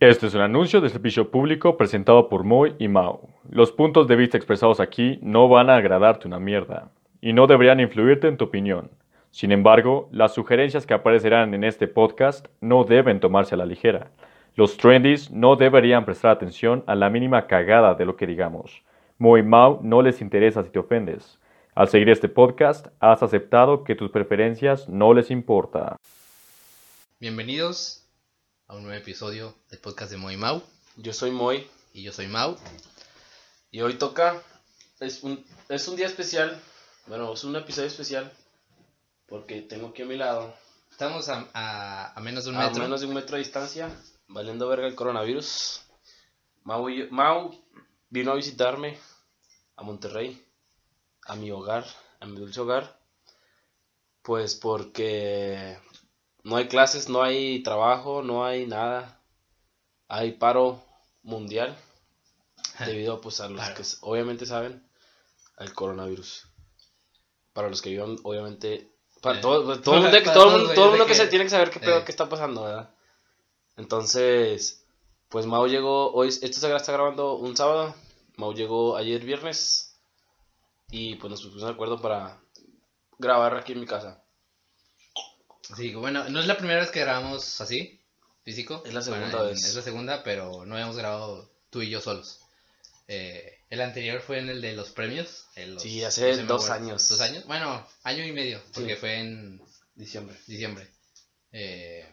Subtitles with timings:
[0.00, 3.28] Este es un anuncio de servicio público presentado por Moy y Mao.
[3.50, 6.90] Los puntos de vista expresados aquí no van a agradarte una mierda
[7.20, 8.90] y no deberían influirte en tu opinión.
[9.30, 14.10] Sin embargo, las sugerencias que aparecerán en este podcast no deben tomarse a la ligera.
[14.54, 18.82] Los trendies no deberían prestar atención a la mínima cagada de lo que digamos.
[19.18, 21.38] Mo y Mao no les interesa si te ofendes.
[21.74, 25.96] Al seguir este podcast, has aceptado que tus preferencias no les importa.
[27.20, 27.99] Bienvenidos
[28.70, 30.62] a un nuevo episodio del podcast de Moy Mau.
[30.96, 32.56] Yo soy Moy Y yo soy Mau.
[33.72, 34.40] y hoy toca,
[35.00, 36.60] es un, es un día especial,
[37.06, 38.32] bueno, es un episodio especial
[39.26, 40.54] porque tengo aquí a mi lado,
[40.90, 42.82] Estamos a, a- a menos de un a metro.
[42.82, 43.88] menos de un metro de distancia,
[44.28, 45.82] valiendo verga el coronavirus.
[46.64, 47.52] Mau, y yo- Mau
[48.10, 48.98] vino a visitarme
[49.76, 50.44] a Monterrey,
[51.26, 51.86] a mi hogar,
[52.18, 52.98] a mi dulce hogar,
[54.22, 55.78] pues porque
[56.44, 59.20] no hay clases, no hay trabajo, no hay nada,
[60.08, 60.82] hay paro
[61.22, 61.76] mundial
[62.86, 63.74] debido pues a los Paro.
[63.74, 64.82] que obviamente saben
[65.56, 66.46] al coronavirus.
[67.52, 70.58] Para los que vivan obviamente para Eh, todo, todo el mundo, que, para todo el
[70.60, 72.04] mundo, todo de mundo que, que- se tiene que saber qué pedo eh.
[72.04, 72.94] qué está pasando, ¿verdad?
[73.76, 74.84] Entonces,
[75.28, 77.94] pues Mau llegó hoy esto se está grabando un sábado.
[78.36, 80.00] Mau llegó ayer viernes
[80.90, 82.40] y pues nos pusimos de acuerdo para
[83.18, 84.22] grabar aquí en mi casa.
[85.76, 88.00] Sí, bueno, no es la primera vez que grabamos así,
[88.44, 88.82] físico.
[88.86, 89.64] Es la segunda en- vez.
[89.64, 92.40] Es la segunda, pero no habíamos grabado tú y yo solos.
[93.08, 95.46] Eh, el anterior fue en el de los premios.
[95.56, 96.84] en los- Sí, hace no dos acuerdo.
[96.86, 97.08] años.
[97.08, 97.44] ¿Dos años?
[97.46, 99.00] Bueno, año y medio, porque Sí.
[99.00, 99.60] fue en
[99.94, 100.36] Diciembre.
[100.46, 100.88] diciembre.
[101.52, 102.08] Eh,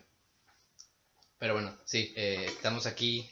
[1.38, 3.30] pero bueno, sí, eh, estamos aquí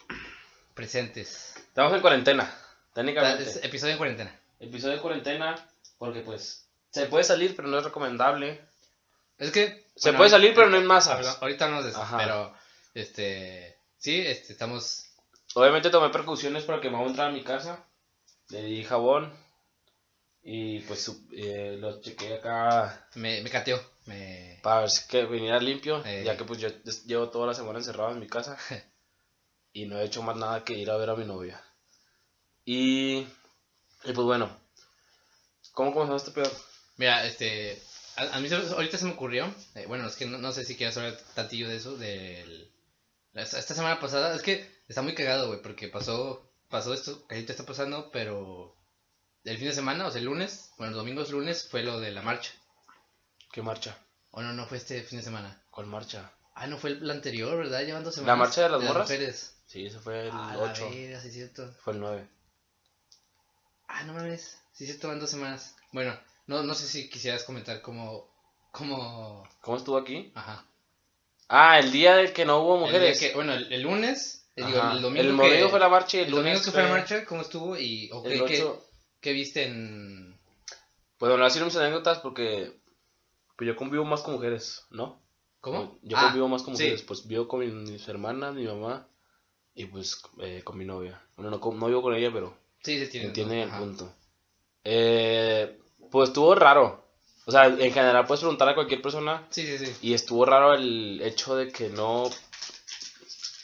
[0.74, 1.54] presentes.
[1.58, 3.66] Estamos en cuarentena, Es técnicamente.
[3.66, 4.40] episodio en cuarentena.
[4.60, 5.56] Episodio de cuarentena
[5.98, 8.62] porque pues se puede salir, pero no es recomendable.
[9.38, 9.86] Es que.
[9.96, 11.18] Se puede salir, pero no en masas.
[11.18, 12.18] habla- Ahorita eso, Ajá.
[12.18, 12.54] pero.
[12.94, 13.78] Este.
[13.98, 15.06] Sí, este, estamos.
[15.56, 17.86] Obviamente tomé precauciones para que Mau entrara a mi casa.
[18.50, 19.34] Le di jabón
[20.44, 23.82] y pues eh, lo chequé acá Me, me cateó.
[24.06, 24.60] Me.
[24.62, 26.22] para ver si que viniera limpio, Eh.
[26.24, 26.70] ya que pues yo
[27.08, 28.56] llevo toda la semana encerrado en mi casa
[29.74, 31.60] y no he hecho más nada que ir a ver a mi novia.
[32.66, 33.18] Y,
[34.04, 34.56] y pues bueno,
[35.72, 36.52] ¿cómo comenzó este pedo?
[36.98, 37.82] Mira, este.
[38.18, 39.54] A, a mí ahorita se me ocurrió.
[39.76, 41.98] eh, bueno, es que no, no sé si quieres hablar tantillo de eso.
[41.98, 42.72] Del.
[43.34, 44.36] Esta semana pasada.
[44.36, 46.42] Es que está muy cagado, güey, porque pasó.
[46.70, 48.76] Pasó esto que ahorita está pasando, pero.
[49.44, 50.72] El fin de semana, o sea, el lunes.
[50.78, 52.52] Bueno, el domingo es lunes, fue lo de la marcha.
[53.52, 53.98] ¿Qué marcha?
[54.32, 55.62] O no, no fue este fin de semana.
[55.70, 56.32] ¿Cuál marcha?
[56.56, 57.82] Ah, no fue el anterior, ¿verdad?
[57.86, 58.40] Llevan dos ¿La semanas.
[58.40, 59.04] marcha de las morras?
[59.10, 59.56] mujeres.
[59.68, 61.72] Sí, ese fue el Ah, la 8, verga, sí cierto.
[61.84, 62.28] fue el 9.
[63.88, 64.58] Ah, no mames.
[64.74, 65.76] Sí, se toman dos semanas.
[65.92, 68.30] Bueno, no, no sé si quisieras comentar cómo.
[68.72, 69.48] cómo.
[69.62, 70.32] ¿Cómo estuvo aquí?
[70.36, 70.66] Ajá.
[71.48, 73.20] Ah, el día de que no hubo El mujeres.
[73.20, 74.50] que- bueno, el, el lunes.
[74.56, 75.22] eh, digo, el domingo.
[75.30, 77.42] El domingo fue la marcha y el, el domingo lunes que fue la marcha, ¿cómo
[77.42, 77.78] estuvo?
[77.78, 78.10] Y.
[78.26, 78.86] el qué, qué- 8.
[79.22, 80.40] qué viste en.
[81.18, 82.74] Pues bueno, así mis anécdotas porque
[83.56, 85.22] pues yo convivo más con mujeres, ¿no?
[85.62, 85.98] ¿Cómo?
[86.04, 86.84] Yo Ah, convivo más con sí.
[86.84, 89.08] mujeres, pues vivo con mi- mis hermanas, mi mamá
[89.74, 91.22] y pues eh, con mi novia.
[91.38, 93.28] Bueno, no, no vivo con ella, pero Sí, se tiene.
[93.28, 94.14] entiende el punto.
[94.84, 95.80] Eh,
[96.16, 97.04] pues estuvo raro.
[97.46, 99.96] O sea, en general puedes preguntar a cualquier persona Sí, sí, sí.
[100.02, 102.30] y estuvo raro el hecho de que no...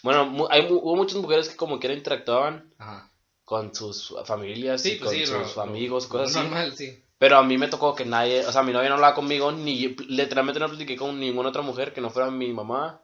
[0.04, 3.10] Bueno, hay, hubo muchas mujeres que como quiera interactuaban Ajá.
[3.46, 6.76] con sus familias Sí, y pues con sí, sus lo- amigos, lo- cosas lo así.
[6.76, 7.04] sí.
[7.18, 9.96] Pero a mí me tocó que nadie, o sea, mi novia no hablaba conmigo, ni
[10.08, 13.02] literalmente no platiqué con ninguna otra mujer que no fuera mi mamá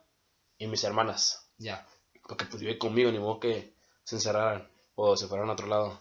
[0.58, 1.50] y mis hermanas.
[1.56, 1.86] Ya.
[2.26, 6.00] Porque pues vive conmigo, ni modo que se encerraran o se fueran a otro lado.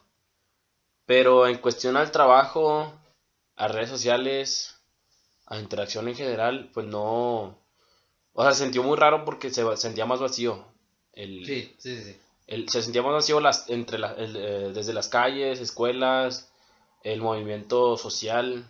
[1.05, 2.91] Pero en cuestión al trabajo,
[3.57, 4.75] a redes sociales,
[5.47, 7.57] a interacción en general, pues no...
[8.33, 10.63] O sea, se sintió muy raro porque se sentía más vacío.
[11.13, 12.15] El, Sí, sí, sí.
[12.45, 16.51] el- se sentía más vacío las, entre la- el, eh, desde las calles, escuelas,
[17.03, 18.69] el movimiento social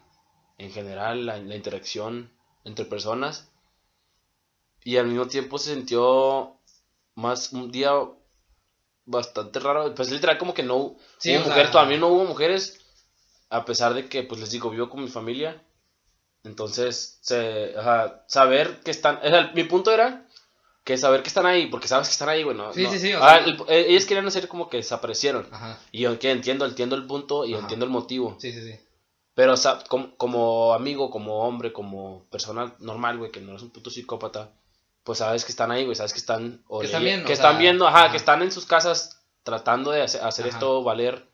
[0.58, 2.32] en general, la, la interacción
[2.64, 3.50] entre personas.
[4.84, 6.58] Y al mismo tiempo se sintió
[7.16, 7.92] más un día
[9.06, 9.94] bastante raro.
[9.94, 12.80] Pues literal como que no Sí, hubo sea- mujeres, todavía no hubo mujeres,
[13.50, 15.62] a pesar de que, pues les digo, vivo con mi familia.
[16.44, 17.74] Entonces, se,
[18.28, 19.18] saber que están...
[19.18, 20.26] o sea, mi punto era
[20.84, 22.72] que saber que están ahí, porque sabes que están ahí, bueno.
[22.72, 25.46] Sí, sí, sí, o Ah, sea- el- eh, ellos querían hacer como que desaparecieron.
[25.52, 25.78] Ajá.
[25.92, 27.62] Y yo que entiendo, entiendo el punto y Ajá.
[27.64, 28.38] entiendo el motivo.
[28.40, 28.80] Sí, sí, sí.
[29.34, 33.62] Pero, o sea, como, como amigo, como hombre, como persona normal, güey, que no es
[33.62, 34.52] un puto psicópata,
[35.04, 36.64] pues sabes que están ahí, güey, sabes que están...
[36.68, 39.22] o Que están viendo, que o están sea, viendo, ajá, que están en sus casas
[39.44, 41.27] tratando de hacer, hacer esto valer.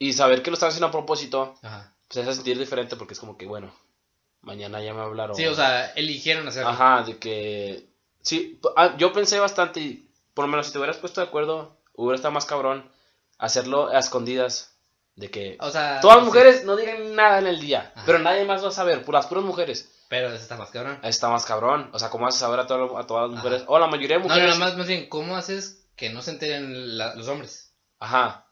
[0.00, 1.92] Y saber que lo están haciendo a propósito, Ajá.
[2.08, 3.72] pues se hace sentir diferente porque es como que, bueno,
[4.40, 5.36] mañana ya me hablaron.
[5.36, 6.70] Sí, o sea, eligieron hacerlo.
[6.70, 7.86] Ajá, de que...
[8.22, 11.76] Sí, ah, yo pensé bastante y por lo menos si te hubieras puesto de acuerdo,
[11.94, 12.90] hubiera estado más cabrón
[13.38, 14.74] hacerlo a escondidas.
[15.16, 18.04] De que O sea, todas las mujeres no digan nada en el día, Ajá.
[18.06, 19.90] pero nadie más va a saber, por las puras mujeres.
[20.08, 20.98] Pero eso está más cabrón.
[21.02, 21.90] Está más cabrón.
[21.92, 23.44] O sea, ¿cómo vas a saber a, todo- a todas las Ajá.
[23.48, 23.64] mujeres?
[23.68, 24.58] O la mayoría de No, mujeres.
[24.58, 27.74] no, más, más bien, ¿cómo haces que no se enteren la- los hombres?
[27.98, 28.46] Ajá.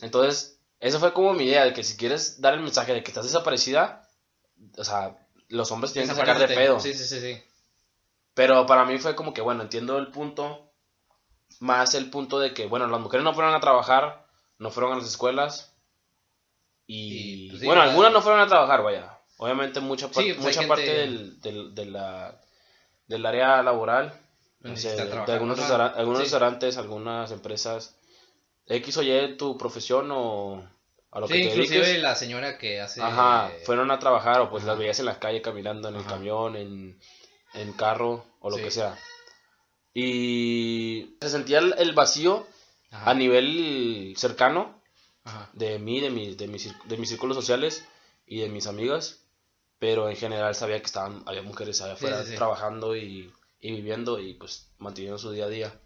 [0.00, 0.53] Entonces,
[0.86, 3.24] esa fue como mi idea, de que si quieres dar el mensaje de que estás
[3.24, 4.08] desaparecida,
[4.76, 5.16] o sea,
[5.48, 6.78] los hombres tienen que sacar de pedo.
[6.80, 7.42] Sí, sí, sí, sí.
[8.34, 10.70] Pero para mí fue como que, bueno, entiendo el punto,
[11.60, 14.26] más el punto de que, bueno, las mujeres no fueron a trabajar,
[14.58, 15.72] no fueron a las escuelas,
[16.86, 19.18] y, Y, pues, sí, bueno, algunas no fueron a trabajar, vaya.
[19.38, 22.40] Obviamente mucha, par- Sí, pues, hay mucha gente- parte del, del, de la,
[23.06, 24.12] del área laboral,
[24.60, 24.72] de,
[25.32, 26.22] algunos, Sí.
[26.24, 27.96] restaurantes, algunas empresas,
[28.66, 30.62] X o Y tu profesión o
[31.10, 32.02] a lo Sí, que te inclusive dediques.
[32.02, 33.00] la señora que hace...
[33.02, 34.72] Ajá, fueron a trabajar o pues Ajá.
[34.72, 36.10] las veías en la calle caminando, en el Ajá.
[36.10, 36.98] camión, en,
[37.54, 38.62] en carro o lo Sí.
[38.62, 38.98] que sea.
[39.92, 42.46] Y se sentía el, vacío
[42.90, 44.82] Ajá, a nivel cercano
[45.52, 47.84] de mí, de, mi, de, mis, de mis círculos sociales
[48.26, 49.20] y de mis amigas,
[49.78, 52.34] pero en general sabía que estaban, había mujeres allá afuera sí.
[52.34, 55.80] trabajando y, y viviendo y pues manteniendo su día a día.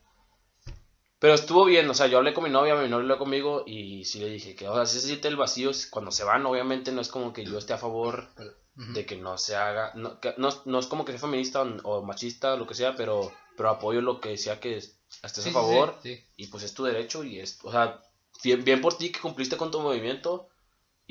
[1.20, 4.04] Pero estuvo bien, o sea, yo hablé con mi novia, mi novia habló conmigo y
[4.04, 6.92] sí le dije que, o sea, sí se siente el vacío cuando se van, obviamente
[6.92, 8.28] no es como que yo esté a favor
[8.76, 12.02] de que no se haga, no, que- no, no es como que sea feminista o,
[12.02, 15.50] machista o lo que sea, pero, pero apoyo lo que sea que es- estés Sí,
[15.50, 16.24] a favor sí, sí.
[16.36, 18.00] y pues es tu derecho y es, o sea,
[18.44, 20.46] bien, bien por ti que cumpliste con tu movimiento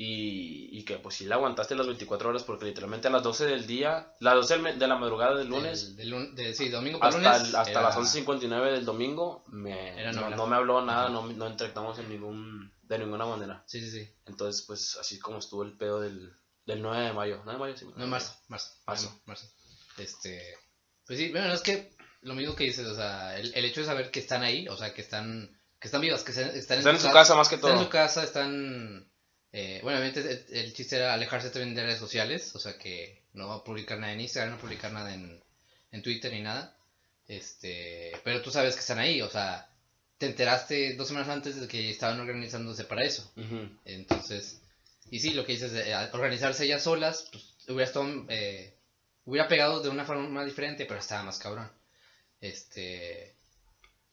[0.00, 3.46] y, y que pues sí la aguantaste las 24 horas porque literalmente a las 12
[3.46, 6.54] del día, las 12 del me- de la madrugada del lunes Del- del lun- de-
[6.54, 7.48] sí, domingo hasta, lunes.
[7.48, 11.48] el- hasta era- las 11.59 del domingo me, Era no, me habló nada, no, no
[11.48, 13.64] interactuamos en ningún, de ninguna manera.
[13.66, 14.08] Sí, sí, sí.
[14.26, 16.32] Entonces pues así como estuvo el pedo del,
[16.64, 17.84] del 9 de mayo, 9 de mayo sí.
[17.96, 18.70] No, en marzo, marzo.
[18.86, 19.20] Marzo.
[19.26, 19.46] marzo.
[19.96, 20.54] Este,
[21.06, 21.92] pues sí, bueno, es que
[22.22, 24.76] lo mismo que dices, o sea, el, el hecho de saber que están ahí, o
[24.76, 27.56] sea, que están, que están vivas, que se- están, Están en su casa más que
[27.56, 27.84] Están en todo.
[27.86, 29.07] su casa, están,
[29.52, 33.22] eh, bueno, obviamente el, el chiste era alejarse también de redes sociales, o sea, que
[33.32, 35.42] no publicar nada en Instagram, no publicar nada en,
[35.92, 36.76] en Twitter ni nada,
[37.26, 39.68] este, pero tú sabes que están ahí, o sea,
[40.18, 43.30] te enteraste dos semanas antes de que estaban organizándose para eso.
[43.84, 44.60] Entonces,
[45.10, 48.74] y sí, lo que dices, de eh, organizarse ellas solas, pues hubiera estado, eh,
[49.24, 51.70] hubiera pegado de una forma diferente, pero estaba más cabrón.
[52.40, 53.36] Este,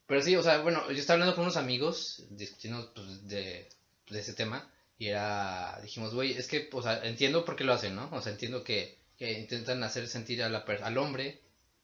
[0.06, 3.68] pero sí, o sea, bueno, yo estaba hablando con unos amigos, discutiendo pues, de,
[4.10, 7.74] de ese tema, y era, dijimos, güey, es que, o sea, entiendo por qué lo
[7.74, 8.10] hacen, ¿no?
[8.12, 11.42] O sea, entiendo que, que intentan hacer sentir a la per- al hombre,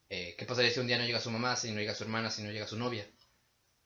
[0.10, 2.30] eh, ¿qué pasaría si un día no llega su mamá, si no llega su hermana,
[2.31, 3.06] si no llega su novia?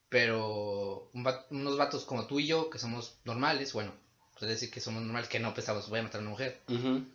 [0.10, 3.94] Pero un unos vatos como tú y yo, que somos normales, bueno,
[4.40, 6.62] puede decir que somos normales, que no pensamos, voy a matar a una mujer,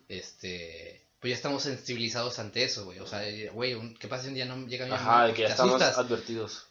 [0.09, 3.23] este, pues ya estamos sensibilizados ante eso, güey, o sea,
[3.53, 5.27] güey, ¿qué pasa si un día no llega mi Ajá, mamá?
[5.27, 5.97] de que ya estamos asustas.
[5.97, 6.67] advertidos.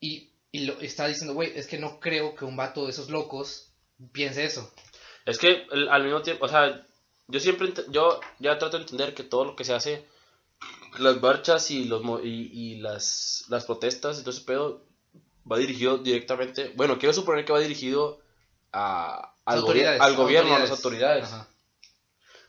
[0.00, 3.10] Y, y lo está diciendo, güey, es que no creo que un vato de esos
[3.10, 3.70] locos
[4.12, 4.72] piense eso.
[5.24, 6.86] Es que el- al mismo tiempo, o sea,
[7.28, 10.06] yo siempre, yo ya trato de entender que todo lo que se hace,
[10.98, 14.82] las marchas y los y, y las, las protestas y todo ese pedo,
[15.50, 18.20] va dirigido directamente, bueno, quiero suponer que va dirigido
[18.72, 19.60] a, al,
[20.16, 21.24] gobierno, a las autoridades.
[21.24, 21.48] Ajá.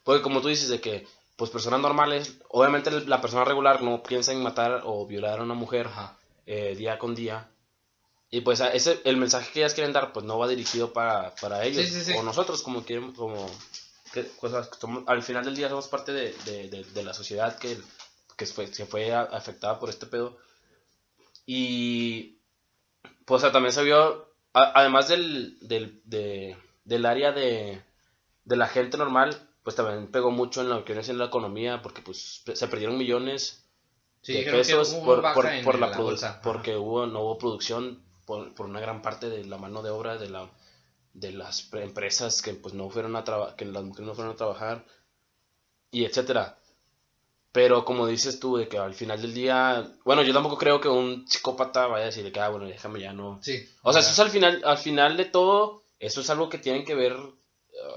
[0.04, 4.32] Porque como tú dices, de que, pues personas normales, obviamente la persona regular no piensa
[4.32, 5.88] en matar o violar a una mujer
[6.46, 7.50] eh, día con día.
[8.36, 11.64] Y pues ese, el mensaje que ellas quieren dar, pues no va dirigido para, para
[11.64, 11.86] ellos.
[11.86, 12.14] Sí, sí, sí.
[12.18, 13.50] O nosotros, como quieren, como...
[14.12, 17.58] Que, cosas somos- al final del día somos parte de, de, de- de la sociedad
[17.58, 17.78] que,
[18.36, 20.38] que fue, que fue a- afectada por este pedo.
[21.46, 22.38] Y
[23.26, 27.82] pues o sea, también se vio, a- además del, del, de- del área de,
[28.46, 31.82] de la gente normal, pues también pegó mucho en lo que viene siendo la economía,
[31.82, 33.64] porque pues se perdieron millones
[34.34, 36.42] de pesos por, por, en por la, la bolsa.
[36.42, 40.18] Porque hubo no hubo producción por, por una gran parte de la mano de obra
[40.18, 40.50] de la
[41.14, 44.34] de las pre- empresas que pues no fueron a trabajar que las mujeres no fueron
[44.34, 44.86] a trabajar
[45.92, 46.58] y etcétera.
[47.52, 50.90] Pero como dices tú de que al final del día bueno yo tampoco creo que
[50.90, 53.66] un psicópata vaya a decir que ah bueno déjame ya no Sí.
[53.82, 56.84] o sea eso es al final al final de todo eso es algo que tienen
[56.84, 57.34] que ver uh,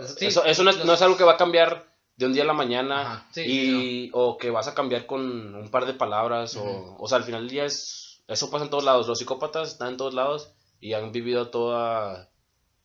[0.03, 1.85] Eso sí, eso, eso no, es, los- no es algo que va a cambiar
[2.17, 5.55] de un día a la mañana Ajá, sí, y o que vas a cambiar con
[5.57, 8.71] un par de palabras o, o sea al final del día es eso pasa en
[8.71, 12.29] todos lados los psicópatas están en todos lados y han vivido toda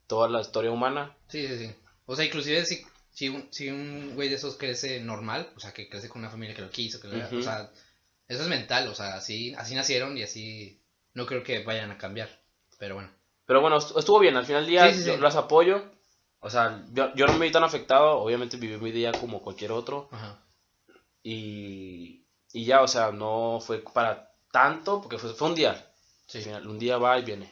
[0.07, 1.75] toda la historia humana Sí, sí, sí.
[2.05, 2.81] O sea, inclusive si,
[3.11, 6.29] si, un, si un güey de esos crece normal, o sea, que crece con una
[6.29, 7.37] familia que lo quiso, que lo- Ujú.
[7.37, 7.69] o sea,
[8.27, 10.81] eso es mental, o sea, así, así nacieron y así
[11.13, 12.29] no creo que vayan a cambiar.
[12.79, 13.11] Pero bueno.
[13.45, 15.21] pero bueno estu- estuvo bien al final del día Sí, sí, yo sí.
[15.21, 15.83] las apoyo
[16.39, 19.71] o sea yo, yo no me vi tan afectado obviamente viví mi día como cualquier
[19.71, 20.43] otro Ajá.
[21.23, 25.89] y, y ya o sea no fue para tanto porque fue, fue un día
[26.27, 26.41] Sí.
[26.41, 27.51] Final, un día va y viene.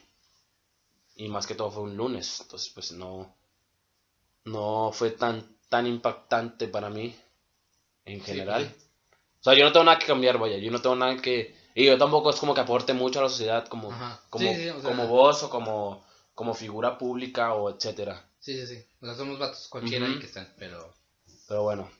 [1.16, 2.40] Y más que todo fue un lunes.
[2.40, 3.36] Entonces, pues no.
[4.44, 7.14] No fue tan, tan impactante para mí.
[8.04, 8.68] En general.
[8.68, 8.86] pues.
[9.40, 10.56] O sea, yo no tengo nada que cambiar, vaya.
[10.58, 11.54] Yo no tengo nada que.
[11.74, 13.88] Y yo tampoco es como que aporte mucho a la sociedad como,
[14.30, 16.04] como, Sí, sí, o sea- como voz o como,
[16.34, 18.24] como figura pública o etcétera.
[18.40, 18.84] Sí, sí, sí.
[19.00, 20.14] O sea, somos vatos cualquiera Ujú.
[20.14, 20.92] ahí que están, pero...
[21.48, 21.90] Pero bueno,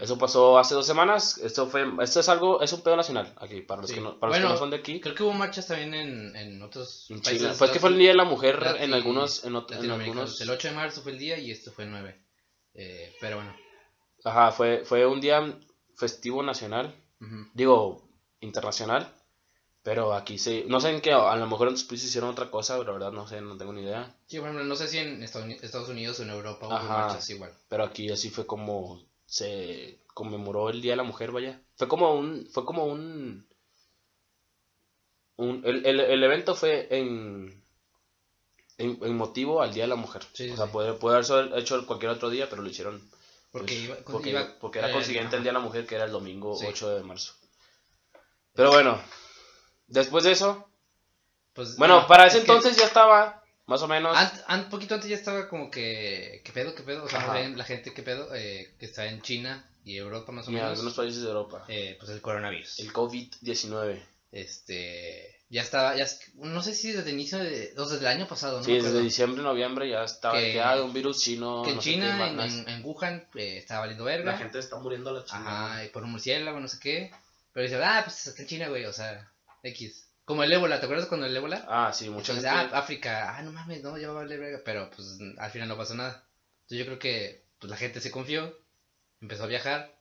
[0.00, 1.38] eso pasó hace dos semanas.
[1.38, 3.96] Esto fue, esto es algo, es un pedo nacional aquí, para los, Sí.
[3.96, 5.00] que, no, para los que no son de aquí.
[5.00, 7.42] Creo que hubo marchas también en, en otros En países.
[7.42, 7.54] Chile.
[7.58, 10.40] Pues que fue el Día de la Mujer en algunos, en, ot- en algunos.
[10.40, 12.16] El 8 de marzo fue el día y esto fue el 9.
[12.74, 13.54] Eh, pero bueno.
[14.24, 15.58] Ajá, fue, fue un día
[15.96, 16.94] festivo nacional,
[17.54, 18.08] digo,
[18.40, 19.12] internacional.
[19.84, 22.52] Pero aquí sí, no sé en qué, a lo mejor en otros países hicieron otra
[22.52, 24.14] cosa, pero la verdad no sé, no tengo ni idea.
[24.28, 26.78] Sí, por ejemplo, no sé si en Estados Uni- Estados Unidos o en Europa hubo
[26.88, 27.52] marchas igual.
[27.68, 31.58] Pero aquí así fue como se conmemoró el Día de la Mujer, vaya.
[31.76, 33.46] Fue como un, fue como un,
[35.36, 37.62] un el, el, el evento fue en,
[38.78, 40.22] en, en motivo al Día de la Mujer.
[40.34, 40.72] Sí, o sea, sí.
[40.72, 43.00] puede, puede haberse hecho cualquier otro día, pero lo hicieron
[43.50, 45.42] Porque pues, iba- porque, iba- porque era eh, consiguiente el.
[45.42, 46.66] Día de la Mujer, que era el domingo Sí.
[46.68, 47.32] 8 de marzo.
[48.54, 49.00] Pero bueno,
[49.86, 50.68] después de eso,
[51.54, 54.94] Pues, bueno, para es ese que entonces ya estaba, más o menos, ant- an- poquito
[54.94, 56.40] antes ya estaba como que.
[56.44, 56.74] ¿Qué pedo?
[56.74, 57.04] ¿Qué pedo?
[57.04, 57.38] O sea, Ajá.
[57.48, 58.34] la gente, ¿qué pedo?
[58.34, 60.70] Eh, que está en China y Europa más o en menos.
[60.72, 61.64] algunos países de Europa.
[61.68, 62.78] eh, pues el coronavirus.
[62.80, 64.00] El COVID-19.
[64.32, 65.38] Este.
[65.50, 65.94] Ya estaba.
[65.96, 67.74] Ya, no sé si desde el inicio de.
[67.76, 68.64] O sea, desde el año pasado, ¿no?
[68.64, 71.62] Sí, desde diciembre, noviembre ya estaba Que- que, ah, un virus chino.
[71.62, 72.52] Que en no sé qué, China, en, más.
[72.54, 74.32] en, en Wuhan, eh, estaba valiendo verga.
[74.32, 75.72] La gente está muriendo a la chingada.
[75.74, 77.10] Ajá, y por un murciélago, no sé qué.
[77.52, 79.30] Pero dice, ah, pues está en China, güey, o sea,
[79.62, 80.06] X.
[80.24, 81.64] Como el ébola, ¿te acuerdas cuando el ébola?
[81.68, 82.74] Ah, sí, mucha Entonces, gente.
[82.74, 84.60] ah, África, ah, no mames, no, ya va a valer verga.
[84.64, 86.24] Pero pues al final no pasó nada.
[86.62, 88.56] Entonces yo creo que pues, la gente se confió,
[89.20, 89.92] empezó a viajar.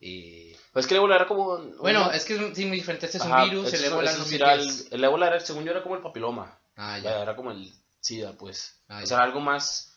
[0.00, 0.52] Y.
[0.72, 1.54] Pues es que el ébola era como.
[1.54, 3.06] un- Bueno, es que es sí, muy diferente.
[3.06, 4.88] Este es Ajá, un virus, este el ébola no es sé es.
[4.92, 6.58] El ébola era, según yo, era como el papiloma.
[6.76, 7.22] Ah, Ya.
[7.22, 8.82] Era como el SIDA, pues.
[8.88, 9.96] Ah, o sea, era algo más,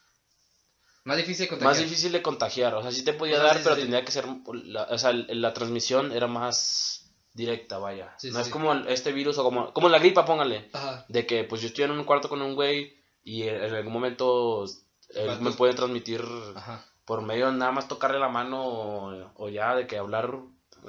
[1.03, 1.83] Más difícil de más contagiar.
[1.83, 2.75] difícil de contagiar.
[2.75, 3.81] O sea, sí te podía O sea, dar, sí, pero sí.
[3.81, 4.25] tenía que ser.
[4.63, 7.06] la- o sea, el- la transmisión era más
[7.37, 8.13] directa, vaya.
[8.17, 8.51] Sí, no sí, es sí.
[8.51, 10.69] como el- este virus o como, como la gripa, póngale.
[10.73, 11.05] Ajá.
[11.07, 14.65] De que, pues yo estoy en un cuarto con un güey y en algún momento
[15.09, 15.41] él Vatos.
[15.41, 16.21] me puede transmitir
[16.55, 16.83] Ajá.
[17.05, 20.33] por medio de nada más tocarle la mano o, o ya de que hablar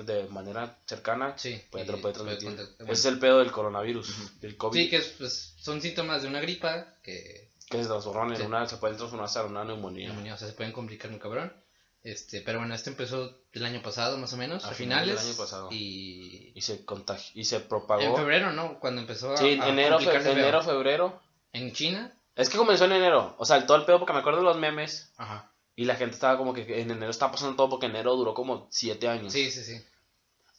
[0.05, 1.61] de manera cercana, Sí.
[1.71, 2.51] pues te lo puede transmitir.
[2.51, 2.63] bueno.
[2.81, 6.29] Ese es el pedo del coronavirus, del COVID, Sí, que es, pues, son síntomas de
[6.29, 10.09] una gripa que que se transforman en una, se pueden transformar en una neumonía.
[10.09, 11.53] neumonía, o sea, se pueden complicar muy cabrón.
[12.05, 15.27] Este, pero bueno, este empezó el año pasado más o menos, A a, finales del
[15.29, 15.69] año pasado.
[15.73, 18.03] Y Y se contagi- y se propagó.
[18.03, 18.79] en febrero, ¿no?
[18.79, 21.21] Cuando empezó a, sí, en a enero, fe- enero, febrero.
[21.53, 24.21] En China, Es que comenzó en enero, o sea, el, todo el pedo porque me
[24.21, 25.51] acuerdo de los memes ajá.
[25.75, 28.69] y la gente estaba como que en enero estaba pasando todo porque enero duró como
[28.71, 29.33] siete años.
[29.33, 29.83] Sí, sí, sí.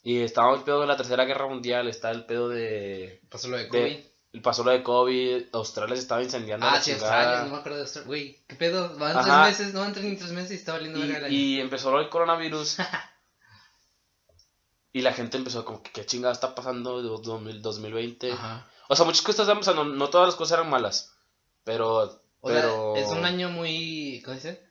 [0.04, 3.22] Y estaba el pedo de la tercera guerra mundial, está el pedo de...
[3.30, 3.82] Pasó lo de de- COVID.
[3.86, 6.68] el pasó lo de COVID, Australia se estaba incendiando.
[6.68, 7.16] ah, la sí, chingada.
[7.16, 8.08] Australia, no me acuerdo de Australia.
[8.08, 8.98] Güey, ¿qué pedo?
[8.98, 9.24] Van Ajá.
[9.24, 11.36] tres meses, no van tres ni tres meses y está valiendo verga año.
[11.36, 12.78] Y, empezó lo del coronavirus.
[14.94, 18.32] y la gente empezó como que qué chingada está pasando de 2000 2020.
[18.32, 18.68] Ajá.
[18.88, 21.16] O sea, muchas cosas están pasando, no todas las cosas eran malas.
[21.64, 22.22] Pero...
[22.42, 24.64] O pero sea, es un año muy, ¿cómo dice?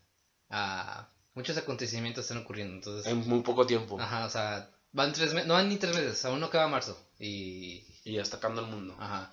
[0.48, 3.06] Ah, muchos acontecimientos están ocurriendo, entonces...
[3.12, 4.00] En muy poco tiempo.
[4.00, 6.98] Ajá, o sea, van tres meses, no van ni tres meses, aún no acaba marzo.
[7.18, 8.96] Y, Y ya está acabando el mundo.
[8.98, 9.30] ajá,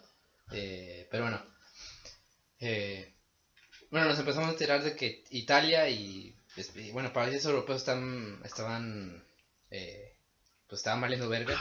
[0.52, 1.42] eh, pero bueno.
[2.60, 3.14] Eh,
[3.92, 8.42] bueno, nos empezamos a enterar de que Italia y, pues, y, bueno, países europeos están,
[8.44, 9.24] estaban,
[9.72, 10.18] eh,
[10.68, 11.60] pues estaban valiendo verga.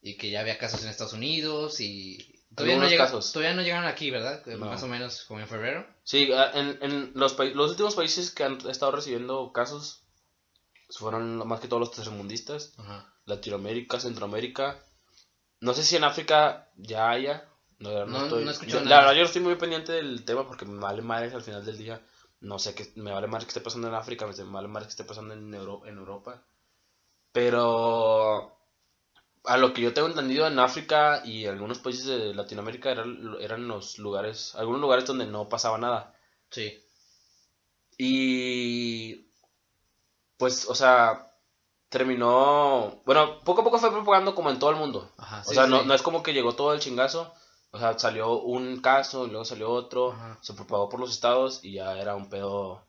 [0.00, 2.18] Y que ya había casos en Estados Unidos y...
[2.54, 3.32] Todavía no, llega- casos.
[3.32, 4.44] todavía no llegaron aquí, ¿verdad?
[4.46, 4.58] No.
[4.66, 5.86] Más o menos como en febrero.
[6.04, 10.02] Sí, ah, en, en los, los últimos países que han estado recibiendo casos
[10.90, 12.74] fueron más que todos los tercermundistas.
[12.76, 13.10] Ajá.
[13.24, 14.78] Latinoamérica, Centroamérica.
[15.60, 17.48] No sé si en África ya haya.
[17.78, 18.44] No, no, No- estoy.
[18.44, 18.90] no yo- nada.
[18.90, 21.78] la verdad, yo estoy muy pendiente del tema porque me vale madres al final del
[21.78, 22.00] día.
[22.40, 22.92] No sé qué.
[22.96, 25.52] Me vale más que esté pasando en África, me vale más que esté pasando en,
[25.54, 26.42] Euro- en Europa.
[27.32, 28.58] Pero.
[29.44, 33.66] A lo que yo tengo entendido en África y algunos países de Latinoamérica eran, eran
[33.66, 34.54] los lugares.
[34.54, 36.14] Algunos lugares donde no pasaba nada.
[36.50, 36.78] Sí.
[37.98, 39.26] Y
[40.36, 41.32] pues, o sea,
[41.88, 45.10] terminó, bueno, poco a poco fue propagando como en todo el mundo.
[45.18, 47.34] Ajá, O sea, sí, no, no es como que llegó todo el chingazo.
[47.72, 50.38] O sea, salió un caso, y luego salió otro, Ajá.
[50.42, 52.84] se propagó por los estados y ya era un pedo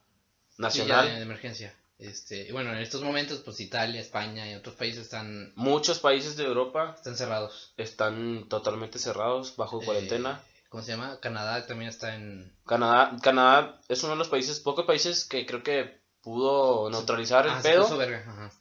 [0.50, 1.08] Sí, nacional.
[1.08, 1.74] ya de emergencia.
[1.98, 6.36] Este, y bueno, en estos momentos, pues Italia, España y otros países están, Muchos países
[6.36, 7.74] de Europa están cerrados.
[7.78, 10.42] están totalmente cerrados bajo Eh, cuarentena.
[10.68, 11.20] ¿Cómo se llama?
[11.22, 12.54] Canadá también está en...
[12.66, 17.54] Canadá, Canadá es uno de los países, pocos países que creo que pudo neutralizar el
[17.54, 17.84] Ah, pedo.
[17.84, 18.52] puso verga, ajá.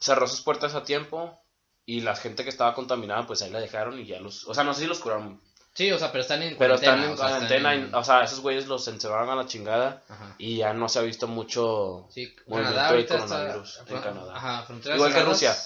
[0.00, 1.38] cerró sus puertas a tiempo
[1.86, 4.46] Y la gente que estaba contaminada, pues ahí la dejaron y ya los.
[4.48, 5.40] O sea, no sé si los curaron.
[5.78, 7.74] Sí, o sea, pero están en Pero están cuarentena, en o sea, están cuarentena.
[7.88, 10.02] en- O sea, esos güeyes los encerraron a la chingada.
[10.08, 10.34] Ajá.
[10.36, 12.08] Y ya no se ha visto mucho.
[12.10, 13.14] Sí, Movimiento Canadá de está...
[13.18, 14.36] coronavirus en Canadá.
[14.36, 15.22] Ajá, fronteras Igual que.
[15.22, 15.56] Rusia.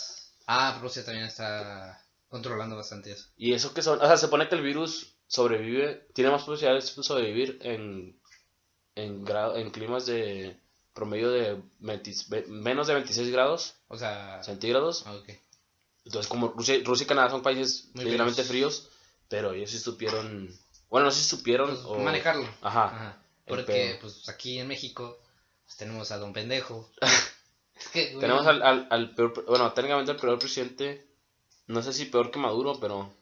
[0.46, 3.28] Ah, Rusia también está controlando bastante eso.
[3.38, 4.00] Y eso que son.
[4.02, 6.06] O sea, se supone que el virus sobrevive.
[6.12, 8.20] Tiene más posibilidades de sobrevivir en.
[8.94, 10.58] En, grado, en climas de.
[10.92, 14.42] Promedio de 20 ve- menos de 26 grados O sea...
[14.42, 15.04] centígrados.
[15.06, 15.30] ah, ok.
[16.04, 18.90] Entonces, como Rusia, Rusia y Canadá son países ligeramente fríos,
[19.32, 20.48] pero ellos sí supieron.
[20.90, 21.70] Bueno, no sé si supieron.
[21.70, 22.46] Pues, o- manejarlo.
[22.60, 22.84] Ajá.
[22.84, 23.22] Ajá.
[23.46, 23.98] Porque, pedo.
[24.02, 25.18] pues, aquí en México
[25.64, 26.88] pues, tenemos a Don Pendejo.
[27.74, 29.44] Es que, güey, Tenemos al, al, al peor.
[29.46, 31.04] Bueno, técnicamente el peor presidente.
[31.66, 33.12] No sé si peor que Maduro, pero.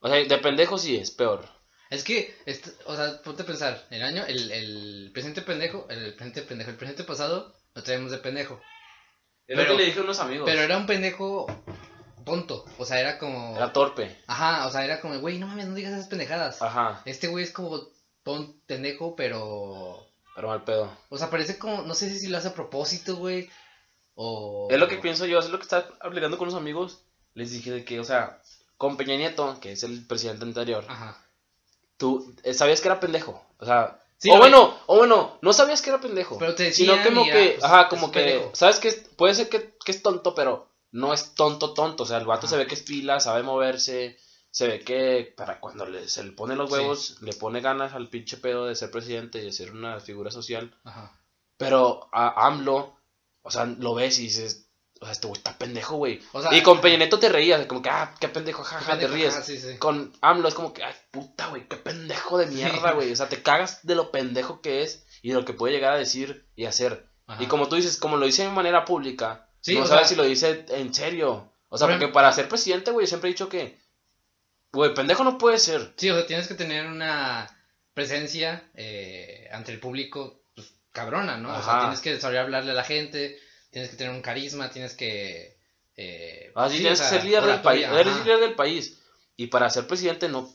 [0.00, 1.48] O sea, de pendejo sí es peor.
[1.88, 6.12] Es que, este- o sea, ponte a pensar, el año, el, el presidente pendejo, el
[6.14, 8.60] presidente pendejo, el presidente pasado, lo traemos de pendejo.
[9.46, 10.44] Es Pero- lo que le dije a unos amigos.
[10.50, 11.46] Pero era un pendejo
[12.24, 13.56] tonto, o sea, era como...
[13.56, 14.16] Era torpe.
[14.26, 16.60] Ajá, o sea, era como, güey, no mames, no digas esas pendejadas.
[16.62, 17.02] Ajá.
[17.04, 17.80] Este güey es como
[18.22, 20.06] ton pendejo, pero...
[20.34, 20.90] Pero mal pedo.
[21.08, 23.50] O sea, parece como, no sé si lo hace a propósito, güey,
[24.14, 24.68] o...
[24.70, 27.02] Es lo que pienso yo, es lo que estaba hablando con unos amigos.
[27.34, 28.40] Les dije de que, o sea,
[28.76, 31.22] con Peña Nieto, que es el presidente anterior, Ajá.
[31.96, 33.42] tú eh, sabías que era pendejo.
[33.58, 36.36] O sea, Sí, o bueno, o bueno, no sabías que era pendejo.
[36.38, 38.50] Pero te sino decían como que, pues, ajá, como que, pendejo.
[38.52, 42.18] sabes que puede ser que, que es tonto, pero no es tonto tonto, o sea,
[42.18, 42.54] el vato Ajá.
[42.54, 44.18] se ve que es pila, sabe moverse,
[44.50, 46.74] se ve que para cuando le, se le pone los Sí.
[46.74, 50.30] huevos, le pone ganas al pinche pedo de ser presidente y de ser una figura
[50.30, 51.16] social, Ajá.
[51.56, 52.96] pero a AMLO,
[53.42, 54.66] o sea, lo ves y dices,
[55.00, 56.20] o sea, este güey está pendejo, güey.
[56.32, 59.06] O sea, y con Peña Nieto te reías, como que, ah, qué pendejo, jaja, te
[59.06, 59.34] pendejo, ríes.
[59.34, 59.78] ajá, sí, sí.
[59.78, 62.94] Con AMLO es como que, ay, puta, güey, qué pendejo de mierda, Sí.
[62.96, 63.12] güey.
[63.12, 65.94] O sea, te cagas de lo pendejo que es y de lo que puede llegar
[65.94, 67.08] a decir y hacer.
[67.26, 67.42] Ajá.
[67.42, 70.14] Y como tú dices, como lo dice de manera pública, Sí, no sabes sea- si
[70.16, 71.52] lo dice en serio.
[71.68, 73.78] O sea, Por porque ejemplo- para ser presidente, güey, siempre he dicho que,
[74.72, 75.92] güey, pendejo no puede ser.
[75.96, 77.48] Sí, o sea, tienes que tener una
[77.94, 81.56] presencia eh, ante el público pues, cabrona, ¿no?
[81.56, 83.38] O sea, tienes que saber hablarle a la gente,
[83.70, 85.56] tienes que tener un carisma, tienes que...
[85.96, 87.86] Eh, Así sí, tienes o que ser líder del país.
[87.86, 88.98] Eres líder del país.
[89.36, 90.50] Y para ser presidente, no.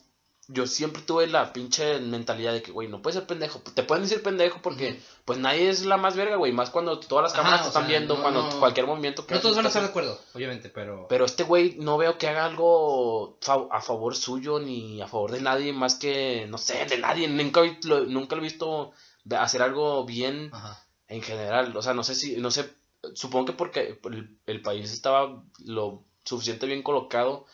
[0.47, 3.59] Yo siempre tuve la pinche mentalidad de que, güey, no puedes ser pendejo.
[3.73, 6.51] Te pueden decir pendejo porque, pues nadie es la más verga, güey.
[6.51, 8.59] Más cuando todas las cámaras te están sea, viendo, no, cuando no.
[8.59, 11.07] cualquier movimiento que No todos van a estar de acuerdo, obviamente, pero...
[11.09, 13.39] Pero este güey no veo que haga algo
[13.71, 17.27] a favor suyo ni a favor de nadie más que, no sé, de nadie.
[17.27, 18.91] Nunca, lo, nunca lo he visto
[19.31, 20.85] hacer algo bien Ajá.
[21.07, 21.75] en general.
[21.75, 22.69] O sea, no sé si, no sé,
[23.13, 27.45] supongo que porque el, el país estaba lo suficiente bien colocado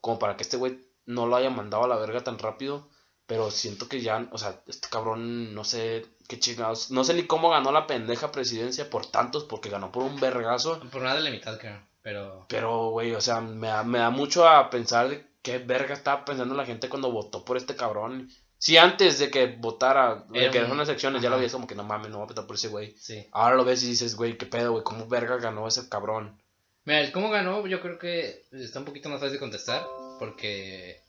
[0.00, 2.88] como para que este güey no lo haya mandado a la verga tan rápido.
[3.26, 7.26] Pero siento que ya, o sea, este cabrón, no sé qué chingados, no sé ni
[7.26, 10.80] cómo ganó la pendeja presidencia por tantos, porque ganó por un vergazo.
[10.90, 12.46] Por nada de la mitad, creo, pero...
[12.48, 16.24] Pero, güey, o sea, me da, me da mucho a pensar de qué verga estaba
[16.24, 18.28] pensando la gente cuando votó por este cabrón.
[18.58, 21.74] Si antes de que votara, de que eran unas elecciones, ya lo veías como que
[21.74, 22.94] no mames, no voy a votar por ese güey.
[22.98, 23.26] Sí.
[23.32, 26.40] Ahora lo ves y dices, güey, qué pedo, güey, cómo verga ganó ese cabrón.
[26.84, 29.86] Mira, el cómo ganó yo creo que está un poquito más fácil de contestar
[30.22, 31.02] porque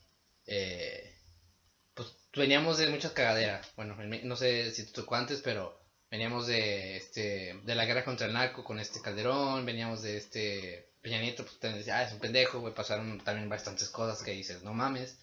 [0.48, 1.16] eh,
[1.94, 3.72] pues veníamos de muchas cagaderas.
[3.76, 8.26] Bueno, no sé si te tocó antes, pero veníamos de este de la guerra contra
[8.26, 12.14] el narco con este Calderón, veníamos de este Peña Nieto, pues te decía, ah, es
[12.14, 15.20] un pendejo, güey, pasaron también bastantes cosas que dices, no mames.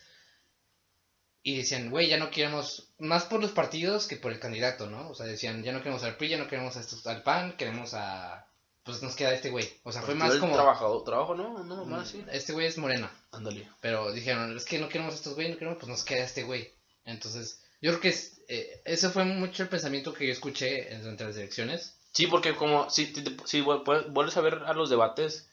[1.43, 5.11] Y decían, güey, ya no queremos, más por los partidos que por el candidato, ¿no?
[5.11, 7.57] O sea, decían, ya no queremos al PRI, ya no queremos a estos, al PAN,
[7.57, 8.47] queremos a...
[8.85, 9.69] Pues nos queda este güey.
[9.83, 10.55] O sea, fue más El como...
[10.55, 12.25] Trabajador, trabajo, no, no, más sí.
[12.31, 13.11] Este güey es morena.
[13.33, 13.69] Ándale.
[13.81, 16.43] Pero dijeron, es que no queremos a estos güey, no queremos, pues nos queda este
[16.43, 16.73] güey.
[17.05, 21.03] Entonces, yo creo que es, eh, ese fue mucho el pensamiento que yo escuché en-
[21.03, 21.97] durante las elecciones.
[22.13, 23.13] Sí, porque como, si,
[23.45, 25.49] si vuelves a ver a los debates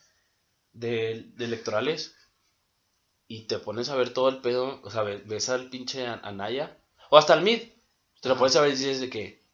[0.72, 2.14] de, de electorales
[3.28, 6.20] y te pones a ver todo el pedo, o sea, ve- ves al pinche An-
[6.24, 6.76] Anaya,
[7.10, 7.60] o hasta al Mid,
[8.20, 8.40] te lo Ajá.
[8.40, 9.44] pones a ver y dices de que,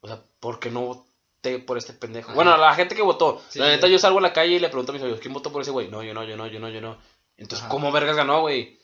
[0.00, 2.28] o sea, ¿por qué no voté por este pendejo?
[2.30, 2.34] Ajá.
[2.36, 3.92] Bueno, la gente que votó, Sí, la neta sí.
[3.92, 5.70] yo salgo a la calle y le pregunto a mis amigos, ¿quién votó por ese
[5.70, 5.88] güey?
[5.88, 6.98] No, yo no, yo no, yo no, yo no.
[7.38, 7.68] Entonces, Ajá.
[7.70, 8.78] ¿cómo vergas ganó, güey?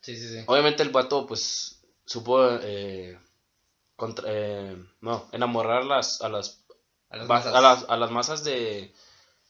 [0.00, 0.42] Sí, sí, sí.
[0.46, 3.16] Obviamente el vato, pues, supo, eh,
[3.96, 6.64] contra- eh, no, enamorar las, a las
[7.10, 7.54] A las masas.
[7.54, 8.92] a, las, a las masas de,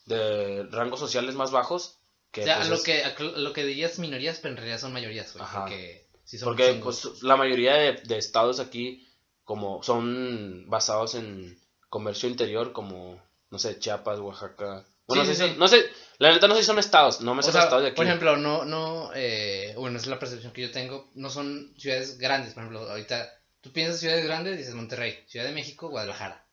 [0.07, 1.99] de rangos sociales más bajos.
[2.33, 4.57] Que, o sea, pues, a lo es- que, a lo que dirías minorías, pero en
[4.59, 5.45] realidad son mayorías, güey.
[5.55, 7.01] Porque sí son porque chingos.
[7.03, 9.07] pues, la mayoría de, de estados aquí
[9.45, 14.85] como son basados en comercio interior, como, no sé, Chiapas, Oaxaca.
[15.07, 15.55] Bueno, Sí, no, sí, sé, sí.
[15.59, 15.85] no sé,
[16.23, 17.97] la neta no sé si son estados, no me sé los estados de aquí.
[17.97, 22.17] por ejemplo, no, no, eh, bueno, es la percepción que yo tengo, no son ciudades
[22.17, 23.29] grandes, por ejemplo, ahorita
[23.61, 26.47] tú piensas ciudades grandes, dices Monterrey, Ciudad de México, Guadalajara,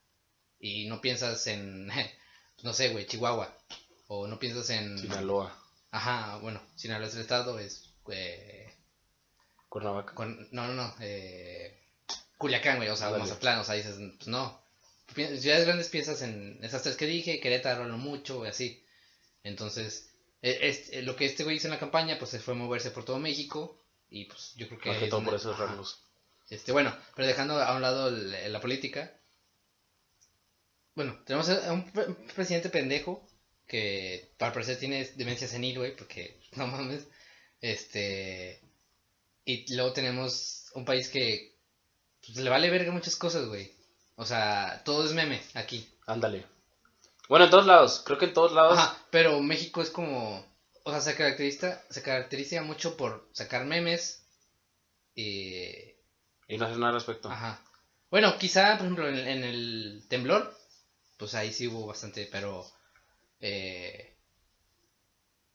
[0.60, 1.88] y no piensas en,
[2.64, 3.56] no sé, güey, Chihuahua,
[4.08, 5.56] o no piensas en, Sinaloa.
[5.92, 7.94] Ajá, bueno, Sinaloa es el estado, es...
[8.12, 8.74] Eh,
[9.68, 10.16] Cuernavaca.
[10.16, 11.80] con, no, no, no, eh,
[12.40, 13.26] Culiacán, güey, o sea, Ándale.
[13.26, 14.60] Mazatlán, o sea, dices, pues no.
[15.14, 18.84] Ciudades grandes piensas en esas tres que dije, Querétaro lo mucho, y así.
[19.44, 20.10] Entonces,
[20.42, 22.92] es- eh, lo que este güey hizo en la campaña, pues se fue a moverse
[22.92, 24.90] por todo México, y pues yo creo que...
[24.90, 26.04] Más que es todo por esos rangos.
[26.50, 29.14] Este, bueno, pero dejando a un lado el- la política.
[30.96, 33.26] Bueno, tenemos a un pre- presidente pendejo
[33.68, 37.08] que al parecer tiene demencia senil, güey, porque no mames.
[37.62, 38.62] Este.
[39.46, 41.56] Y luego tenemos un país que
[42.26, 43.72] pues, le vale verga muchas cosas, güey.
[44.16, 45.88] O sea, todo es meme aquí.
[46.06, 46.46] Ándale.
[47.30, 48.02] Bueno, en todos lados.
[48.06, 48.78] Creo que en todos lados.
[48.78, 50.46] Ajá, pero México es como.
[50.84, 54.26] O sea, se caracteriza, se caracteriza mucho por sacar memes.
[55.14, 55.96] Y
[56.48, 57.30] Y no hacer nada al respecto.
[57.30, 57.64] Ajá.
[58.10, 60.58] Bueno, quizá, por ejemplo, en, en el temblor,
[61.18, 62.66] pues ahí sí hubo bastante, pero...
[63.40, 64.18] Eh,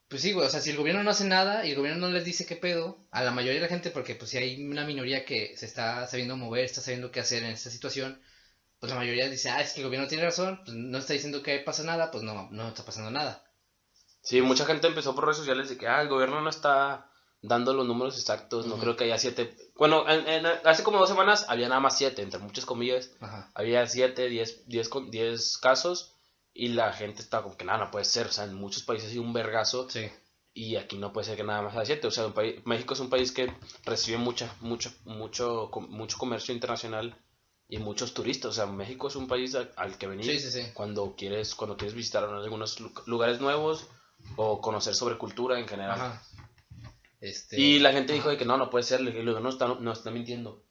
[0.06, 2.12] pues sí, güey, o sea, si el gobierno no hace nada y el gobierno no
[2.12, 4.86] les dice qué pedo, a la mayoría de la gente, porque pues si hay una
[4.86, 8.22] minoría que se está sabiendo mover, está sabiendo qué hacer en esta situación,
[8.84, 11.42] pues la mayoría dice, ah, es que el gobierno tiene razón, pues no está diciendo
[11.42, 13.42] que pasa nada, pues no, no está pasando nada.
[14.22, 17.10] Sí, mucha gente empezó por redes sociales de que ah, el gobierno no está
[17.42, 18.66] dando los números exactos.
[18.66, 19.54] No creo que haya siete.
[19.76, 23.10] Bueno, en- en- hace como dos semanas había nada más siete, entre muchas comillas.
[23.20, 23.50] Ajá.
[23.54, 26.12] Había siete, diez, diez, diez casos.
[26.54, 28.28] Y la gente estaba como que nada, no puede ser.
[28.28, 29.90] O sea, en muchos países hay un vergazo.
[29.90, 30.08] Sí.
[30.54, 32.06] Y aquí no puede ser que nada más haya siete.
[32.06, 33.52] O sea, un país- México es un país que
[33.84, 37.14] recibe mucha, mucho, mucho, mucho comercio internacional
[37.74, 38.50] y muchos turistas.
[38.50, 40.68] O sea, México es un país al, al que venir Sí, sí, sí.
[40.74, 43.86] cuando quieres, cuando quieres visitar algunos lu- lugares nuevos
[44.36, 46.00] o conocer sobre cultura en general.
[46.00, 46.22] Ajá.
[47.20, 47.60] Este...
[47.60, 49.92] Y la gente dijo de que no, no puede ser, le digo, no está, no
[49.92, 50.62] está mintiendo.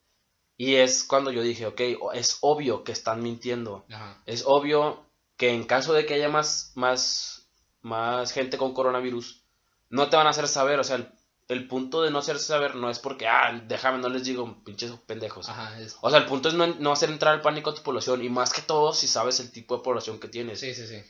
[0.56, 1.80] Y es cuando yo dije, ok,
[2.14, 3.84] es obvio que están mintiendo.
[3.90, 4.22] Ajá.
[4.24, 5.04] Es obvio
[5.36, 7.48] que en caso de que haya más, más,
[7.82, 9.42] más gente con coronavirus,
[9.90, 10.78] no te van a hacer saber.
[10.78, 11.08] O sea, el,
[11.48, 14.92] el punto de no hacerse saber no es porque, ah, déjame, no les digo, pinches
[15.06, 15.48] pendejos.
[15.48, 15.78] Ajá.
[15.80, 18.24] es- O sea, el punto es no, no hacer entrar el pánico a tu población.
[18.24, 20.60] Y más que todo, si sabes el tipo de población que tienes.
[20.60, 21.02] Sí, sí, sí.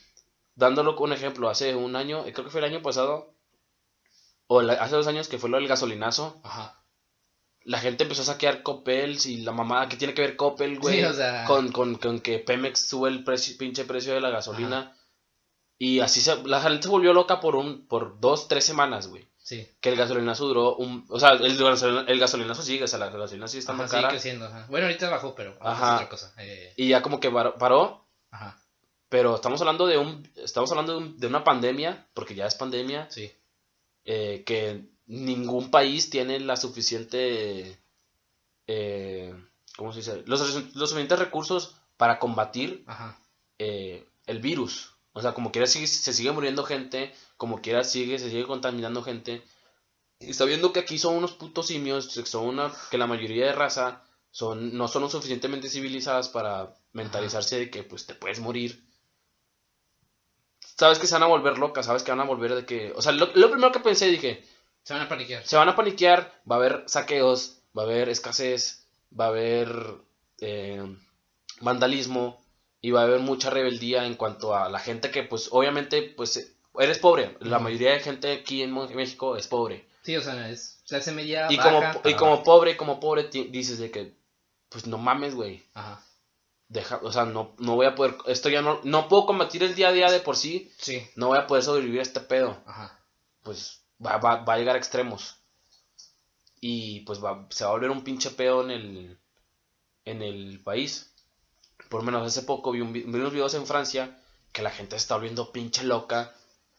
[0.55, 3.33] Dándolo un ejemplo, hace un año, eh, creo que fue el año pasado,
[4.47, 6.81] o la- hace dos años que fue lo del gasolinazo, Ajá.
[7.63, 10.99] la gente empezó a saquear Coppels y la mamada que tiene que ver Coppel, güey,
[10.99, 14.29] Sí, o sea- con, con, con que Pemex sube el precio, pinche precio de la
[14.29, 14.95] gasolina.
[15.77, 19.27] Y así se, la gente se volvió loca por un, por dos, tres semanas, güey.
[19.47, 19.69] Sí.
[19.79, 23.11] Que el gasolinazo duró un, o sea, el, gasolina- el gasolinazo sigue, o sea, la
[23.11, 24.11] gasolina sigue estando Ajá, sigue cara.
[24.13, 24.65] creciendo, ajá.
[24.69, 25.87] Bueno, ahorita bajó, pero Ajá.
[25.89, 26.33] es otra cosa.
[26.39, 28.59] Eh, Y ya como que paró, ajá,
[29.07, 32.55] pero estamos hablando de un, estamos hablando de, un- de una pandemia, porque ya es
[32.55, 33.31] pandemia, sí.
[34.05, 37.77] eh, que ningún país tiene la suficiente,
[38.65, 39.31] eh,
[39.77, 40.23] ¿cómo se dice?
[40.25, 40.39] Los,
[40.75, 43.15] los suficientes recursos para combatir Ajá.
[43.59, 44.94] el virus.
[45.17, 49.01] O sea, como quiera sigue- se sigue muriendo gente, como quiera sigue, se sigue contaminando
[49.01, 49.41] gente.
[50.19, 53.45] Y está viendo que aquí son unos putos simios, que son una, que la mayoría
[53.47, 58.39] de raza son, no son lo suficientemente civilizadas para mentalizarse de que pues te puedes
[58.39, 58.83] morir.
[60.77, 62.91] Sabes que se van a volver locas, sabes que van a volver de que...
[62.95, 64.43] O sea, lo, lo primero que pensé dije,
[64.83, 65.45] Se van a paniquear.
[65.47, 68.85] se van a paniquear, va a haber saqueos, va a haber escasez,
[69.17, 69.69] va a haber
[70.39, 70.83] eh,
[71.61, 72.44] vandalismo
[72.85, 76.55] y va a haber mucha rebeldía en cuanto a la gente que pues obviamente pues
[76.77, 80.83] eres pobre, la mayoría de gente aquí en México es pobre Sí, o sea, es
[80.87, 84.13] clase media y baja como y como pobre, como pobre dices de que
[84.69, 86.03] pues no mames, güey, Ajá.
[86.67, 89.73] deja, o sea, no no voy a poder esto ya no no puedo combatir el
[89.73, 91.01] día a día de por sí, Sí.
[91.15, 92.99] no voy a poder sobrevivir a este pedo Ajá.
[93.41, 95.37] pues va, va, va a llegar a extremos.
[96.61, 99.17] Y pues va, se va a volver un pinche pedo en el,
[100.05, 101.11] en el país.
[101.89, 104.17] Por lo menos hace poco vi, un vi- unos videos en Francia
[104.51, 106.33] que la gente está volviendo pinche loca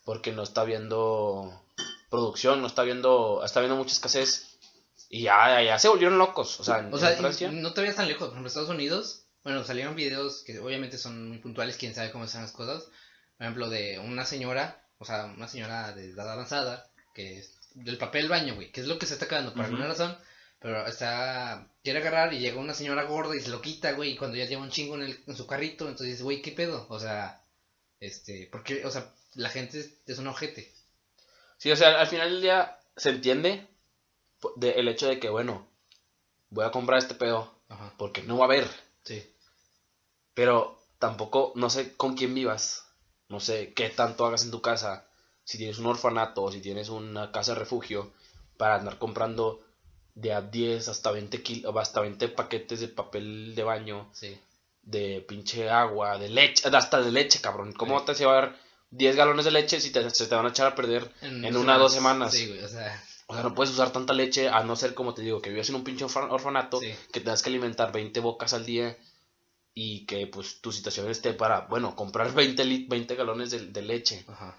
[0.04, 1.62] porque no está viendo
[2.11, 4.59] producción, no está viendo, está viendo mucha escasez.
[5.09, 6.59] Y ya, ya se volvieron locos.
[6.61, 7.50] O sea, en, O sea, en Francia.
[7.50, 8.22] no te vayas tan lejos.
[8.28, 12.24] Por ejemplo, Estados Unidos, bueno, salieron videos que obviamente son muy puntuales, quién sabe cómo
[12.24, 12.85] están las cosas.
[13.37, 17.98] Por ejemplo, de una señora, o sea, una señora de edad avanzada, que es del
[17.98, 19.70] papel baño, güey, que es lo que se está quedando por Ujú.
[19.74, 20.16] alguna razón.
[20.66, 24.16] Pero está, quiere agarrar y llega una señora gorda y se lo quita, güey, y
[24.16, 26.87] cuando ya lleva un chingo en, el, en su carrito, entonces dices, güey, ¿qué pedo?
[26.88, 27.40] O sea,
[28.00, 30.74] este, porque, o sea, la gente es, es un ojete.
[31.59, 33.68] Sí, o sea, al final del día se entiende
[34.57, 35.68] de- el hecho de que, bueno,
[36.50, 38.68] voy a comprar este pedo Ajá, porque no va a haber.
[39.05, 39.22] sí.
[40.35, 42.85] Pero tampoco, no sé con quién vivas.
[43.29, 45.09] No sé qué tanto hagas en tu casa.
[45.44, 48.12] Si tienes un orfanato o si tienes una casa de refugio
[48.57, 49.65] para andar comprando
[50.16, 54.37] de a 10 hasta 20, kil- hasta 20 paquetes de papel de baño, Sí,
[54.83, 57.72] de pinche agua, de leche, hasta de leche, cabrón.
[57.74, 58.05] ¿Cómo Sí.
[58.07, 58.57] te vas a llevar
[58.90, 61.76] 10 galones de leche si te, se te van a echar a perder en, una
[61.76, 62.33] o dos semanas.
[62.33, 63.00] Sí, güey, o sea.
[63.29, 65.68] O sea, no puedes usar tanta leche a no ser, como te digo, que vivas
[65.68, 66.94] en un pinche orfa- orfanato, Sí.
[67.12, 68.96] que tengas que alimentar 20 bocas al día
[69.74, 73.83] y que pues tu situación esté para, bueno, comprar 20, lit- 20 galones de, de
[73.83, 74.24] leche.
[74.29, 74.57] Ajá.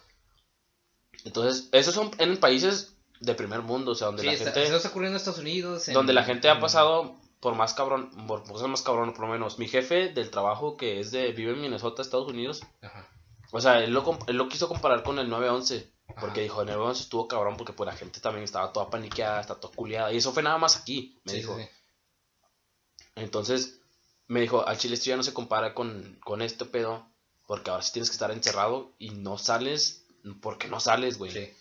[1.24, 4.64] Entonces, esos son en países de primer mundo, o sea, donde Sí, la está, gente...
[4.64, 5.88] eso está ocurriendo en Estados Unidos.
[5.88, 9.26] en- donde la gente ha en- pasado por más cabrón, por cosas más cabrón, por
[9.26, 9.60] lo menos.
[9.60, 13.08] Mi jefe del trabajo que es de, vive en Minnesota, Estados Unidos, Ajá.
[13.52, 16.42] o sea, él lo, él lo quiso comparar con el 911, porque Ajá.
[16.42, 19.74] dijo, el 911 estuvo cabrón porque pues la gente también estaba toda paniqueada, está toda
[19.76, 21.58] culiada, y eso fue nada más aquí, me Sí, dijo.
[21.58, 21.66] sí.
[23.16, 23.80] Entonces,
[24.28, 27.08] me dijo, al chile esto ya no se compara con, con este pedo,
[27.48, 30.06] porque ahora sí tienes que estar encerrado y no sales,
[30.42, 31.32] porque no sales, güey.
[31.32, 31.54] Sí.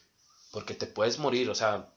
[0.57, 1.93] Porque te puedes morir, o sea.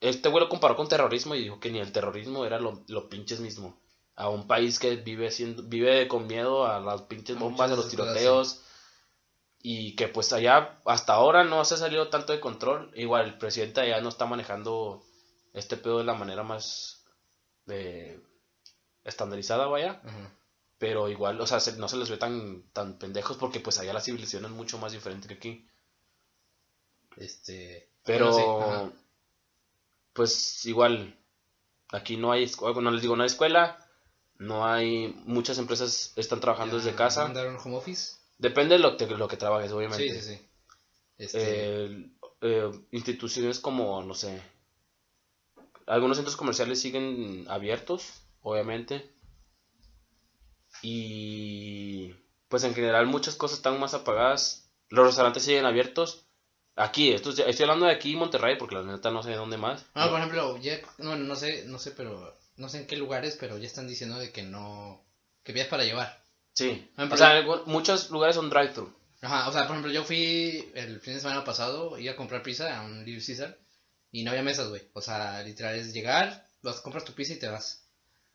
[0.00, 3.08] Este güey lo comparó con terrorismo y dijo que ni el terrorismo era lo, lo
[3.08, 3.78] pinches mismo.
[4.16, 7.84] A un país que vive siendo, vive con miedo a las pinches bombas, a los
[7.88, 8.60] tiroteos.
[9.62, 12.90] Y que pues allá hasta ahora no se ha salido tanto de control.
[12.96, 15.02] Igual el presidente allá no está manejando
[15.54, 17.04] este pedo de la manera más
[17.68, 18.20] eh,
[19.04, 20.02] estandarizada, vaya.
[20.78, 23.92] Pero igual, o sea, se- no se les ve tan, tan pendejos porque pues allá
[23.94, 25.68] la civilización es mucho más diferente que aquí.
[27.16, 27.88] Este.
[28.04, 28.98] Pero, bueno, sí,
[30.12, 31.18] pues igual,
[31.90, 33.78] aquí no hay, escu- no les digo, no hay escuela,
[34.38, 37.24] no hay, muchas empresas están trabajando Ya desde casa.
[37.24, 38.16] ¿Mandaron home office?
[38.38, 40.20] Depende de lo, de lo que trabajes, obviamente.
[40.20, 40.48] Sí, sí, sí.
[41.18, 41.84] Este.
[41.86, 42.10] Eh,
[42.42, 44.42] eh, instituciones como, no sé,
[45.86, 49.10] algunos centros comerciales siguen abiertos, obviamente.
[50.82, 52.14] Y
[52.48, 54.68] pues en general muchas cosas están más apagadas.
[54.90, 56.26] Los restaurantes siguen abiertos.
[56.76, 59.56] Aquí, esto, es- estoy hablando de aquí Monterrey, porque la neta no sé de dónde
[59.56, 59.84] más.
[59.94, 63.36] Ah, por ejemplo, ya, bueno, no sé, no sé, pero no sé en qué lugares,
[63.38, 65.04] pero ya están diciendo de que no,
[65.44, 66.22] que vías para llevar.
[66.52, 68.92] Sí, o sea, muchos lugares son drive-thru.
[69.20, 72.42] Ajá, o sea, por ejemplo, yo fui el fin de semana pasado, iba a comprar
[72.42, 73.58] pizza a un Little Caesar
[74.12, 74.82] y no había mesas, güey.
[74.92, 77.88] O sea, literal es llegar, vas, compras tu pizza y te vas.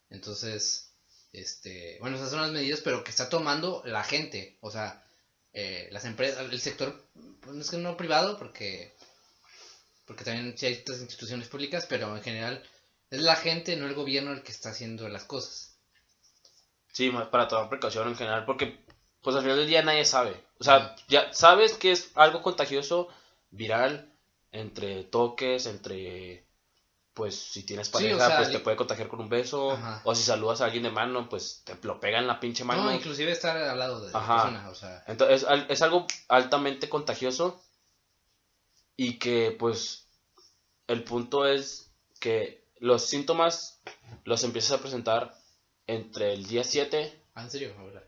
[0.10, 0.93] Entonces,
[1.32, 5.04] este, bueno, esas son las medidas, pero que está tomando la gente, o sea,
[5.54, 7.04] eh, las empresas, el sector,
[7.42, 8.94] pues no es que no privado, porque,
[10.06, 12.64] porque también hay estas instituciones públicas, pero en general
[13.10, 15.78] es la gente, no el gobierno el que está haciendo las cosas.
[16.92, 18.80] Sí, más para tomar precaución en general, porque
[19.22, 20.44] pues al final del día nadie sabe.
[20.60, 23.08] O sea, ya sabes que es algo contagioso,
[23.52, 24.12] viral,
[24.52, 26.46] entre toques, entre,
[27.20, 30.02] pues si tienes Sí, pareja, o sea, pues te puede contagiar con un beso, Ajá.
[30.06, 32.86] o si saludas a alguien de mano, pues te lo pega en la pinche mano.
[32.86, 34.36] No, inclusive estar al lado de la Ajá.
[34.44, 37.62] persona, o sea, Entonces, es, al- es algo altamente contagioso
[38.96, 40.06] y que, pues,
[40.88, 43.80] el punto es que los síntomas
[44.24, 45.36] los empiezas a presentar
[45.88, 48.04] entre el día 7 ah, en serio, ahora.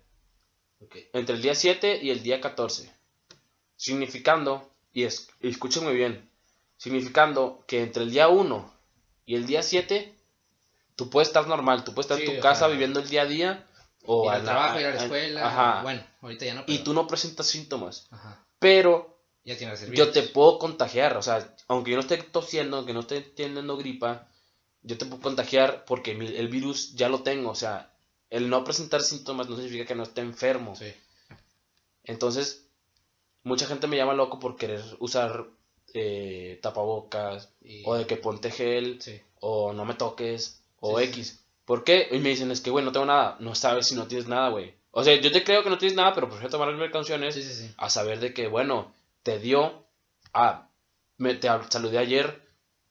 [1.13, 2.91] Entre el día 7 y el día 14.
[3.76, 6.30] Significando, y, es, y escuchen muy bien,
[6.78, 8.74] significando que entre el día 1
[9.25, 10.15] y el día 7,
[10.95, 13.23] tú puedes estar normal, tú puedes estar Sí, en tu casa sea, viviendo el día
[13.23, 13.67] a día,
[14.05, 15.47] o ir al trabajo, ir a la escuela.
[15.47, 16.62] ajá, Bueno, ahorita ya no.
[16.62, 18.43] y pero- tú no presentas síntomas, Ajá.
[18.60, 19.55] pero Ya
[19.91, 23.77] yo te puedo contagiar, o sea, aunque yo no esté tosiendo, aunque no esté teniendo
[23.77, 24.27] gripa,
[24.84, 27.93] yo te puedo contagiar porque mi- el virus ya lo tengo, o sea,
[28.29, 30.75] el no presentar síntomas no significa que no esté enfermo.
[30.75, 30.93] Sí.
[32.03, 32.67] Entonces,
[33.43, 35.45] mucha gente me llama loco por querer usar
[35.93, 39.19] eh, tapabocas, Y- o de que ponte gel, Sí.
[39.39, 41.39] o no me toques, o Sí, sí, X.
[41.65, 42.08] ¿Por qué?
[42.12, 43.38] Y me dicen, es que, güey, no tengo nada.
[43.39, 44.73] No sabes si no tienes nada, güey.
[44.91, 46.77] O sea, yo te creo que no tienes nada, pero prefiero tomar las
[47.67, 47.73] sí.
[47.77, 48.91] a saber de que, bueno,
[49.23, 49.86] te dio,
[50.34, 50.67] ah,
[51.17, 52.41] me, te saludé ayer,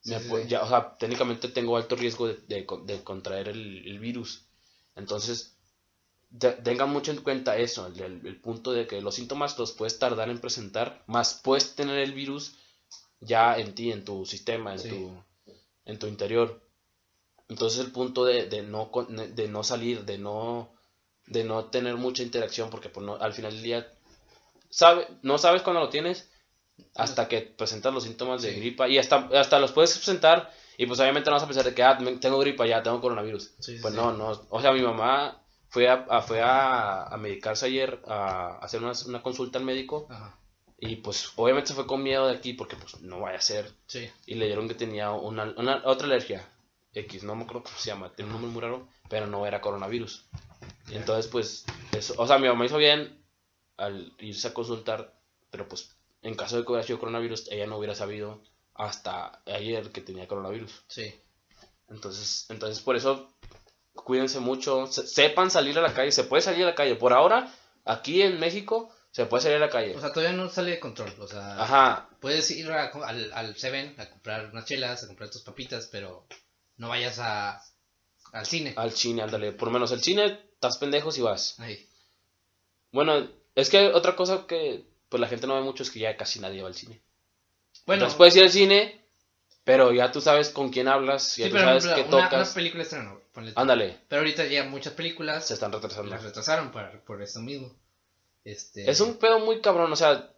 [0.05, 0.15] me
[0.47, 4.45] ya, o sea, técnicamente tengo alto riesgo de, de con- de contraer el, el virus.
[4.95, 5.53] Entonces,
[6.39, 9.73] te- tengan mucho en cuenta eso, el, el- el punto de que los síntomas los
[9.73, 12.55] puedes tardar en presentar, más puedes tener el virus
[13.21, 14.89] ya en ti, en tu sistema, en, Sí.
[14.89, 15.11] tu,
[15.85, 16.61] en tu interior.
[17.49, 20.73] Entonces el punto de, de no, con- de no salir, de no,
[21.27, 23.93] de no tener mucha interacción, porque pues, no- al final del día
[24.69, 26.29] sabe, no sabes cuándo lo tienes
[26.95, 28.59] hasta que presentas los síntomas de Sí.
[28.59, 31.75] gripa y hasta, hasta los puedes presentar y pues obviamente no vas a pensar de
[31.75, 33.51] que ah, tengo gripa ya, tengo coronavirus.
[33.59, 37.65] Sí, pues no, no, o sea, mi mamá fue a, a- fue a, a medicarse
[37.67, 40.37] ayer, a hacer una, una consulta al médico Ajá.
[40.81, 43.71] Y pues obviamente se fue con miedo de aquí porque pues no vaya a ser
[43.87, 44.09] Sí.
[44.25, 46.45] y le dieron que tenía una, una- otra alergia
[46.93, 49.61] X, no me acuerdo cómo se llama, tiene un nombre muy raro, pero no era
[49.61, 50.25] coronavirus.
[50.89, 51.63] Entonces, pues,
[51.93, 53.23] eso, o sea, mi mamá hizo bien
[53.77, 55.13] al irse a consultar,
[55.49, 58.41] pero pues, en caso de que hubiera sido coronavirus, ella no hubiera sabido
[58.73, 60.83] hasta ayer que tenía coronavirus.
[60.87, 61.13] Sí.
[61.89, 63.29] Entonces, entonces por eso,
[63.93, 66.95] cuídense mucho, se- sepan salir a la calle, se puede salir a la calle.
[66.95, 67.53] Por ahora,
[67.85, 69.95] aquí en México, Se puede salir a la calle.
[69.95, 71.13] O sea, todavía no sale de control.
[71.19, 72.09] O sea, Ajá.
[72.21, 76.25] puedes ir a- al, al Seven a comprar unas chelas, a comprar tus papitas, pero
[76.77, 77.61] no vayas a,
[78.31, 78.73] al cine.
[78.77, 79.51] Al cine, ándale.
[79.51, 81.59] Por lo menos el cine, estás pendejo si vas.
[81.59, 81.87] Ahí.
[82.91, 86.15] Bueno, es que otra cosa que pues la gente no ve mucho es que ya
[86.15, 87.01] casi nadie va al cine.
[87.85, 89.05] Bueno, Entonces puedes ir al cine,
[89.65, 92.47] pero ya tú sabes con quién hablas, ya sí, tú pero sabes qué una, tocas.
[92.47, 93.19] una película estreno.
[93.55, 96.09] Ándale, Pero ahorita ya muchas películas se están retrasando.
[96.09, 97.73] las retrasaron por, por esto mismo.
[98.43, 100.31] Este, Es un pedo muy cabrón, o sea,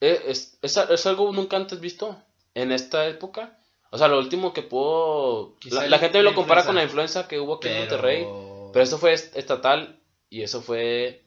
[0.00, 2.22] eh, es, es, es algo nunca antes visto
[2.54, 3.58] en esta época.
[3.90, 4.62] O sea, lo último que.
[5.58, 6.66] Quizá La, gente la lo compara influenza.
[6.66, 7.78] con la influenza que hubo aquí en.
[7.78, 8.24] Monterrey,
[8.72, 11.24] pero esto fue est- estatal y eso fue...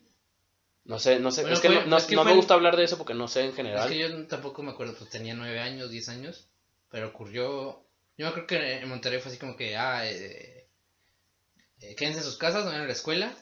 [0.86, 2.36] No sé, no sé, Bueno, es que, fue- no, no- es que no fue me
[2.38, 3.90] gusta hablar de eso porque no sé en Es general.
[3.90, 6.48] que yo tampoco me acuerdo, pues tenía nueve años, diez años,
[6.90, 7.86] pero ocurrió,
[8.18, 10.68] yo acuerdo que en Monterrey fue así como que, ah, eh,
[11.80, 13.34] eh, quédense en sus casas, no vayan a la escuela.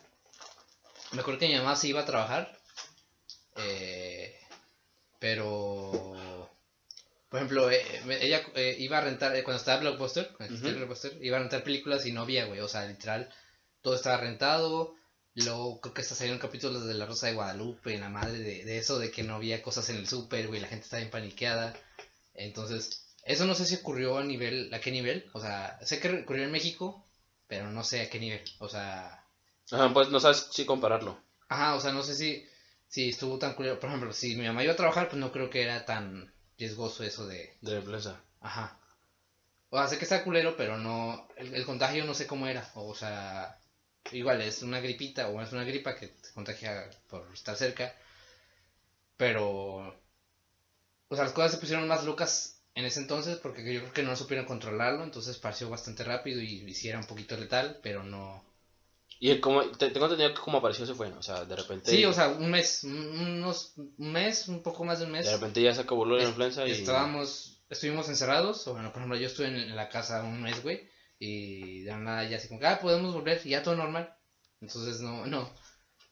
[1.11, 2.57] Me acuerdo que mi mamá se iba a trabajar,
[3.57, 4.39] eh,
[5.19, 6.49] pero,
[7.29, 7.81] por ejemplo, eh,
[8.21, 10.77] ella eh, iba a rentar, eh, cuando estaba Blockbuster, cuando existía.
[10.77, 13.29] Blockbuster, iba a rentar películas y no había, güey, o sea, literal,
[13.81, 14.95] todo estaba rentado.
[15.33, 18.77] Luego creo que hasta salieron capítulos de La Rosa de Guadalupe, la madre de, de
[18.77, 21.73] eso, de que no había cosas en el súper, güey, la gente estaba bien paniqueada.
[22.33, 25.29] Entonces, eso no sé si ocurrió a nivel, ¿a qué nivel?
[25.33, 27.05] O sea, sé que ocurrió en México,
[27.47, 28.43] pero no sé a qué nivel.
[28.59, 29.20] O sea,
[29.71, 31.17] Ajá, pues no sabes si compararlo.
[31.49, 32.43] ajá, o sea, no sé si,
[32.87, 33.79] si estuvo tan culero.
[33.79, 37.03] Por ejemplo, si mi mamá iba a trabajar, pues no creo que era tan riesgoso
[37.03, 38.21] eso de, De influenza.
[38.41, 38.77] Ajá.
[39.69, 41.27] O sea, sé que está culero, pero no.
[41.37, 42.69] El, el contagio no sé cómo era.
[42.75, 43.57] O sea,
[44.11, 47.93] igual es una gripita o es una gripa que te contagia por estar cerca.
[49.17, 49.93] Pero.
[51.09, 54.01] O sea, las cosas se pusieron más locas en ese entonces porque yo creo que
[54.01, 55.03] no supieron controlarlo.
[55.03, 58.43] Entonces pareció bastante rápido y, y sí era un poquito letal, pero no.
[59.23, 61.91] Y el como, te- tengo entendido que como apareció se fue, o sea, de repente...
[61.91, 65.27] Sí, o sea, un mes, un- unos, un mes, un poco más de un mes.
[65.27, 66.71] De repente ya se acabó la Es- influenza y...
[66.71, 70.63] Estábamos, estuvimos encerrados, o bueno, por ejemplo, yo estuve en, en la casa un mes,
[70.63, 74.11] güey, y de nada ya así como, ah, podemos volver, y ya todo normal.
[74.59, 75.53] Entonces, no, no.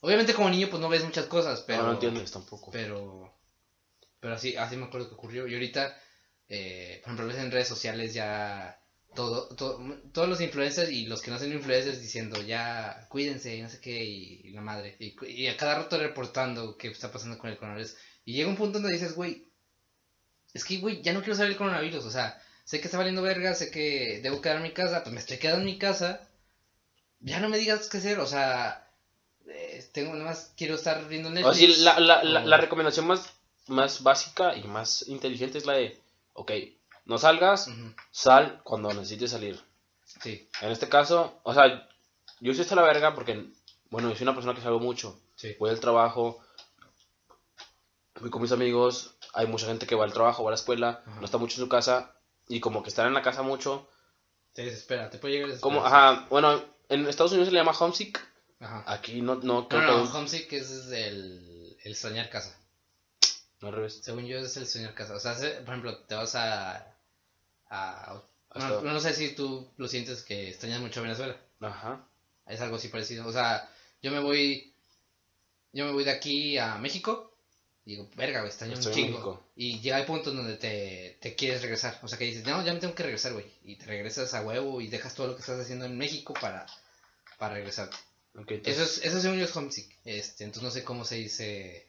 [0.01, 1.81] Obviamente como niño, pues no ves muchas cosas, pero...
[1.81, 2.69] No, no entiendes tampoco.
[2.69, 3.33] Pero,
[4.19, 5.47] pero así, así me acuerdo que ocurrió.
[5.47, 5.97] Y ahorita,
[6.47, 8.78] eh, por ejemplo, ves en redes sociales ya
[9.15, 9.79] todo, todo,
[10.13, 13.79] todos los influencers y los que no son influencers diciendo ya cuídense y no sé
[13.81, 14.95] qué y, y la madre.
[14.99, 17.95] Y, a cada rato reportando qué está pasando con el coronavirus.
[18.25, 19.45] Y llega un punto donde dices, güey,
[20.53, 22.05] es que, güey, ya no quiero saber el coronavirus.
[22.05, 25.13] O sea, sé que está valiendo verga, sé que debo quedar en mi casa, pues
[25.13, 26.27] me estoy quedando en mi casa.
[27.19, 28.87] Ya no me digas qué hacer, o sea,
[29.47, 31.57] eh, tengo nada más, quiero estar viendo O Netflix.
[31.57, 33.33] sea, sí, la, la, la, o- la recomendación más,
[33.67, 35.99] más básica y más inteligente es la de,
[36.33, 36.51] ok,
[37.09, 37.69] no salgas,
[38.11, 39.59] sal cuando necesites salir.
[40.05, 41.87] Sí, En este caso, o sea,
[42.39, 43.51] yo sí estoy a la verga porque,
[43.89, 45.19] bueno, yo soy una persona que salgo mucho.
[45.35, 45.55] sí.
[45.59, 46.39] Voy al trabajo,
[48.19, 51.03] voy con mis amigos, hay mucha gente que va al trabajo, va a la escuela,
[51.19, 52.15] no está mucho en su casa,
[52.47, 53.89] y como que estar en la casa mucho,
[54.53, 57.77] Te desespera, te puede llegar a como, ajá, bueno, en Estados Unidos se le llama
[57.79, 58.19] homesick,
[58.59, 58.83] Ajá.
[58.87, 62.55] aquí no, no, No, creo no, que homesick es el, el soñar casa.
[63.61, 63.99] no, al revés.
[64.03, 65.15] Según yo es el soñar casa.
[65.15, 66.95] O sea, se- por ejemplo, te vas a...
[67.69, 71.37] a Hasta- bueno, no sé si tú lo sientes que extrañas mucho Venezuela.
[71.61, 72.05] Ajá.
[72.47, 73.27] Es algo así parecido.
[73.27, 73.69] O sea,
[74.01, 74.73] yo me voy...
[75.71, 77.31] Yo me voy de aquí a México.
[77.85, 79.43] Y digo, verga, güey, extraño Estoy un chingo.
[79.55, 81.99] Y llega el punto en donde te, te quieres regresar.
[82.01, 83.45] O sea, que dices, no, ya me tengo que regresar, güey.
[83.63, 86.65] Y te regresas a huevo y dejas todo lo que estás haciendo en México para,
[87.37, 87.89] para regresar.
[88.35, 89.95] Ok, entonces- Eso es, eso es homesick.
[90.05, 91.85] Este, entonces no sé cómo se dice.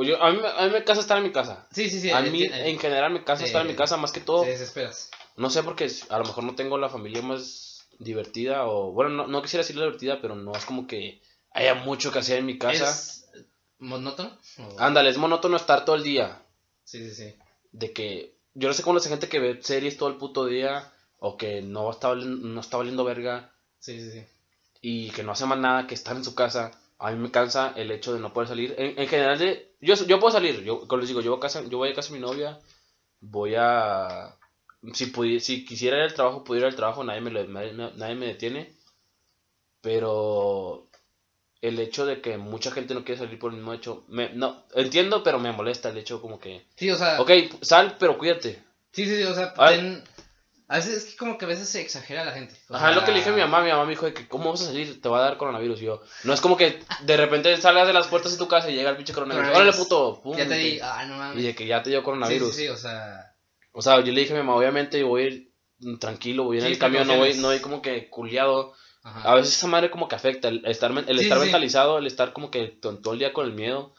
[0.00, 1.66] Pues yo, a mí, me- a mí me casa estar en mi casa.
[1.72, 2.08] Sí, sí, sí.
[2.08, 4.20] a eh, mí, eh, en general, me casa eh, estar en mi casa más que
[4.20, 4.44] todo.
[4.44, 5.10] Te desesperas.
[5.36, 8.92] No sé porque a lo mejor no tengo la familia más divertida o...
[8.92, 11.20] Bueno, no, no quisiera decirle divertida, pero no es como que
[11.52, 12.88] haya mucho que hacer en mi casa.
[12.88, 13.26] ¿Es
[13.78, 14.38] monótono?
[14.78, 16.46] Ándale, es monótono estar todo el día.
[16.82, 17.34] Sí, sí, sí.
[17.72, 18.38] De que...
[18.54, 21.60] Yo no sé cómo es gente que ve series todo el puto día o que
[21.60, 24.24] no está, no está valiendo verga Sí, sí, sí.
[24.80, 26.70] y que no hace más nada que estar en su casa.
[27.00, 28.74] A mí me cansa el hecho de no poder salir.
[28.78, 30.62] En, en general, de, yo, yo puedo salir.
[30.62, 32.58] Yo, como les digo, yo, voy a casa, yo voy a casa de mi novia.
[33.20, 34.36] Voy a...
[34.94, 37.02] Si, pudi- si quisiera ir al trabajo, pudiera ir al trabajo.
[37.04, 38.72] Nadie me, lo- nadie, nadie me detiene.
[39.80, 40.86] Pero
[41.62, 44.04] el hecho de que mucha gente no quiere salir por el mismo hecho...
[44.08, 46.64] Me, no, entiendo, pero me molesta el hecho como que...
[46.76, 47.20] Sí, o sea.
[47.20, 47.30] Ok,
[47.62, 48.62] sal, pero cuídate.
[48.92, 49.22] Sí, sí, sí.
[49.24, 49.70] O sea, Ah.
[49.70, 50.02] ten-
[50.70, 52.54] a veces es que como que a veces se exagera la gente.
[52.68, 53.60] O Ajá, lo que le dije a mi mamá.
[53.60, 55.02] Mi mamá me dijo de que, ¿cómo vas a salir?
[55.02, 55.82] Te va a dar coronavirus.
[55.82, 58.70] Y yo, no es como que de repente salgas de las puertas de tu casa
[58.70, 59.50] y llega el pinche coronavirus.
[59.50, 60.20] Órale, puto.
[60.22, 60.80] Pum, Ya te y di.
[60.80, 61.42] Ah, no mames.
[61.42, 62.54] Y de que ya te dio coronavirus.
[62.54, 63.34] sí, sí, o sea.
[63.72, 65.52] O sea, yo le dije a mi mamá, obviamente, voy a ir
[65.98, 68.72] tranquilo, voy en el camión, no voy, no voy como que culiado.
[69.02, 69.28] Ajá.
[69.28, 72.32] A veces esa madre como que afecta, el estar, el Sí, estar mentalizado, el estar
[72.32, 73.92] como que todo el día con el miedo.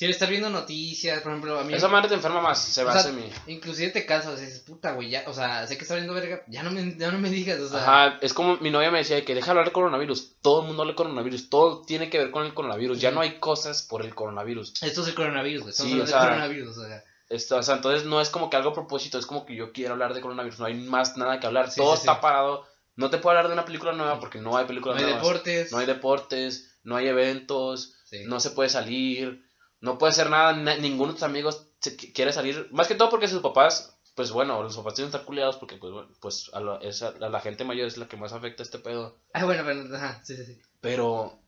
[0.00, 1.74] Si estar viendo noticias, por ejemplo, a mí...
[1.74, 3.30] Esa madre te enferma más, se hace a mí.
[3.48, 6.42] Inclusive te o sea, dices, puta, güey, ya, o sea, sé que está viendo verga,
[6.48, 7.82] ya no me, ya no me digas, o sea...
[7.82, 10.36] Ajá, es como mi novia me decía que deja hablar de coronavirus.
[10.40, 11.50] Todo el mundo habla de coronavirus.
[11.50, 12.98] Todo tiene que ver con el coronavirus.
[12.98, 14.82] Ya no hay cosas por el coronavirus.
[14.82, 17.04] Esto es el coronavirus, güey, Sí, o del sea, coronavirus, o sea...
[17.28, 19.18] Esto, o sea, entonces no es como que algo a propósito.
[19.18, 20.60] Es como que yo quiero hablar de coronavirus.
[20.60, 21.70] No hay más nada que hablar.
[21.70, 22.20] Sí, Todo sí, está sí.
[22.22, 22.66] parado.
[22.96, 25.22] No te puedo hablar de una película nueva porque no hay No películas hay nuevas.
[25.22, 25.72] deportes.
[25.72, 26.78] No hay deportes.
[26.84, 27.96] No hay eventos.
[28.24, 29.49] No se puede salir.
[29.80, 30.52] No puede hacer nada.
[30.54, 32.68] na- ninguno de tus amigos se qu- quiere salir.
[32.70, 33.96] Más que todo porque sus papás.
[34.14, 37.28] Pues bueno, los papás tienen que estar culiados porque pues, bueno, pues a, la, a
[37.30, 39.20] la gente mayor es la que más afecta este pedo.
[39.32, 40.60] Ah, bueno, pero, ajá, sí, sí, sí.
[40.80, 41.40] Pero,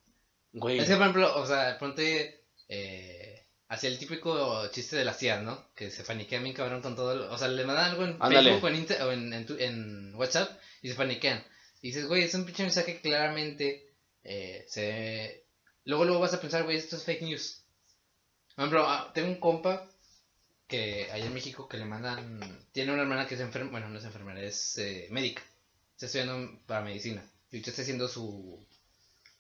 [0.52, 0.78] güey.
[0.78, 5.42] Es que, por ejemplo, o sea, ponte, eh, hacia el típico chiste de las tías,
[5.42, 5.66] ¿no?
[5.74, 8.50] Que se paniquean bien cabrón con todo, lo- o sea, le mandan algo en Ándale.
[8.52, 11.44] Facebook o, en, Insta- o en, en tu- en WhatsApp y se paniquean.
[11.82, 15.46] Y dices, güey, es un pinche mensaje que claramente eh, se...
[15.84, 17.61] Luego, luego vas a pensar, güey, esto es fake news.
[18.54, 19.88] Por ejemplo, ah, tengo un compa
[20.66, 22.40] que allá en México que le mandan...
[22.72, 25.42] Tiene una hermana que es enferma, bueno, no es enfermera, es eh, médica.
[25.94, 27.22] Está estudiando para medicina.
[27.50, 28.66] Y ahorita está haciendo su,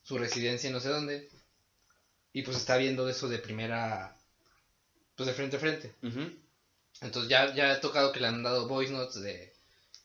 [0.02, 1.30] su residencia en no sé dónde.
[2.32, 4.16] Y pues está viendo eso de primera...
[5.16, 5.94] Pues de frente a frente.
[7.00, 9.52] Entonces ya, ya ha tocado que le han dado voice notes de,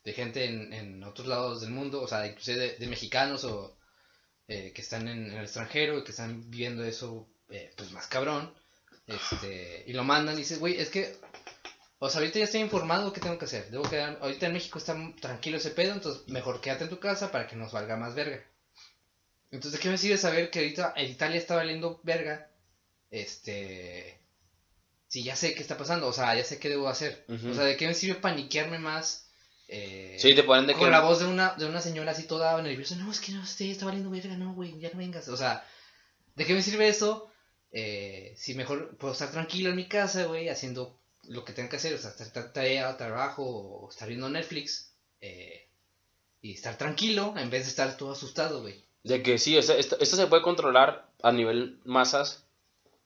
[0.03, 3.77] de gente en, en otros lados del mundo, o sea, inclusive de, de mexicanos o
[4.47, 8.07] eh, que están en, en el extranjero y que están viviendo eso, eh, pues más
[8.07, 8.53] cabrón,
[9.07, 11.17] este, y lo mandan y dices, güey, es que,
[11.99, 13.69] o sea, ahorita ya estoy informado, ¿qué tengo que hacer?
[13.71, 17.31] Debo quedar, ahorita en México está tranquilo ese pedo, entonces mejor quédate en tu casa
[17.31, 18.43] para que nos valga más verga.
[19.49, 22.51] Entonces, ¿de qué me sirve saber que ahorita en Italia está valiendo verga?
[23.09, 24.19] Este
[25.07, 27.25] si ya sé qué está pasando, o sea, ya sé qué debo hacer.
[27.29, 29.29] O sea, ¿de qué me sirve paniquearme más?
[29.69, 30.91] Eh, Sí, te ponen de con que.
[30.91, 32.95] la voz de una, de una señora así toda nerviosa.
[32.95, 35.27] No, es que no sé, está valiendo verga, no, güey, ya no vengas.
[35.29, 35.65] O sea,
[36.35, 37.31] ¿de qué me sirve eso?
[37.71, 40.97] Eh, si mejor puedo estar tranquilo en mi casa, güey, haciendo
[41.27, 44.91] lo que tenga que hacer, o sea, estar tarea, trabajo, o estar viendo Netflix,
[45.21, 45.67] eh,
[46.41, 48.85] y estar tranquilo en vez de estar todo asustado, güey.
[49.03, 52.43] De que sí, esto, esto se puede controlar a nivel masas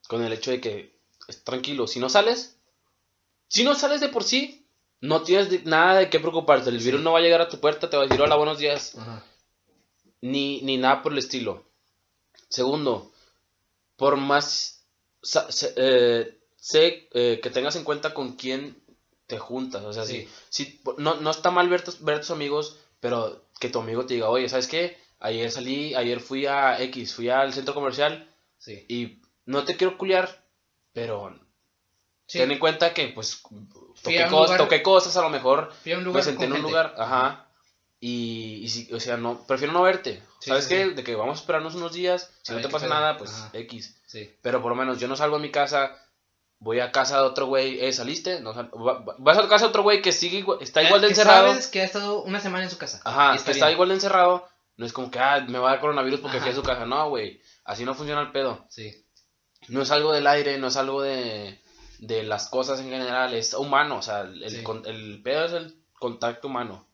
[0.08, 0.96] con el hecho de que
[1.28, 1.88] es tranquilo.
[1.88, 2.58] Si no sales,
[3.48, 4.66] si no sales de por sí,
[5.00, 6.70] no tienes de- nada de qué preocuparte.
[6.70, 8.60] El virus no va a llegar a tu puerta, te va a decir hola, buenos
[8.60, 9.24] días, Ajá.
[10.22, 11.64] ni, ni nada por el estilo.
[12.50, 13.11] Segundo,
[14.02, 14.84] por más
[15.76, 18.84] eh, sé eh, que tengas en cuenta con quién
[19.28, 19.84] te juntas.
[19.84, 20.28] O sea, Sí.
[20.50, 24.08] si, si- no, no está mal ver tus, ver tus amigos, pero que tu amigo
[24.08, 24.98] te diga, oye, ¿sabes qué?
[25.20, 28.28] Ayer salí, ayer fui a X, fui al centro comercial
[28.58, 28.86] Sí.
[28.90, 30.46] y no te quiero culiar,
[30.94, 31.40] pero
[32.26, 32.40] Sí.
[32.40, 33.44] ten en cuenta que pues
[34.02, 36.46] toqué, a un cos- lugar- toqué cosas, a lo mejor Fui a un me senté
[36.46, 36.70] en un gente.
[36.72, 37.51] lugar, ajá,
[38.04, 40.86] y, y si, o sea, no, prefiero no verte, Sí, ¿sabes sí, qué?
[40.88, 40.94] sí.
[40.96, 43.50] De que vamos a esperarnos unos días, si A no te pasa nada, pues Ajá.
[43.54, 43.96] X,
[44.42, 45.96] pero por lo menos yo no salgo a mi casa,
[46.60, 48.40] voy a casa de otro güey, eh, ¿saliste?
[48.42, 51.00] No, sal- va- va- vas a casa de otro güey que sigue igual- está igual
[51.02, 53.02] de Que encerrado, sabes que ha estado una semana en su casa.
[53.06, 54.48] ajá, que está igual de encerrado,
[54.78, 56.46] no es como que, ah, me va a dar coronavirus porque Ajá.
[56.48, 58.66] fui a su casa, no, güey, así no funciona el pedo.
[58.70, 59.06] Sí.
[59.68, 61.62] no es algo del aire, no es algo de,
[62.00, 65.76] de las cosas en general, es humano, o sea, el, con- el pedo es el
[66.00, 66.88] contacto humano.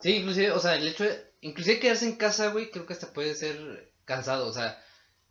[0.00, 3.12] Sí, inclusive, o sea, el hecho de, inclusive quedarse en casa, güey, creo que hasta
[3.12, 4.78] puede ser cansado, o sea,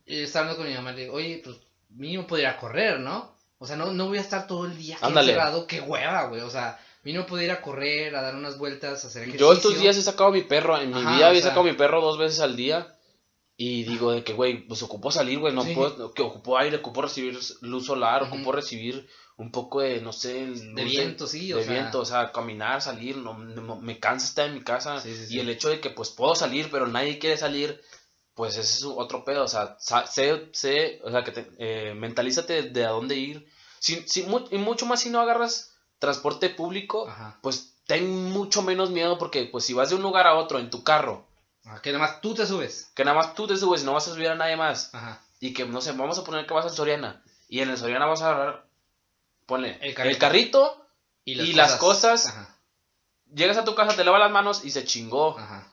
[0.06, 1.58] yo estaba hablando con mi mamá, le digo, oye, pues,
[1.90, 3.34] mínimo podría correr, ¿no?
[3.58, 6.50] O sea, no, no voy a estar todo el día encerrado, qué hueva, güey, o
[6.50, 9.48] sea, mínimo podría ir a correr, a dar unas vueltas, a hacer ejercicio.
[9.48, 11.68] Yo estos días he sacado a mi perro, en mi Ajá, vida había sea- sacado
[11.68, 12.92] a mi perro dos veces al día
[13.58, 15.74] y digo de que, güey, pues ocupo salir, güey, no Sí.
[15.74, 18.34] puedo, que ocupo aire, ocupo recibir luz solar, Ujú.
[18.36, 19.08] ocupo recibir
[19.38, 21.74] un poco de, no sé, De viento, sí, o de sea.
[21.74, 25.24] viento, o sea, caminar, salir, no, no- me cansa estar en mi casa Sí, sí,
[25.24, 25.40] y sí.
[25.40, 27.82] el hecho de que pues puedo salir, pero nadie quiere salir,
[28.34, 32.64] pues ese es otro pedo, o sea, sé, sé, o sea, que te, eh, mentalízate
[32.64, 33.46] de a dónde ir,
[33.80, 37.38] si, si, mu- y mucho más si no agarras transporte público, Ajá.
[37.42, 40.70] pues ten mucho menos miedo porque pues si vas de un lugar a otro en
[40.70, 41.28] tu carro,
[41.66, 42.92] Ajá, que nada más tú te subes.
[42.96, 45.22] que nada más tú te subes y no vas a subir a nadie más, Ajá.
[45.40, 48.06] y que no sé, vamos a poner que vas al Soriana, y en el Soriana
[48.06, 48.65] vas a agarrar,
[49.46, 50.82] ponle, El el carrito.
[51.24, 52.56] Y las cosas- Ajá.
[53.34, 55.38] llegas a tu casa, te lavas las manos y se chingó.
[55.40, 55.72] Ajá.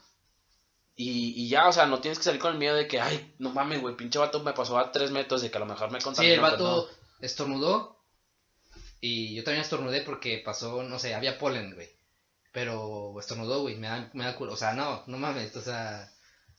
[0.97, 3.35] Y, y ya, o sea, no tienes que salir con el miedo de que, ay,
[3.39, 5.91] no mames, güey, pinche vato me pasó a tres metros de que a lo mejor
[5.91, 6.35] me Sí, contaminó.
[6.35, 6.89] el pues, vato
[7.21, 7.99] estornudó.
[9.01, 11.91] Y yo también estornudé porque pasó, no sé, había polen, güey.
[12.53, 14.53] Pero estornudó, güey, me da, me da culo.
[14.53, 16.11] O sea, no, no mames, o sea.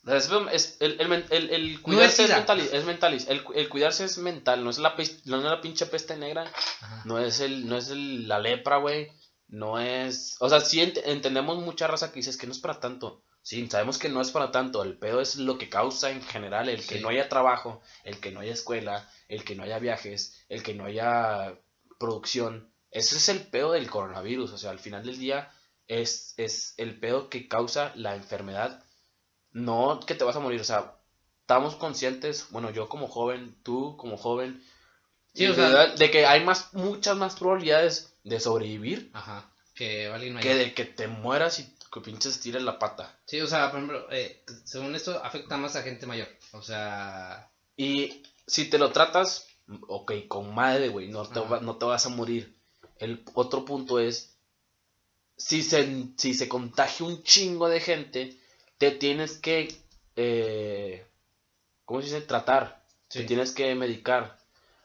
[0.05, 3.13] Es, el, el, el- el cuidarse es, mental, es mental.
[3.27, 4.95] El, el cuidarse es mental, no es la,
[5.25, 6.43] no es la pinche peste negra,
[6.81, 7.01] Ajá.
[7.05, 9.09] no es, el, no es el- la lepra, güey.
[9.47, 12.79] no es, o sea, sí ent- entendemos mucha raza que dices que no es para
[12.79, 13.23] tanto.
[13.43, 14.83] Sí, sabemos que no es para tanto.
[14.83, 18.31] El pedo es lo que causa en general, el que no haya trabajo, el que
[18.31, 21.53] no haya escuela, el que no haya viajes, el que no haya
[21.99, 22.73] producción.
[22.91, 24.51] Ese es el pedo del coronavirus.
[24.53, 25.51] O sea, al final del día
[25.87, 28.82] es, es el pedo que causa la enfermedad.
[29.53, 30.59] No que te vas a morir.
[30.61, 30.95] O sea,
[31.41, 34.61] estamos conscientes, bueno, yo como joven, tú como joven,
[35.33, 39.09] Sí, y o de, sea- verdad, de que hay más, muchas más probabilidades de sobrevivir
[39.13, 39.49] Ajá.
[39.73, 43.17] Que alguien que de que te mueras y que pinches tires la pata.
[43.25, 46.27] Sí, o sea, por ejemplo, eh, según esto afecta más a gente mayor.
[46.51, 49.47] O sea, Y si te lo tratas,
[49.87, 52.55] ok, con madre, güey, no te, va- no te vas a morir.
[52.99, 54.35] El otro punto es,
[55.37, 58.37] si se, si se contagia un chingo de gente,
[58.91, 59.75] te tienes que,
[60.15, 61.05] eh,
[61.85, 62.21] ¿cómo se dice?
[62.21, 62.83] Tratar.
[63.09, 64.37] Te tienes que medicar.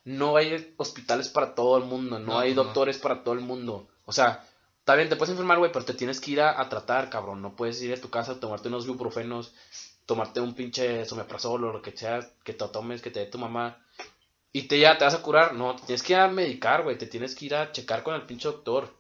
[0.05, 2.65] No hay hospitales para todo el mundo, no, No, hay pues no.
[2.65, 3.89] doctores para todo el mundo.
[4.05, 4.45] O sea,
[4.79, 7.43] está bien, te puedes enfermar, güey, pero te tienes que ir a, a tratar, cabrón.
[7.43, 9.53] No puedes ir a tu casa, tomarte unos ibuprofenos,
[10.07, 13.39] tomarte un pinche someprazol o lo que sea que te tomes, que te dé tu
[13.39, 13.79] mamá.
[14.53, 15.55] Y te ya te vas a curar.
[15.55, 16.97] No, te tienes que ir a medicar, güey.
[16.97, 18.95] Te tienes que ir a checar con el pinche doctor.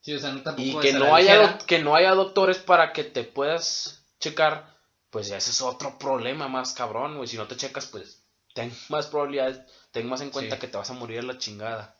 [0.00, 3.02] sí, o sea, no tampoco Y que no, haya, que no haya doctores para que
[3.04, 4.76] te puedas checar,
[5.10, 7.28] pues ya ese es otro problema más cabrón, güey.
[7.28, 8.22] Si no te checas, pues
[8.54, 9.60] ten más probabilidades,
[9.92, 10.60] ten más en cuenta Sí.
[10.60, 11.96] que te vas a morir a la chingada.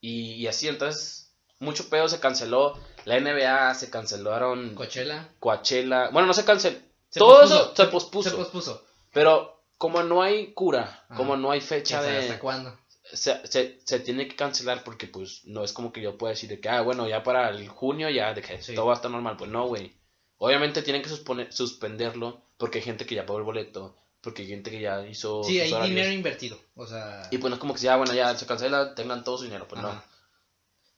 [0.00, 2.78] Y, y así, entonces, mucho pedo se canceló.
[3.04, 4.74] La NBA se cancelaron.
[4.74, 5.28] Coachella.
[5.40, 6.08] Coachella.
[6.10, 6.78] Bueno, no se canceló.
[7.12, 8.30] Todo pospuso, eso se pospuso.
[8.30, 8.84] Se pospuso.
[9.12, 11.14] Pero como no hay cura, Ajá.
[11.16, 12.76] como no hay ¿Quién fecha de ¿Hasta cuándo?
[13.12, 16.48] se, se, se tiene que cancelar porque pues no es como que yo pueda decir
[16.50, 18.74] de que, ah, bueno, ya para el junio ya de que Sí.
[18.74, 19.36] todo va a estar normal.
[19.36, 19.94] Pues no, güey.
[20.38, 24.48] Obviamente tienen que suspone- suspenderlo porque hay gente que ya pagó el boleto, porque hay
[24.48, 25.42] gente que ya hizo...
[25.44, 25.90] Sí, hay horarios.
[25.94, 26.58] dinero invertido.
[26.74, 29.38] O sea, Y pues no es como que ya, bueno, ya se cancela, tengan todo
[29.38, 30.02] su dinero, pues no.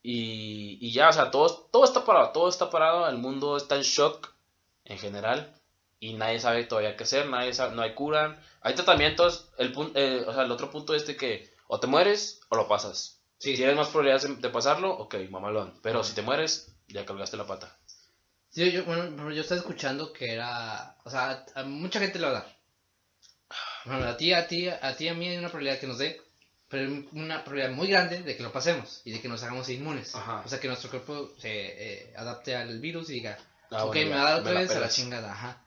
[0.03, 3.75] Y, y ya, o sea, todo, todo está parado, todo está parado, el mundo está
[3.77, 4.31] en shock
[4.85, 5.61] en general
[5.99, 10.25] y nadie sabe todavía qué hacer, nadie sabe, no hay cura, hay tratamientos, el, eh,
[10.27, 13.21] o sea, el otro punto es de que o te mueres o lo pasas.
[13.39, 13.51] Sí.
[13.51, 17.47] Si tienes más probabilidades de, pasarlo, ok, mamalón, pero si te mueres, ya colgaste la
[17.47, 17.77] pata.
[18.57, 22.31] Sí, yo, bueno, yo estaba escuchando que era, o sea, a mucha gente le va
[22.31, 22.57] a dar.
[23.85, 26.19] Bueno, a ti, a ti, a ti, a mí hay una probabilidad que nos dé,
[26.71, 29.69] pero hay una probabilidad muy grande de que lo pasemos y de que nos hagamos
[29.69, 30.15] inmunes.
[30.15, 30.43] Ajá.
[30.43, 33.37] O sea, que nuestro cuerpo se eh, adapte al virus y diga,
[33.71, 35.63] Ah, ok, bueno, me va a dar otra la vez a la chingada, ajá.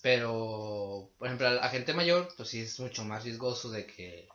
[0.00, 4.26] Pero, por ejemplo, a la gente mayor, pues sí es mucho más riesgoso de que...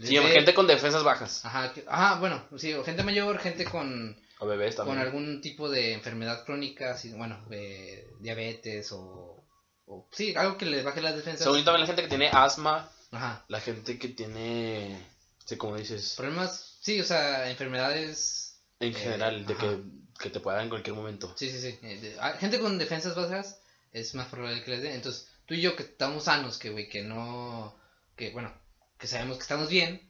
[0.00, 4.16] Sí, de- gente con defensas bajas, Ajá, que- ajá, bueno, sí, gente mayor, gente con,
[4.40, 4.98] o bebés con también.
[4.98, 9.42] algún tipo de enfermedad crónica, así, bueno, eh, diabetes o,
[9.86, 11.44] o- sí, algo que les baje las defensas.
[11.44, 15.04] Según también la gente que tiene asma, Ajá, la gente que tiene,
[15.44, 19.78] sí, como dices, problemas, sí, o sea, enfermedades, en eh, general, de que,
[20.20, 21.32] que te pueda dar en cualquier momento.
[21.36, 23.60] sí, sí, sí, eh, de- ah, gente con defensas bajas
[23.92, 24.94] es más probable que les dé.
[24.94, 27.76] Entonces, tú y yo que estamos sanos, que güey, que no,
[28.16, 28.52] que bueno,
[28.98, 30.08] que sabemos que estamos bien,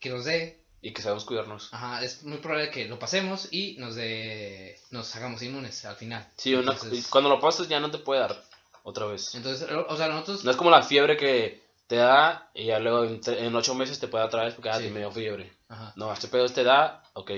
[0.00, 1.68] que nos dé, Y que sabemos cuidarnos.
[1.72, 6.28] ajá, es muy probable que lo pasemos y nos dé, nos hagamos inmunes al final.
[6.36, 8.42] Sí, una- Entonces- cuando lo pasas ya no te puede dar
[8.82, 9.32] otra vez.
[9.36, 10.44] Entonces, o sea, nosotros...
[10.44, 13.74] No es como la fiebre que te da y ya luego en, tre- en ocho
[13.76, 14.84] meses te puede dar otra vez porque ah, Sí.
[14.84, 15.52] te me dio fiebre.
[15.68, 17.30] Ajá, No, este pedo te da, ok.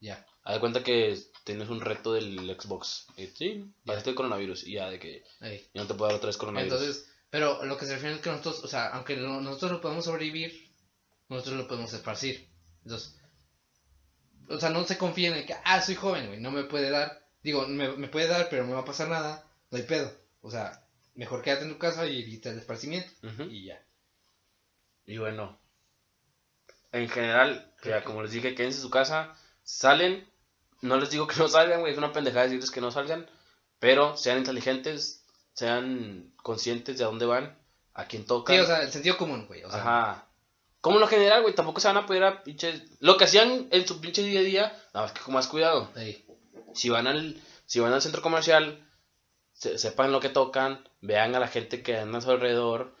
[0.00, 0.26] ya.
[0.44, 3.06] Haz de cuenta que tienes un reto del Xbox.
[3.16, 5.66] Y, sí, pasaste el coronavirus y ya de que ahí.
[5.72, 6.72] ya no te puede dar otra vez coronavirus.
[6.80, 9.80] Entonces, pero lo que se refiere es que nosotros, o sea, aunque lo- nosotros lo
[9.80, 10.70] podemos sobrevivir,
[11.30, 12.49] nosotros lo podemos esparcir.
[12.84, 13.16] Entonces,
[14.48, 17.24] o sea, no se confíen en que, ah, soy joven, güey, no me puede dar.
[17.42, 20.12] Digo, me, me puede dar, pero no me va a pasar nada, no hay pedo.
[20.42, 23.10] O sea, mejor quédate en tu casa y evita el esparcimiento.
[23.48, 23.82] Y ya.
[25.06, 25.58] Y bueno,
[26.92, 30.28] en general, ya como les dije, quédense en su casa, salen,
[30.82, 33.28] no les digo que no salgan, güey, es una pendejada decirles que no salgan,
[33.78, 37.58] pero sean inteligentes, sean conscientes de a dónde van,
[37.94, 38.56] a quién tocan.
[38.56, 39.64] Sí, o sea, el sentido común, güey.
[39.64, 40.26] O sea, Ajá.
[40.80, 42.82] Como en lo general, güey, tampoco se van a poder a pinches...
[43.00, 44.62] Lo que hacían en su pinche día a día,
[44.94, 45.90] nada más que con más cuidado.
[45.94, 46.24] ahí.
[46.74, 48.82] Si van al, si van al centro comercial,
[49.52, 52.94] se- sepan lo que tocan, vean a la gente que anda a su alrededor,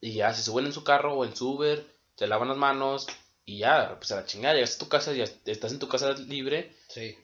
[0.00, 1.86] y ya, se suben en su carro o en su Uber,
[2.16, 3.06] se lavan las manos,
[3.46, 6.12] y ya, pues a la chingada, llegas a tu casa, ya estás en tu casa
[6.12, 7.16] libre, Sí.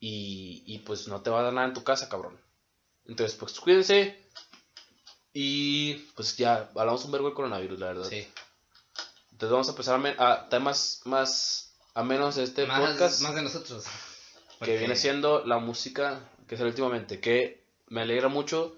[0.00, 2.38] y, y pues no te va a dar nada en tu casa, cabrón.
[3.06, 4.18] Entonces, pues cuídense,
[5.32, 8.08] y pues ya, hablamos un verbo del coronavirus, la verdad.
[8.08, 8.26] Sí.
[9.34, 13.34] Entonces vamos a empezar a, a temas más a menos de este más, podcast más
[13.34, 13.84] de nosotros.
[14.62, 18.76] que viene siendo la música que sale últimamente, que me alegra mucho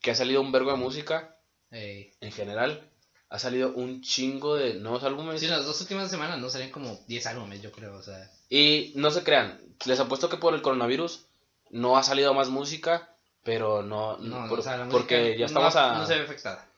[0.00, 1.36] que ha salido un vergo de música
[1.70, 2.88] en general.
[3.30, 5.40] ha salido un chingo de nuevos álbumes.
[5.40, 8.30] Sí, las dos últimas semanas no salían como 10 álbumes, yo creo, o sea.
[8.50, 11.24] Y no se crean, les apuesto que por el coronavirus
[11.70, 15.38] no ha salido más música, pero no, No, por- o sea, la porque música ya
[15.38, 16.68] no- estamos a No se ve afectada.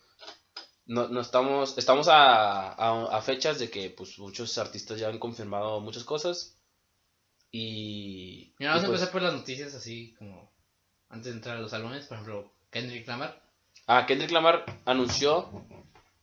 [0.86, 5.18] No, no estamos estamos a, a, a fechas de que pues muchos artistas ya han
[5.18, 6.56] confirmado muchas cosas
[7.50, 10.52] y, Mira, vamos y, a pues- empezar por las noticias así como
[11.08, 12.06] antes de entrar a los álbumes.
[12.06, 13.40] Por ejemplo, Kendrick Lamar
[13.86, 15.50] ah, Kendrick Lamar anunció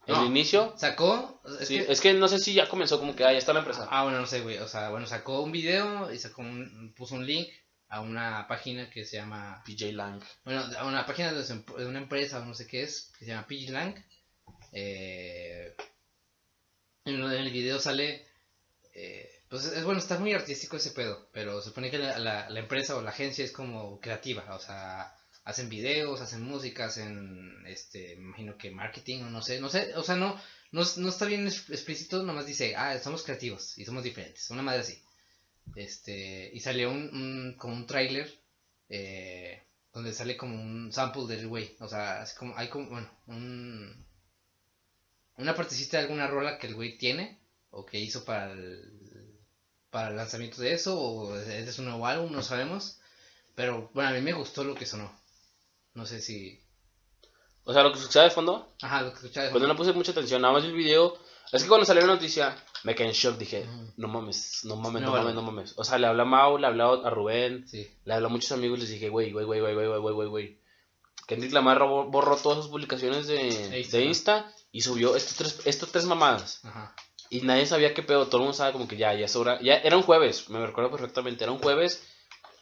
[0.08, 0.26] el No.
[0.26, 1.42] inicio sacó.
[1.60, 3.54] Es Sí, que- es que no sé si ya comenzó como que ah, ya está
[3.54, 4.58] la empresa Ah, bueno, no sé, güey.
[4.58, 7.48] O sea, bueno, sacó un video y sacó un, puso un link
[7.88, 9.62] a una página que se llama.
[9.66, 12.68] PJ Lang Bueno, a una página de, su em- de una empresa, o no sé
[12.68, 13.96] qué es, que se llama Piglang.
[14.72, 15.76] Eh,
[17.06, 18.26] en el video sale.
[18.96, 22.98] eh, pues es bueno, está muy artístico ese pedo, pero se supone que la, empresa
[22.98, 25.16] o la agencia es como creativa, o sea,
[25.46, 30.04] hacen videos, hacen música, hacen, este, imagino que marketing o no sé, no sé, o
[30.04, 30.36] sea, no,
[30.72, 34.82] no, no está bien explícito, nomás dice, ah, somos creativos y somos diferentes, una madre
[34.82, 35.02] así.
[35.76, 38.30] Este, y salió un, un- como un tráiler,
[38.90, 39.62] eh,
[39.94, 44.06] donde sale como un sample del güey, o sea, como, hay como, bueno, un,
[45.42, 47.40] una partecita de alguna rola que el güey tiene,
[47.70, 49.40] o que hizo para el,
[49.90, 53.00] para el lanzamiento de eso, o es de su nuevo álbum, no sabemos,
[53.56, 55.12] pero bueno, a mí me gustó lo que sonó,
[55.94, 56.62] no sé si,
[57.64, 58.68] o sea lo que escuchaba de fondo.
[58.82, 61.18] Ajá, lo que escuchaba de Pues no le puse mucha atención, nada más el video.
[61.52, 63.68] Es que cuando salió la noticia, me quedé en shock, dije,
[63.98, 65.74] no mames, no mames, No, no, mames, no mames.
[65.76, 68.52] O sea, le hablé a Mau, le hablé a Rubén, sí, le hablé a muchos
[68.54, 70.62] amigos, les dije, güey, güey, güey, güey, güey, güey, güey, güey.
[71.28, 75.92] Kendrick Lamar borró, borró todas sus publicaciones de, de Insta y subió estos tres, estos
[75.92, 76.62] tres mamadas.
[76.64, 76.96] ajá,
[77.30, 79.60] Y nadie sabía qué pedo, todo el mundo sabe como que ya, ya es hora.
[79.62, 82.04] Ya era un jueves, me recuerdo perfectamente, era un jueves.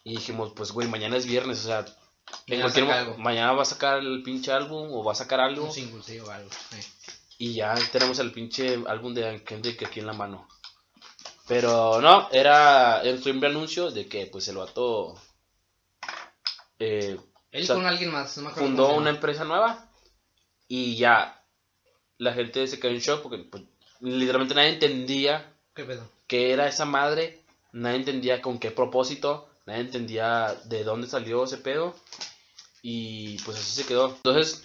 [0.03, 1.79] Y dijimos, pues güey, mañana es viernes, o sea,
[2.47, 3.17] en Mañana cualquier algo.
[3.17, 5.65] mañana va a sacar el pinche álbum o va a sacar algo.
[5.65, 6.77] un single, sí, o algo, sí.
[7.37, 10.47] Y ya tenemos el pinche álbum de Kendrick aquí en la mano.
[11.47, 15.15] Pero no, era el simple anuncio de que pues el vato
[16.77, 17.19] eh,
[17.51, 19.89] Él O sea, con alguien más, no me acuerdo fundó una empresa nueva
[20.67, 21.38] y ya
[22.19, 23.63] la gente se quedó en shock porque pues,
[24.01, 26.07] literalmente nadie entendía ¿Qué pedo?
[26.27, 27.41] qué era esa madre,
[27.71, 31.95] nadie entendía con qué propósito, nadie entendía de dónde salió ese pedo
[32.81, 34.09] y pues así se quedó.
[34.15, 34.61] Entonces,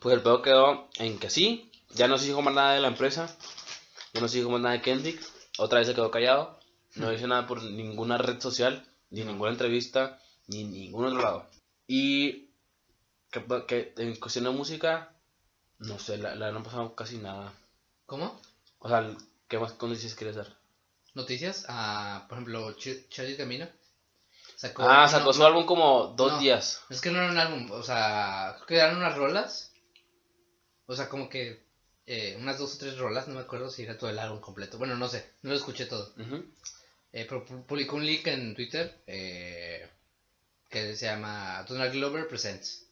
[0.00, 2.88] pues el pedo quedó en que sí, ya no se dijo más nada de la
[2.88, 3.36] empresa,
[4.14, 5.22] ya no se dijo más nada de Kendrick,
[5.58, 6.58] otra vez se quedó callado,
[6.94, 10.18] no dice nada por ninguna red social, ni ninguna entrevista,
[10.48, 11.46] ni ningún otro lado.
[11.86, 12.48] Y
[13.30, 15.15] que, que en cuestión de música,
[15.78, 17.52] no sé, la, la no ha pasado casi nada.
[18.06, 18.40] ¿Cómo?
[18.78, 19.16] O sea,
[19.48, 20.48] ¿qué más condiciones quieres dar?
[21.14, 23.66] Noticias, ah, por ejemplo, Ch- Charlie Camino.
[24.56, 26.38] Sacó, Ah, no, sacó su no, álbum como dos no.
[26.40, 26.80] días.
[26.90, 29.70] Es que no era un álbum, o sea, creo que eran unas rolas.
[30.86, 31.64] O sea, como que
[32.06, 34.78] eh, unas dos o tres rolas, no me acuerdo si era todo el álbum completo.
[34.78, 36.12] Bueno, no sé, no lo escuché todo.
[37.12, 39.88] Eh, pero pu- publicó un link en Twitter eh,
[40.70, 42.85] que se llama Donald Glover Presents.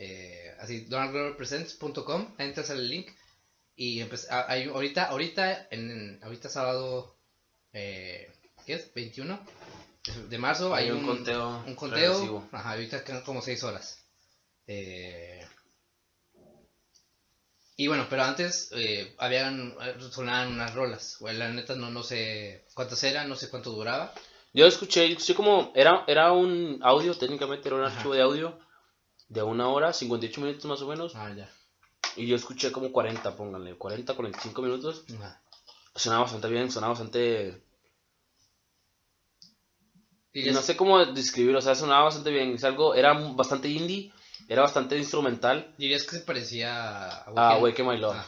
[0.00, 3.08] Eh, así, donaldgloverpresents.com, entras al link
[3.74, 7.16] y empe- a- hay, ahorita, ahorita, en, ahorita sábado,
[7.72, 8.30] eh,
[8.64, 8.94] ¿qué es?
[8.94, 9.38] 21
[10.30, 13.98] de marzo hay, Hay un un, conteo un conteo, ajá, ahorita quedan como 6 horas.
[14.68, 15.44] Eh,
[17.76, 19.74] y bueno, pero antes eh, habían
[20.10, 21.16] sonaban unas rolas.
[21.20, 24.12] Bueno, la neta no, no sé cuántas eran, no sé cuánto duraba.
[24.52, 27.96] Yo escuché, escuché como, era, era un audio, técnicamente era un Ajá.
[27.96, 28.58] archivo de audio
[29.28, 31.14] de una hora, 58 minutos más o menos.
[31.14, 31.50] Ah, ya.
[32.16, 35.04] Y yo escuché como 40, pónganle, 40, 45 minutos.
[35.14, 35.40] Ajá.
[35.94, 37.62] Sonaba bastante bien, sonaba bastante...
[40.32, 42.54] Y No sé cómo describirlo, o sea, sonaba bastante bien.
[42.54, 44.12] Es algo, era bastante indie,
[44.48, 45.74] era bastante instrumental.
[45.78, 47.58] dirías que se parecía a Ah?
[47.60, 48.16] Wake My Love.
[48.16, 48.26] Ah.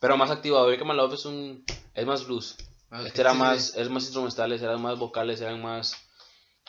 [0.00, 1.64] Pero más activado, Wake My Love es un...
[1.94, 2.56] Es más blues.
[2.90, 3.80] Ah, Este era sí, más, sí.
[3.80, 5.94] es más instrumentales, eran más vocales, eran más,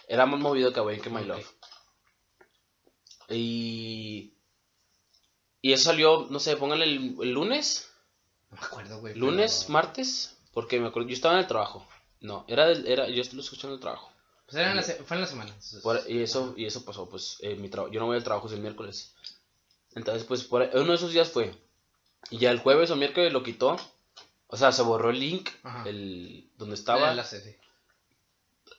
[0.07, 1.27] era más movido que Awake My Ok.
[1.27, 1.47] Love.
[3.29, 4.33] Y,
[5.61, 7.89] y eso salió, no sé, pónganle el, el lunes,
[8.51, 9.15] No me acuerdo, güey.
[9.15, 11.87] lunes, pero- martes, porque me acuerdo, yo estaba en el trabajo.
[12.21, 14.11] No, era, del- era yo lo escuché en el trabajo.
[14.45, 15.55] Pues era en la fue en la semana.
[15.81, 18.47] Por- y eso, y eso pasó, pues, eh, mi trabajo, yo no voy al trabajo
[18.47, 19.13] es el miércoles.
[19.95, 21.55] Entonces, pues, por, uno de esos días fue.
[22.29, 23.75] Y ya el jueves o miércoles lo quitó.
[24.47, 25.87] O sea, se borró el link, Ajá.
[25.89, 27.09] el donde El estaba.
[27.11, 27.55] enlace, sí.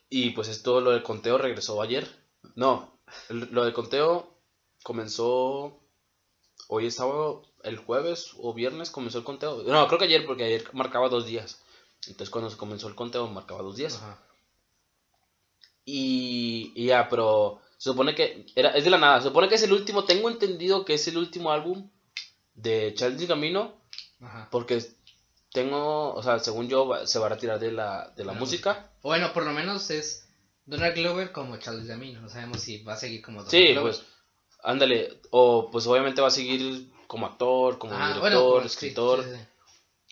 [0.09, 2.09] Y pues esto, lo del conteo regresó ayer.
[2.55, 4.34] No, el- lo del conteo
[4.85, 5.80] comenzó
[6.68, 9.64] hoy es sábado, el jueves o viernes comenzó el conteo.
[9.64, 11.61] No, creo que ayer, porque ayer marcaba dos días.
[12.07, 13.97] Entonces cuando se comenzó el conteo marcaba dos días.
[13.97, 14.20] Ajá.
[15.85, 19.20] Y, y ya, pero se supone que era, es de la nada.
[19.20, 21.91] Se supone que es el último, tengo entendido que es el último álbum
[22.55, 23.74] de Charles Camino
[24.20, 24.49] Ajá.
[24.51, 24.82] Porque
[25.53, 28.91] tengo, o sea, según yo, se va a retirar de la, de la La música.
[29.03, 30.28] Bueno, por lo menos es
[30.64, 32.20] Donald Glover como Charles Gambino.
[32.20, 33.93] No sabemos si va a seguir como Donald Sí, Glover.
[33.95, 34.07] pues,
[34.64, 35.20] ándale.
[35.30, 39.22] O pues obviamente va a seguir como actor, como Ajá, director, bueno, sí, escritor.
[39.24, 39.40] sí, sí.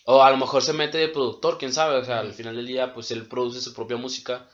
[0.04, 1.96] O a lo mejor se mete de productor, quién sabe.
[1.98, 4.48] O sea, al final del día, pues él produce su propia música.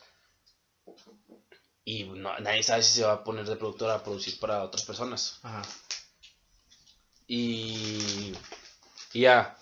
[1.85, 4.85] Y no- nadie sabe si se va a poner de productor a producir para otras
[4.85, 5.39] personas.
[5.43, 5.63] Ajá.
[7.27, 8.35] Y,
[9.13, 9.57] y ya.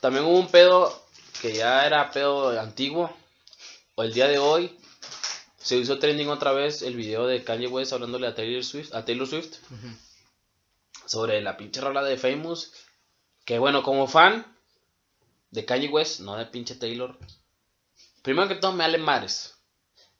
[0.00, 1.02] También hubo un pedo
[1.40, 3.10] que ya era pedo antiguo.
[3.94, 4.78] O el día de hoy
[5.66, 9.04] se hizo trending otra vez el video de Kanye West hablándole a Taylor Swift, a
[9.04, 9.56] Taylor Swift
[11.06, 12.72] sobre la pinche rola de Famous.
[13.44, 14.46] Que bueno, como fan
[15.50, 17.18] de Kanye West, no de pinche Taylor.
[18.22, 19.56] Primero que todo me vale mares.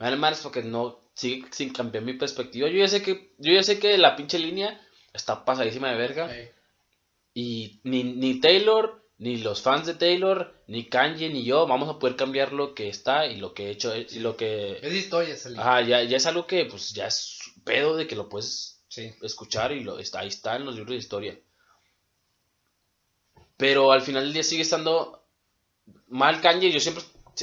[0.00, 2.68] Me vale mares porque no sigue sin cambiar mi perspectiva.
[2.68, 6.28] Yo ya sé que, yo ya sé que la pinche línea está pasadísima de verga.
[7.34, 11.98] Y ni, ni Taylor, ni los fans de Taylor, ni Kanye, ni yo vamos a
[11.98, 14.78] poder cambiar lo que está y lo que he hecho es- y lo que...
[14.82, 15.34] Es historia.
[15.56, 19.10] Ajá, ya, ya es algo que pues ya es pedo de que lo puedes Sí.
[19.22, 21.38] escuchar y lo está ahí está en los libros de historia.
[23.56, 25.24] Pero al final del día sigue estando
[26.08, 27.02] mal Kanye, yo siempre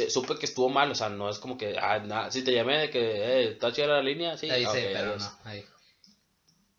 [0.09, 2.77] supe que estuvo mal, o sea, no es como que ah, nada, si te llamé
[2.79, 5.23] de que eh, está chida la línea, sí, Ahí sí, pero adiós.
[5.23, 5.49] no.
[5.49, 5.63] Ahí.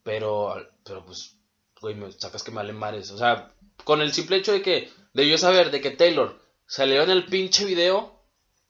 [0.03, 1.34] Pero, pero pues,
[1.81, 3.11] güey, me sacas que me valen mares.
[3.11, 3.51] O sea,
[3.83, 7.25] con el simple hecho de que, de yo saber de que Taylor salió en el
[7.25, 8.21] pinche video,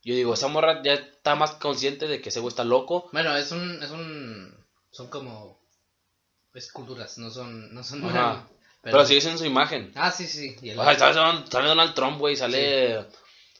[0.03, 3.09] yo digo, esa morra ya está más consciente de que ese güey está loco.
[3.11, 4.55] Bueno, es un, es un,
[4.91, 5.59] son como
[6.53, 8.47] esculturas, no son, no son Ajá.
[8.81, 9.91] Pero, sigue siendo su imagen.
[9.95, 10.55] Ah, sí, sí.
[10.61, 13.03] Y el- O sea, sale Donald, sale Donald Trump, güey, sale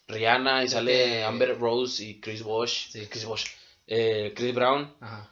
[0.07, 2.91] Rihanna y sale que- Amber Rose y Chris Bosh.
[2.91, 3.07] Sí.
[3.07, 3.45] Chris Bosh.
[3.87, 4.95] eh, Chris Brown.
[5.01, 5.31] Ajá.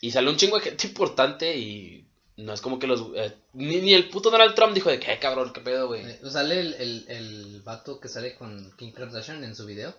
[0.00, 2.08] Y sale un chingo de gente importante y
[2.42, 3.00] no es como que los...
[3.16, 6.04] eh, ni, ni el puto Donald Trump dijo de qué cabrón, qué pedo, güey.
[6.04, 9.94] Eh, Sale el, el, el vato que sale con Kim Kardashian en su video.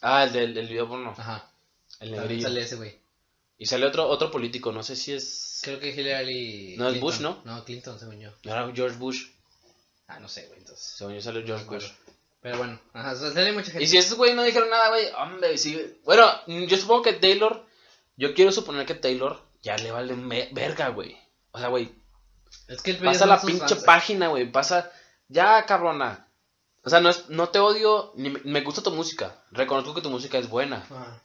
[0.00, 1.14] Ah, el del, video porno.
[1.16, 1.50] Ajá.
[2.00, 2.42] El negrillo.
[2.42, 2.98] sale ese güey.
[3.56, 5.60] Y sale otro, otro político, no sé si es...
[5.62, 6.74] Creo que Hillary.
[6.76, 7.00] No, es.
[7.00, 7.40] Bush, ¿no?
[7.44, 8.30] No, Clinton, según yo.
[8.42, 9.28] No era George Bush.
[10.08, 10.84] Ah, no sé, güey, entonces.
[10.84, 11.64] Según yo sale George.
[11.64, 11.86] Bush.
[12.42, 13.82] Pero bueno, ajá, sale mucha gente.
[13.82, 15.80] Y si estos güey no dijeron nada, güey, hombre, sí.
[16.04, 17.64] Bueno, yo supongo que Taylor,
[18.18, 20.14] yo quiero suponer que Taylor ya le vale
[20.52, 21.16] verga, güey.
[21.54, 21.94] O sea, güey,
[22.66, 24.90] Es que el pasa la pinche fans, página, güey, pasa,
[25.28, 26.26] ya, cabrona.
[26.82, 29.40] O sea, no, es, no te odio, ni me, me gusta tu música.
[29.52, 30.78] Reconozco que tu música es buena.
[30.78, 31.22] Ajá.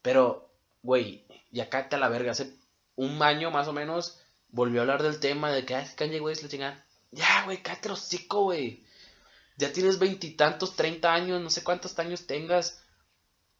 [0.00, 0.48] Pero,
[0.82, 2.30] güey, ya cállate a la verga.
[2.30, 2.54] Hace
[2.94, 6.42] un año más o menos volvió a hablar del tema de que, ay, Kanye West
[6.44, 6.80] le chingan.
[7.10, 8.84] Ya, güey, cállate el hocico, güey.
[9.56, 12.80] Ya tienes veintitantos, treinta años, no sé cuántos años tengas.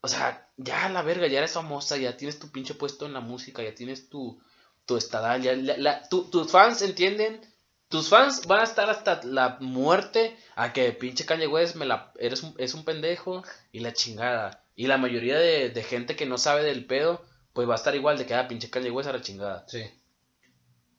[0.01, 3.15] O sea, ya a la verga, ya eres famosa, ya tienes tu pinche puesto en
[3.15, 4.41] la música, ya tienes tu,
[4.87, 7.41] tu estadal, ya la- la- tu- tus fans entienden,
[7.89, 12.13] tus fans van a estar hasta la muerte a que pinche Kanye West me la,
[12.19, 14.65] eres un, es un pendejo y la chingada.
[14.77, 17.95] Y la mayoría de, de gente que no sabe del pedo, pues va a estar
[17.95, 19.65] igual de que, ah, pinche Kanye West a la chingada.
[19.69, 19.85] Sí.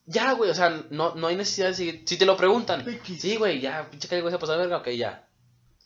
[0.05, 2.03] Ya, güey, o sea, no, no hay necesidad de seguir.
[2.05, 2.85] Si te lo preguntan,
[3.19, 5.27] sí, güey, ya, pinche Kanye West a pasar verga, ok, ya.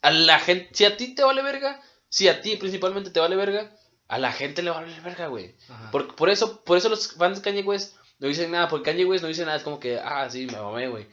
[0.01, 3.35] A la gente, si a ti te vale verga, si a ti principalmente te vale
[3.35, 3.71] verga,
[4.09, 5.55] a la gente le vale verga, güey.
[5.91, 9.05] Por, por eso, por eso los fans de Kanye West no dicen nada, porque Kanye
[9.05, 11.07] West no dice nada, es como que, ah, sí, me mamé, güey.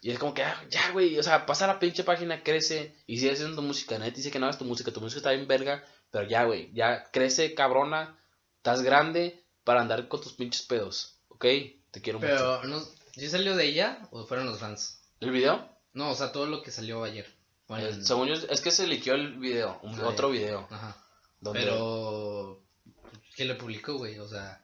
[0.00, 3.18] Y es como que, ah, ya, güey, o sea, pasa la pinche página, crece y
[3.18, 3.98] sigue haciendo música.
[3.98, 6.44] Nadie te dice que no hagas tu música, tu música está bien verga, pero ya,
[6.44, 8.16] güey, ya crece, cabrona,
[8.56, 11.44] estás grande para andar con tus pinches pedos, ¿ok?
[11.90, 12.30] Te quiero mucho.
[12.32, 12.80] Pero, no,
[13.14, 15.00] ¿sí salió de ella o fueron los fans?
[15.20, 15.68] ¿El video?
[15.92, 17.26] No, o sea, todo lo que salió ayer.
[17.68, 20.66] Bueno, Eh, según yo, es que se liqueó el video, un- Ah, otro video.
[20.70, 20.96] Ajá.
[21.52, 22.62] Pero.
[23.34, 24.18] ¿Quién lo publicó, güey?
[24.18, 24.62] O sea.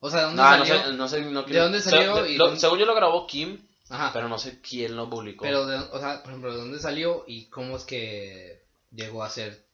[0.00, 0.84] O sea, ¿dónde No, no salió?
[0.84, 3.26] sé, no sé, no ¿De dónde salió de- y lo- dónde- Según yo lo grabó
[3.26, 4.10] Kim, Ajá.
[4.12, 5.44] pero no sé quién lo publicó.
[5.44, 9.30] Pero, de- o sea, por ejemplo, ¿de dónde salió y cómo es que llegó a
[9.30, 9.64] ser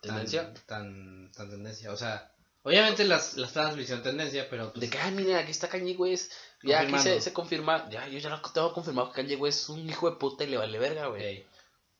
[0.00, 0.54] tan- ¿Tendencia?
[0.66, 1.92] Tan, tan tendencia?
[1.92, 2.32] O sea,
[2.62, 4.72] obviamente las, las fans tendencia, pero.
[4.72, 6.32] pues, De que, ay, mira, aquí está Kanye West.
[6.62, 7.88] Ya aquí se, se confirma.
[7.90, 10.46] Ya, yo ya lo tengo confirmado que Kanye West es un hijo de puta y
[10.46, 11.44] le vale verga, güey.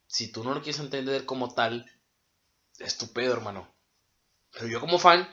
[0.07, 1.91] Si tú no lo quieres entender como tal,
[2.79, 3.69] es tu pedo, hermano.
[4.53, 5.29] Pero yo como fan,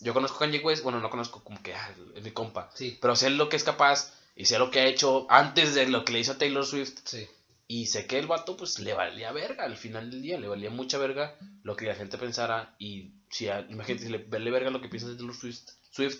[0.00, 0.82] yo conozco a Kanye West.
[0.82, 2.68] Bueno, no conozco como que ah, es mi compa.
[2.74, 5.86] Sí, Pero sé lo que es capaz y sé lo que ha hecho antes de
[5.86, 6.94] lo que le hizo a Taylor Swift.
[7.04, 7.26] sí.
[7.68, 10.70] Y sé que el vato, pues, le valía verga al final del día, le valía
[10.70, 12.70] mucha verga lo que la gente pensara.
[12.78, 16.18] Y si, a- imagínate, si le vale verga lo que piensas de Taylor Swift, Swift,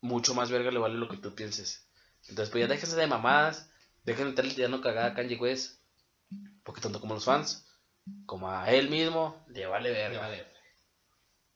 [0.00, 1.82] mucho más verga le vale lo que tú pienses.
[2.28, 3.66] Entonces, pues ya déjense de mamadas,
[4.04, 5.72] dejen de estarle tirando cagada a Kanye West,
[6.64, 7.64] porque tanto como los fans,
[8.26, 10.20] como a él mismo, le vale verga.
[10.20, 10.46] Vale.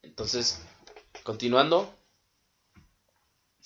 [0.03, 0.61] Entonces,
[1.23, 1.93] continuando,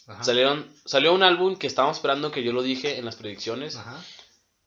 [0.09, 0.23] Ajá.
[0.23, 3.75] Salieron, salió un álbum que estábamos esperando, que yo lo dije en las predicciones.
[3.75, 4.01] Ajá.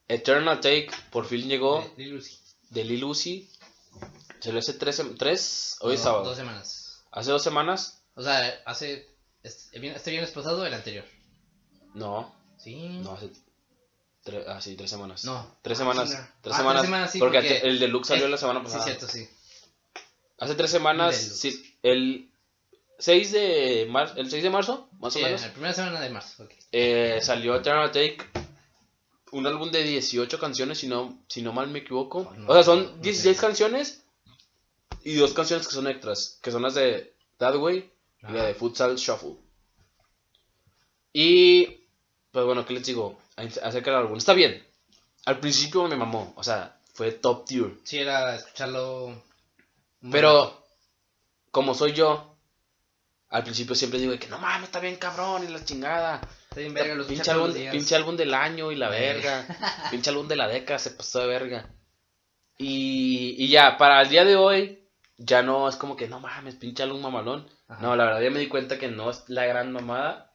[0.06, 2.38] Eternal Take por fin llegó De- de Lucy.
[2.68, 3.50] de Lil Uzi.
[4.40, 6.24] Salió hace tres, tres hoy es No, sábado.
[6.24, 7.04] Dos semanas.
[7.10, 8.02] Hace dos semanas.
[8.16, 9.08] O sea, hace.
[9.42, 11.06] Este, bien- este viernes pasado, el anterior.
[11.94, 12.98] No, Sí.
[13.02, 13.30] no, hace
[14.22, 15.24] tres, ah, sí, tres semanas.
[15.24, 15.56] No.
[15.62, 16.10] Tres Ah, semanas.
[16.10, 16.22] sí, no.
[16.42, 17.12] Tres Ah, tres semanas.
[17.12, 18.84] sí, porque, porque el deluxe salió es- la semana Sí, pasada.
[18.84, 19.26] cierto, sí.
[20.40, 22.28] Hace tres semanas, sí, el
[22.98, 26.00] 6 de marzo, el 6 de marzo, más Sí, o en menos, la primera semana
[26.00, 26.42] de marzo.
[26.44, 26.50] ok.
[26.72, 28.18] eh, salió Eternal Take,
[29.32, 32.28] un álbum de 18 canciones, si no, si no mal me equivoco.
[32.30, 33.40] Oh, no, o sea, no son 16 sé.
[33.40, 34.02] canciones
[35.04, 37.90] y dos canciones que son extras, que son las de That Way
[38.28, 39.36] y la de Futsal Shuffle.
[41.12, 41.66] Y,
[42.32, 43.18] pues bueno, ¿qué les digo?
[43.36, 44.18] Acerca del álbum.
[44.18, 44.64] Está bien.
[45.26, 47.72] Al principio me mamó, o sea, fue top tier.
[47.84, 49.22] Sí, era escucharlo.
[50.10, 50.66] Pero,
[51.50, 52.36] como soy yo,
[53.28, 56.20] al principio siempre digo de que no mames, está bien cabrón y la chingada.
[56.48, 57.72] Está bien verga, Pinche álbum, los días.
[57.72, 59.00] pinche álbum del año y la Eh.
[59.14, 59.46] verga.
[59.90, 61.68] pinche álbum de la década se pasó de verga.
[62.58, 64.82] Y, y ya, para el día de hoy,
[65.16, 67.48] ya no es como que no mames, pinche álbum mamalón.
[67.68, 67.80] Ajá.
[67.82, 70.32] No, la verdad ya me di cuenta que no es la gran mamada.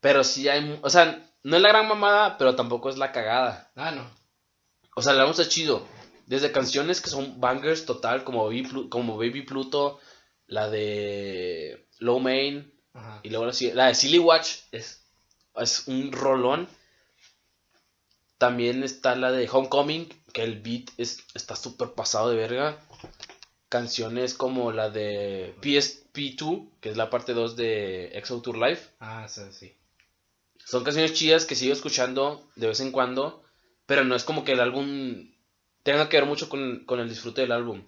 [0.00, 3.70] Pero sí hay, o sea, no es la gran mamada, pero tampoco es la cagada.
[3.76, 4.08] Ah, no.
[4.96, 5.86] O sea, el álbum está chido.
[6.26, 9.98] Desde canciones que son bangers total, como Baby, Plu- como Baby Pluto,
[10.46, 13.20] la de Low Main, Ajá.
[13.22, 15.04] y luego la de Silly Watch es,
[15.56, 16.68] es un rolón.
[18.38, 22.78] También está la de Homecoming, que el beat es, está súper pasado de verga.
[23.68, 28.80] Canciones como la de PSP2, que es la parte 2 de EXO Tour Live.
[29.00, 29.74] Ah, sí, sí.
[30.64, 33.42] Son canciones chidas que sigo escuchando de vez en cuando,
[33.86, 35.30] pero no es como que el álbum
[35.84, 37.84] tenga que ver mucho con, con el disfrute del álbum.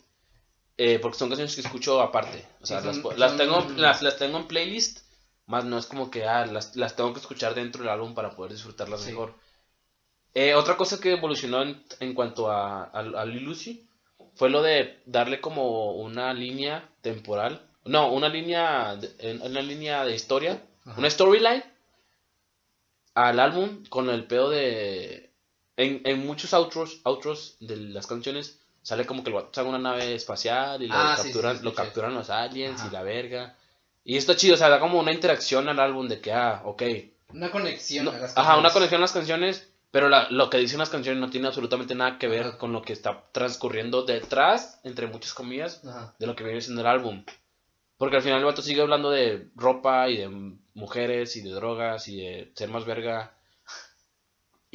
[0.79, 2.47] Eh, porque son canciones que escucho aparte.
[2.61, 5.01] O sea, Sí, las, son- las son- tengo, las, las tengo en playlist,
[5.47, 8.31] más no es como que ah, las, las tengo que escuchar dentro del álbum para
[8.37, 9.11] poder disfrutarlas Sí.
[9.11, 9.35] mejor.
[10.35, 13.89] Eh, otra cosa que evolucionó en, en cuanto a, a, a Uzi
[14.35, 17.63] fue lo de darle como una línea temporal.
[17.87, 20.99] No, una línea de, una línea de historia, Ajá.
[20.99, 21.65] una storyline
[23.15, 25.31] al álbum con el pedo de...
[25.77, 29.79] En, en muchos outros, outros de las canciones sale como que el vato saca una
[29.79, 32.89] nave espacial y lo, Ah, sí, capturan, sí, lo capturan los aliens Ajá.
[32.89, 33.57] y la verga.
[34.05, 36.63] Y esto es chido, o sea, da como una interacción al álbum de que, ah,
[36.65, 36.83] ok.
[37.35, 38.05] Una conexión.
[38.05, 38.73] No, a las ajá, una canciones.
[38.73, 42.19] conexión a las canciones, pero la- lo que dicen las canciones no tiene absolutamente nada
[42.19, 42.59] que ver Ajá.
[42.59, 46.15] con lo que está transcurriendo detrás, entre muchas comillas, Ajá.
[46.19, 47.25] de lo que viene siendo el álbum.
[47.99, 50.29] Porque al final el vato sigue hablando de ropa y de
[50.75, 53.33] mujeres y de drogas y de ser más verga.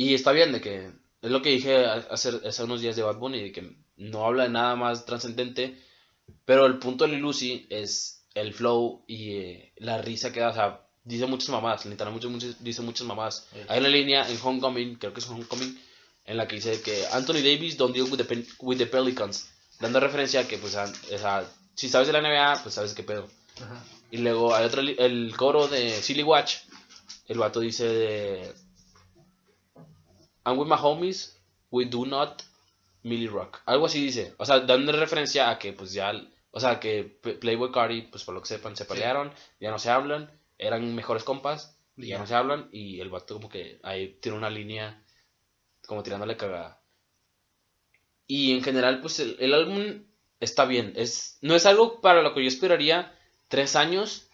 [0.01, 0.91] Y está bien de que
[1.21, 4.43] es lo que dije hace, hace unos días de Bad Bunny, de que no habla
[4.43, 5.77] de nada más trascendente,
[6.45, 10.49] pero el punto de Lil Uzi es el flow y eh, la risa que da,
[10.49, 13.47] o sea, dice muchas mamadas, literalmente muchas, dice muchas mamadas.
[13.53, 13.59] Sí.
[13.67, 15.79] Hay una línea en Homecoming, creo que es Homecoming,
[16.25, 19.49] en la que dice que Anthony Davis don't deal with the, Pen- with the Pelicans,
[19.79, 21.45] dando referencia a que, pues, a- sea,
[21.75, 23.27] si sabes de la NBA, pues sabes qué pedo.
[23.61, 23.83] Ajá.
[24.09, 26.55] Y luego hay otro, el coro de Silly Watch,
[27.27, 28.53] el vato dice de...
[30.45, 31.37] I'm with my homies,
[31.71, 32.41] we do not
[33.03, 33.59] Millie Rock.
[33.65, 34.33] Algo así dice.
[34.37, 36.11] O sea, dando referencia a que pues ya...
[36.51, 39.89] O sea, que Playboy Cardi, pues por lo que sepan, se pelearon, ya no se
[39.89, 42.19] hablan, eran mejores compas, y ya Ya.
[42.19, 45.01] no se hablan, y el vato como que ahí tiene una línea
[45.87, 46.81] como tirándole cagada.
[48.27, 50.03] Y en general, pues el, el álbum
[50.41, 50.91] está bien.
[50.97, 53.17] Es, no es algo para lo que yo esperaría
[53.47, 54.27] tres años,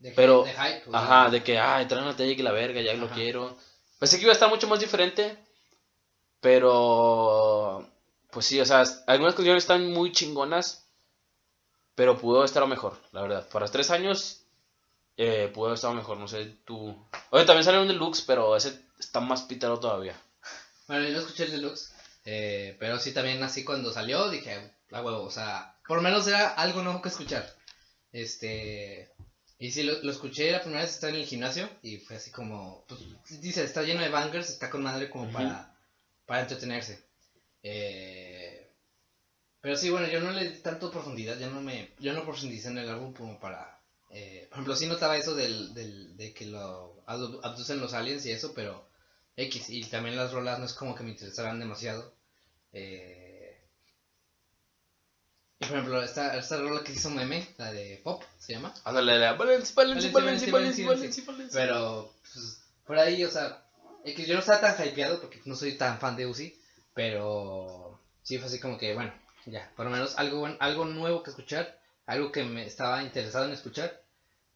[0.00, 0.82] De, Pero- de hype.
[0.92, 3.14] Ajá, de que, ay, traen una talla que la verga, ya lo Ajá.
[3.14, 3.56] quiero.
[3.98, 5.36] Pensé que iba a estar mucho más diferente,
[6.40, 7.88] pero,
[8.30, 10.86] pues sí, o sea, algunas canciones están muy chingonas,
[11.94, 13.48] pero pudo estado mejor, la verdad.
[13.48, 14.42] Para tres años,
[15.16, 16.96] eh, pudo estado mejor, no sé, tú...
[17.30, 20.20] Oye, también salió un deluxe, pero ese está más pitado todavía.
[20.86, 21.92] Bueno, yo no escuché el deluxe.
[22.24, 25.24] eh, pero sí, también así cuando salió dije, la huevo.
[25.24, 27.46] O sea, por menos era algo nuevo que escuchar.
[28.12, 29.12] Este.
[29.58, 31.68] Y sí, lo, lo escuché la primera vez estaba en el gimnasio.
[31.82, 32.84] Y fue así como.
[32.88, 33.00] Pues,
[33.40, 35.74] dice, está lleno de bangers, está con madre como para,
[36.26, 37.04] para entretenerse.
[37.62, 38.70] Eh,
[39.60, 41.38] pero sí, bueno, yo no le di tanto profundidad.
[41.38, 43.80] Yo no me yo no profundicé en el álbum como para.
[44.10, 48.24] eh, por ejemplo, sí notaba eso del, del, de que lo abdu- abducen los aliens
[48.26, 48.86] y eso, pero.
[49.36, 52.12] X, y también las rolas no es como que me interesaran demasiado.
[52.72, 53.27] Eh,
[55.60, 58.72] y por ejemplo, esta, esta rola que hizo meme, la de Pop, se llama.
[58.84, 61.60] Ándale, la Valencia, Valencia, Valencia, Valencia, Valencia, Valencia.
[61.60, 63.64] Pero, pues, por ahí, o sea,
[64.04, 66.56] X, yo no estaba tan hypeado porque no soy tan fan de Uzi,
[66.94, 69.12] pero sí fue así como que, bueno,
[69.46, 73.52] ya, por lo menos algo, algo nuevo que escuchar, algo que me estaba interesado en
[73.52, 74.02] escuchar.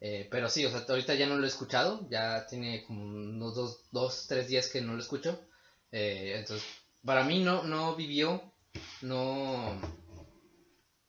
[0.01, 3.55] Eh, pero sí, o sea, ahorita ya no lo he escuchado, ya tiene como unos
[3.55, 5.41] dos, dos tres días que no lo escucho.
[5.93, 6.67] Eh, entonces,
[7.05, 8.43] para mí no, no vivió,
[9.01, 9.81] no,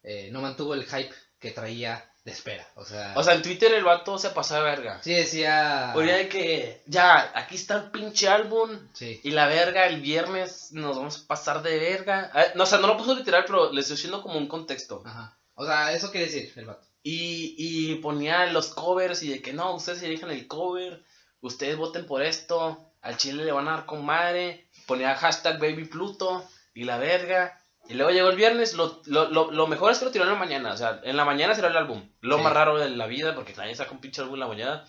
[0.03, 2.65] eh, no mantuvo el hype que traía de espera.
[2.75, 4.99] O sea, O sea, en Twitter el vato se pasó de verga.
[5.03, 5.91] sí decía...
[5.95, 8.79] Oye, de que ya, aquí está el pinche álbum.
[8.93, 12.31] Sí, Y la verga, el viernes nos vamos a pasar de verga.
[12.33, 15.03] Ah, No, o sea, no lo puso literal, pero le estoy haciendo como un contexto.
[15.05, 15.37] ajá.
[15.55, 16.87] O sea, eso quiere decir el vato.
[17.03, 21.03] Y, y ponía los covers y de que no, ustedes elijan el cover,
[21.41, 24.69] ustedes voten por esto, al chile le van a dar con madre.
[24.87, 27.59] Ponía hashtag baby Pluto y la verga.
[27.89, 30.31] Y luego llegó el viernes, lo, lo, lo, lo mejor es que lo tiró en
[30.31, 32.09] la mañana, o sea, en la mañana será el álbum.
[32.21, 32.43] Lo Sí.
[32.43, 34.85] más raro de la vida, porque nadie saca un pinche álbum en la mañana.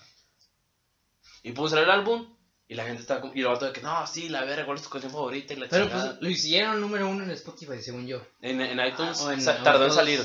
[1.43, 2.35] Y puso el álbum
[2.69, 4.79] y la gente estaba como, y el vato de que no, sí, la verga, ¿cuál
[4.79, 5.53] es tu canción favorita?
[5.53, 6.11] Y la Pero chingada.
[6.13, 8.23] pues lo hicieron número uno en Spotify, según yo.
[8.41, 10.21] En, en iTunes Ah, en sa- tardó en salir.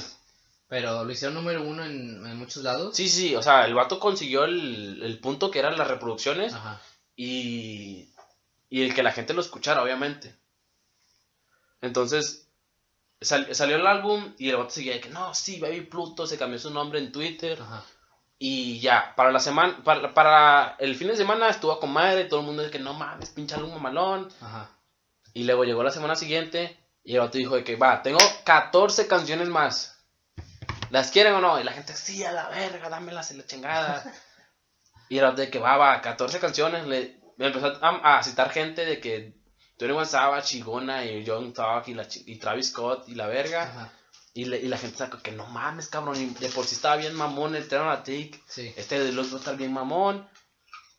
[0.68, 2.96] Pero lo hicieron número uno en, en muchos lados.
[2.96, 6.80] Sí, sí, o sea, el vato consiguió el, el punto que eran las reproducciones Ajá.
[7.16, 8.14] y,
[8.70, 10.38] y el que la gente lo escuchara, obviamente.
[11.82, 12.49] Entonces,
[13.22, 16.38] sal- salió el álbum y el vato seguía de que no, sí, Baby Pluto, se
[16.38, 17.60] cambió su nombre en Twitter.
[17.62, 17.84] Ajá.
[18.38, 22.40] Y ya, para la semana, para, para el fin de semana estuvo con madre, todo
[22.40, 24.32] el mundo de que no mames, pinche álbum mamalón.
[24.42, 24.70] Ajá.
[25.34, 29.08] Y luego llegó la semana siguiente y el vato dijo de que va, tengo 14
[29.08, 29.98] canciones más.
[30.90, 31.60] ¿Las quieren o no?
[31.60, 34.04] Y la gente, sí, a la verga, dámelas en la chingada.
[35.10, 36.88] y el vato de que va, va, 14 canciones.
[36.88, 39.39] Le, me empezó a, a citar gente de que
[39.80, 43.64] Tony One Savage, Chigona y John Talk y, la, y Travis Scott y la verga.
[43.64, 43.94] Ajá.
[44.34, 46.98] Y, le- y la gente sacó que no mames, cabrón, y de por sí estaba
[46.98, 48.40] bien mamón el Terror Attic.
[48.48, 48.72] Sí.
[48.76, 50.30] Este deluxe va a estar bien mamón.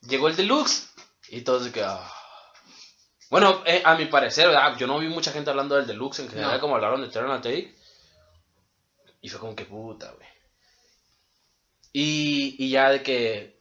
[0.09, 0.89] Llegó el deluxe.
[1.29, 1.83] Y todos de que.
[1.85, 2.11] ah.
[3.31, 4.77] Bueno, eh, a mi parecer, ¿verdad?
[4.79, 6.61] Yo no vi mucha gente hablando del deluxe en general, No.
[6.61, 7.73] como hablaron de Eternal Take.
[9.21, 10.27] Y fue como que puta, güey.
[11.93, 13.61] Y, y ya de que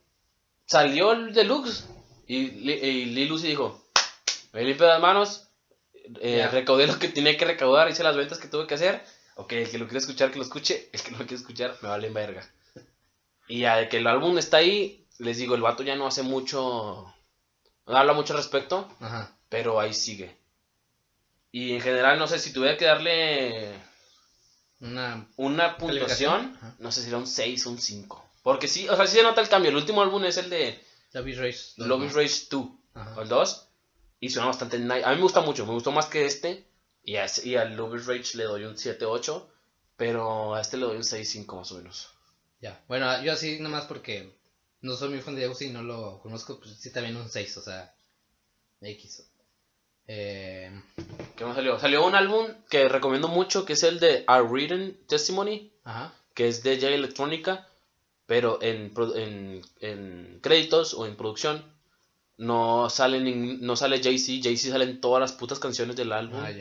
[0.65, 1.86] salió el deluxe.
[2.28, 3.88] Y, Li- y Lil Uzi dijo:
[4.54, 5.47] Me limpio las manos.
[6.22, 6.47] eh.
[6.52, 7.89] Recaudé lo que tenía que recaudar.
[7.89, 9.04] Hice las ventas que tuve que hacer.
[9.36, 10.89] Ok, el que lo quiere escuchar, que lo escuche.
[10.93, 12.50] El que no lo quiere escuchar, me vale en verga.
[13.47, 16.22] Y ya de que el álbum está ahí, les digo, el vato ya no hace
[16.24, 17.12] mucho.
[17.88, 19.32] No habla mucho al respecto, Ajá.
[19.50, 20.38] pero ahí sigue.
[21.52, 23.74] Y en general, no sé si tuviera que darle
[24.82, 25.26] Una.
[25.38, 28.26] una puntuación, no sé si era un 6 o un 5.
[28.43, 29.70] Porque sí, o sea, sí se nota el cambio.
[29.72, 30.84] El último álbum es el de
[31.14, 31.60] Love is Rage.
[31.78, 33.14] Love is Rage 2, Ajá.
[33.18, 33.68] o el 2.
[34.20, 35.03] Y suena bastante nice.
[35.05, 36.65] A mí me gusta mucho, me gustó más que este.
[37.03, 39.45] Y, a, y al Love is Rage le doy un 7-8.
[39.95, 42.09] Pero a este le doy un 6-5 más o menos.
[42.61, 42.82] Ya.
[42.88, 44.34] Bueno, yo así nomás porque
[44.82, 47.57] no soy muy fan de Uzi y no lo conozco, pues sí también un 6,
[47.57, 47.93] o sea.
[48.82, 49.30] X.
[50.07, 50.72] Eh,
[51.36, 51.78] ¿Qué más salió?
[51.80, 56.13] Salió un álbum que recomiendo mucho, que es el de A Written Testimony, ajá.
[56.34, 57.67] que es de Jay Electronica,
[58.26, 61.63] pero en, en, en créditos o en producción
[62.39, 63.19] no sale,
[63.61, 66.39] no sale Jay-Z, Jay-Z sale en todas las putas canciones del álbum.
[66.41, 66.51] Ah,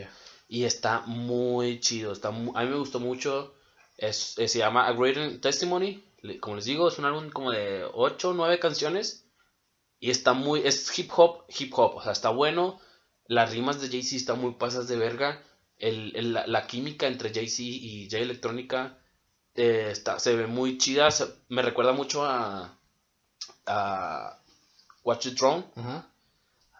[0.47, 3.55] y está muy chido, está mu- a mí me gustó mucho,
[3.97, 6.03] es, es- se llama A Written Testimony,
[6.39, 9.25] como les digo, es un álbum como de 8 o 9 canciones.
[10.01, 12.79] Y está muy, es hip hop, hip hop, o sea, está bueno,
[13.27, 15.43] las rimas de Jay-Z están muy pasas de verga,
[15.77, 18.97] el, el- la, la química entre Jay-Z y Jay Electronica
[19.55, 22.77] eh, está, se ve muy chida, se- me recuerda mucho a,
[23.65, 24.38] a
[25.03, 26.07] Watch the Throne, Ajá.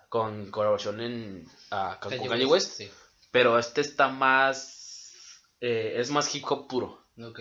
[0.09, 2.91] con colaboración en, a, con Kanye Kanye West, Sí.
[3.32, 5.13] pero este está más,
[5.61, 7.39] eh, es más hip hop puro, Ok.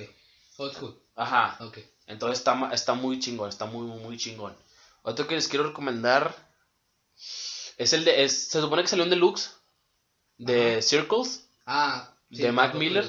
[0.58, 1.00] Old school.
[1.16, 1.78] ajá, Ok.
[2.06, 4.56] entonces está, ma- está muy chingón, está muy, muy, muy chingón.
[5.02, 6.34] Otro que les quiero recomendar
[7.76, 9.52] es el de, es- se supone que salió un deluxe
[10.36, 10.82] de Ajá.
[10.82, 13.04] Circles, Ah, De Mac Miller.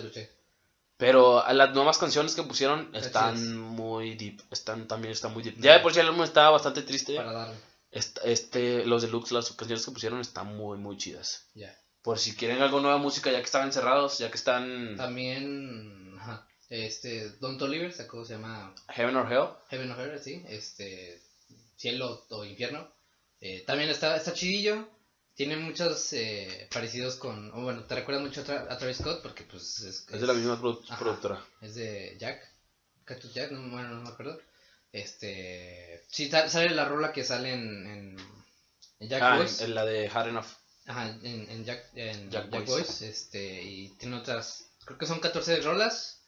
[1.00, 5.58] Pero las nuevas canciones que pusieron Está están muy deep, están también están muy deep.
[5.58, 5.62] Mm.
[5.64, 7.56] Ya de por sí el álbum estaba bastante triste, Para darle.
[7.90, 11.48] est- este, los deluxe, las canciones que pusieron están muy, muy chidas.
[11.56, 11.74] Ya.
[12.04, 16.16] Por si quieren algo nueva música, ya que están encerrados, ya que están También.
[16.20, 16.46] Ajá.
[16.70, 17.30] Este.
[17.40, 19.48] Don Oliver sacó, se llama Heaven or Hell.
[19.70, 20.44] Heaven or Hell, sí.
[20.48, 21.22] Este.
[21.78, 22.88] Cielo o Infierno.
[23.42, 24.88] Eh, también está, está chidillo.
[25.40, 27.50] Tiene muchos eh, parecidos con.
[27.54, 29.80] o bueno, te recuerda mucho a, Tra- a Travis Scott porque, pues.
[29.80, 31.00] Es, Es de la misma produ- Ajá.
[31.00, 31.42] productora.
[31.62, 32.46] Es de Jack.
[33.06, 34.38] Cactus Jack, no, bueno, no me acuerdo.
[34.92, 36.04] Este.
[36.10, 37.88] Sí, sa- sale la rola que sale en.
[37.88, 38.18] en,
[39.00, 39.62] en Jack Ah, Boys.
[39.62, 40.46] en, en la de Hard Enough.
[40.88, 42.70] Ajá, en, en Jack, en Jack Jack, Boys.
[42.88, 43.02] Boys.
[43.04, 43.64] Este.
[43.64, 44.66] Y tiene otras.
[44.84, 46.22] Creo que son 14 rolas.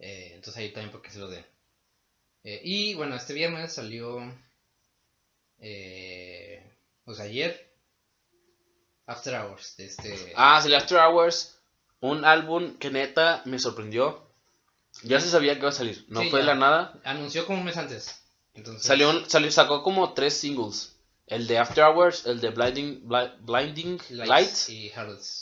[0.00, 1.44] eh, entonces ahí también porque se lo de.
[2.44, 4.22] Eh, y bueno, este viernes salió.
[5.58, 6.62] Eh,
[7.04, 7.67] pues ayer.
[9.08, 9.76] After Hours.
[9.76, 10.32] De este.
[10.36, 11.56] Ah, salió After Hours,
[12.00, 14.26] un álbum que neta me sorprendió.
[15.02, 17.00] Ya se sabía que iba a salir, no Sí, fue de la nada.
[17.04, 18.22] Anunció como un mes antes.
[18.54, 20.94] Entonces, Salió, salió, sacó como tres singles.
[21.26, 24.68] El de After Hours, el de Blinding, Bli- Blinding Lights Lights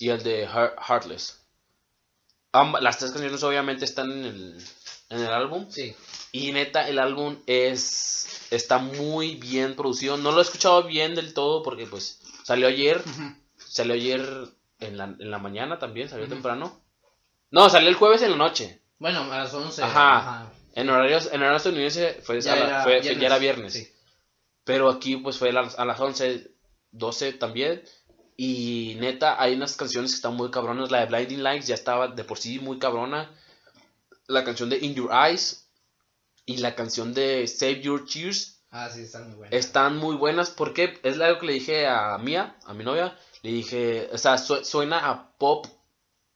[0.01, 1.41] y y el de Heart- Heartless.
[2.53, 4.65] Amba- las tres canciones obviamente están en el,
[5.11, 5.67] en el álbum.
[5.71, 5.95] Sí.
[6.33, 10.17] Y neta, el álbum es está muy bien producido.
[10.17, 13.03] No lo he escuchado bien del todo porque pues salió ayer.
[13.77, 14.27] Salió ayer
[14.81, 16.81] en la, en la mañana también, salió temprano.
[17.51, 18.81] No, salió el jueves en la noche.
[18.99, 19.83] Bueno, a las 11.
[19.83, 20.51] Ajá.
[20.75, 23.75] En horario, en horario estadounidense fue, a la- fue- fue- ya era viernes.
[23.75, 23.93] Sí.
[24.65, 26.51] Pero aquí pues fue a las, a las 11,
[26.91, 27.83] 12 también.
[28.37, 30.91] Y neta, hay unas canciones que están muy cabronas.
[30.91, 33.31] La de Blinding Lights ya estaba de por sí muy cabrona.
[34.27, 35.69] La canción de In Your Eyes
[36.47, 39.55] y la canción de Save Your Tears Ah, sí, están muy buenas.
[39.55, 40.51] están muy buenas.
[40.51, 43.17] Porque es algo que le dije a Mía, a mi novia.
[43.47, 45.67] Le dije, o sea, su- suena a pop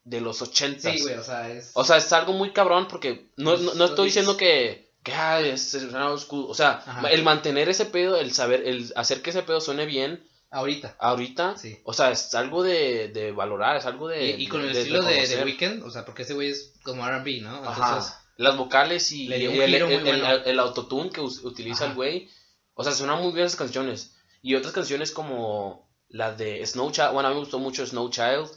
[0.04, 1.72] de los 80 Sí, güey, o sea, es.
[1.74, 5.40] o sea, es algo muy cabrón porque no, no, no estoy diciendo que, que ah,
[5.40, 5.92] es, es.
[5.92, 7.11] O sea, Ajá.
[7.11, 10.94] el mantener ese pedo, el saber, el hacer que ese pedo suene bien ahorita.
[11.00, 11.80] ahorita, Sí.
[11.84, 14.30] o sea, es algo de, de valorar, es algo de.
[14.30, 15.44] y, y con el de- estilo de, de.
[15.44, 17.58] Weeknd, o sea, porque ese güey es como RB, ¿no?
[17.58, 18.16] Entonces, Ajá.
[18.36, 20.28] Las vocales y, el, el- el- bueno.
[20.44, 21.90] el autotune que utiliza Ajá.
[21.90, 22.28] el güey.
[22.74, 24.14] O sea, suenan muy bien esas canciones.
[24.42, 27.12] Y otras canciones como la de Snow Child.
[27.12, 28.48] Bueno, a mí me gustó mucho Snow Child.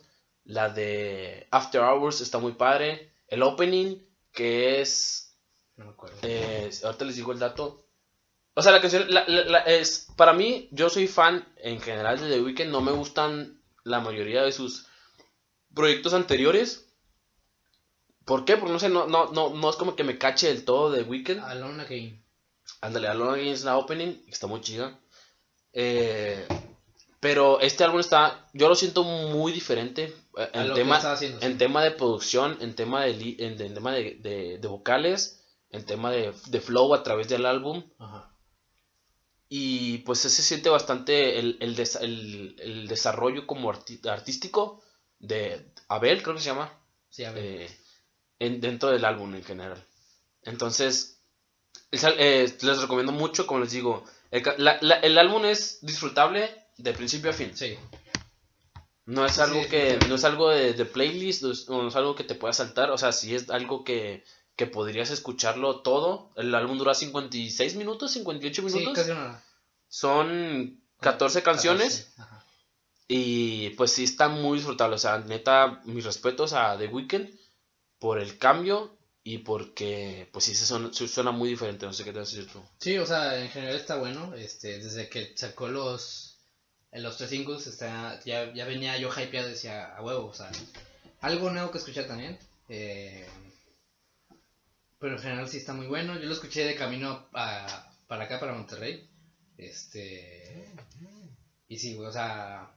[0.45, 3.14] La de After Hours está muy padre.
[3.28, 3.97] El opening,
[4.32, 5.38] que es
[5.78, 6.18] no me acuerdo.
[6.22, 7.88] Eh, ahorita les digo el dato.
[8.54, 12.20] O sea, la canción la- la- la- es para mí, yo soy fan en general
[12.20, 12.70] de The Weeknd.
[12.70, 14.86] No me gustan la mayoría de sus
[15.74, 16.88] proyectos anteriores.
[18.26, 18.58] ¿Por qué?
[18.58, 21.01] Porque no sé, no, no, no, no es como que me cache del todo The
[21.04, 21.39] Weeknd.
[21.39, 22.24] Alone Again.
[22.82, 24.99] Ándale, Alone Again es la opening, está muy chida.
[25.74, 26.47] Eh,
[27.24, 31.34] pero este álbum está, yo lo siento muy diferente eh, en tema, sí.
[31.41, 35.84] en tema de producción, en tema de, en, en tema de, de- de vocales, en
[35.86, 37.84] tema de, de flow a través del álbum.
[37.97, 38.30] Ajá.
[39.49, 44.82] Y pues se siente bastante el, el, des- el- el desarrollo como arti- artístico
[45.19, 46.74] de Abel, creo que se llama
[47.09, 47.43] Sí, a ver.
[47.43, 47.78] eh,
[48.39, 49.84] en, dentro del álbum en general.
[50.41, 51.21] Entonces,
[51.91, 55.80] es eh, les recomiendo mucho, como les digo, el, ca- la- la- el álbum es
[55.86, 57.55] disfrutable de principio a fin.
[57.55, 57.78] sí.
[59.05, 61.88] No es Sí, algo sí, que no es algo de, de playlist, no es, no
[61.89, 64.24] es algo que te pueda saltar, o sea, si es algo que,
[64.55, 66.32] que podrías escucharlo todo.
[66.38, 68.93] El álbum dura 56 minutos, 58 Sí, minutos.
[68.95, 69.43] casi una.
[69.89, 72.11] Son 14 canciones.
[72.15, 72.45] 14, ajá.
[73.09, 74.95] Y pues sí está muy disfrutable.
[74.95, 77.30] O sea, neta, mis respetos a The Weeknd
[77.99, 81.86] por el cambio y porque pues sí se suena, se suena muy diferente.
[81.86, 82.61] No sé qué te vas a decir tú.
[82.80, 84.34] Sí, o sea, en general está bueno.
[84.34, 86.33] Este, desde que sacó los
[86.94, 90.50] en los tres singles, está, ya, ya venía yo hypeado, decía a huevo, o sea,
[91.22, 92.38] algo nuevo que escuchar también.
[92.70, 93.28] eh,
[95.00, 96.18] pero en general sí está muy bueno.
[96.18, 99.06] Yo lo escuché de camino a- para acá, para Monterrey.
[99.58, 100.66] Este.
[101.68, 102.72] Y sí, güey, o sea.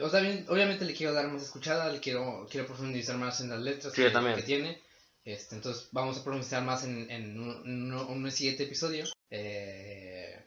[0.00, 3.50] O sea, bien, obviamente le quiero dar más escuchada, le quiero, quiero profundizar más en
[3.50, 4.80] las letras Sí, que, tiene.
[5.24, 9.04] Este, entonces vamos a profundizar más en, en un, en un- un siguiente episodio.
[9.30, 10.42] Eh,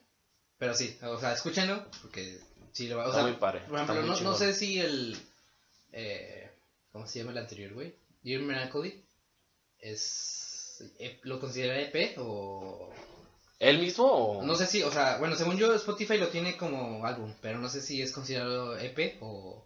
[0.57, 2.39] pero sí, o sea, escúchenlo, porque
[2.73, 3.05] sí lo va
[3.39, 5.17] padre, Por ejemplo, no, no sé si el.
[5.91, 6.49] Eh,
[6.91, 7.95] ¿Cómo se llama el anterior, güey?
[8.23, 9.03] Dear Melancholy.
[9.79, 10.83] Es.
[10.99, 12.93] eh, ¿Lo considera EP o.?
[13.59, 14.43] ¿Él mismo o.?
[14.43, 17.69] No sé si, o sea, bueno, según yo Spotify lo tiene como álbum, pero no
[17.69, 19.65] sé si es considerado EP o, o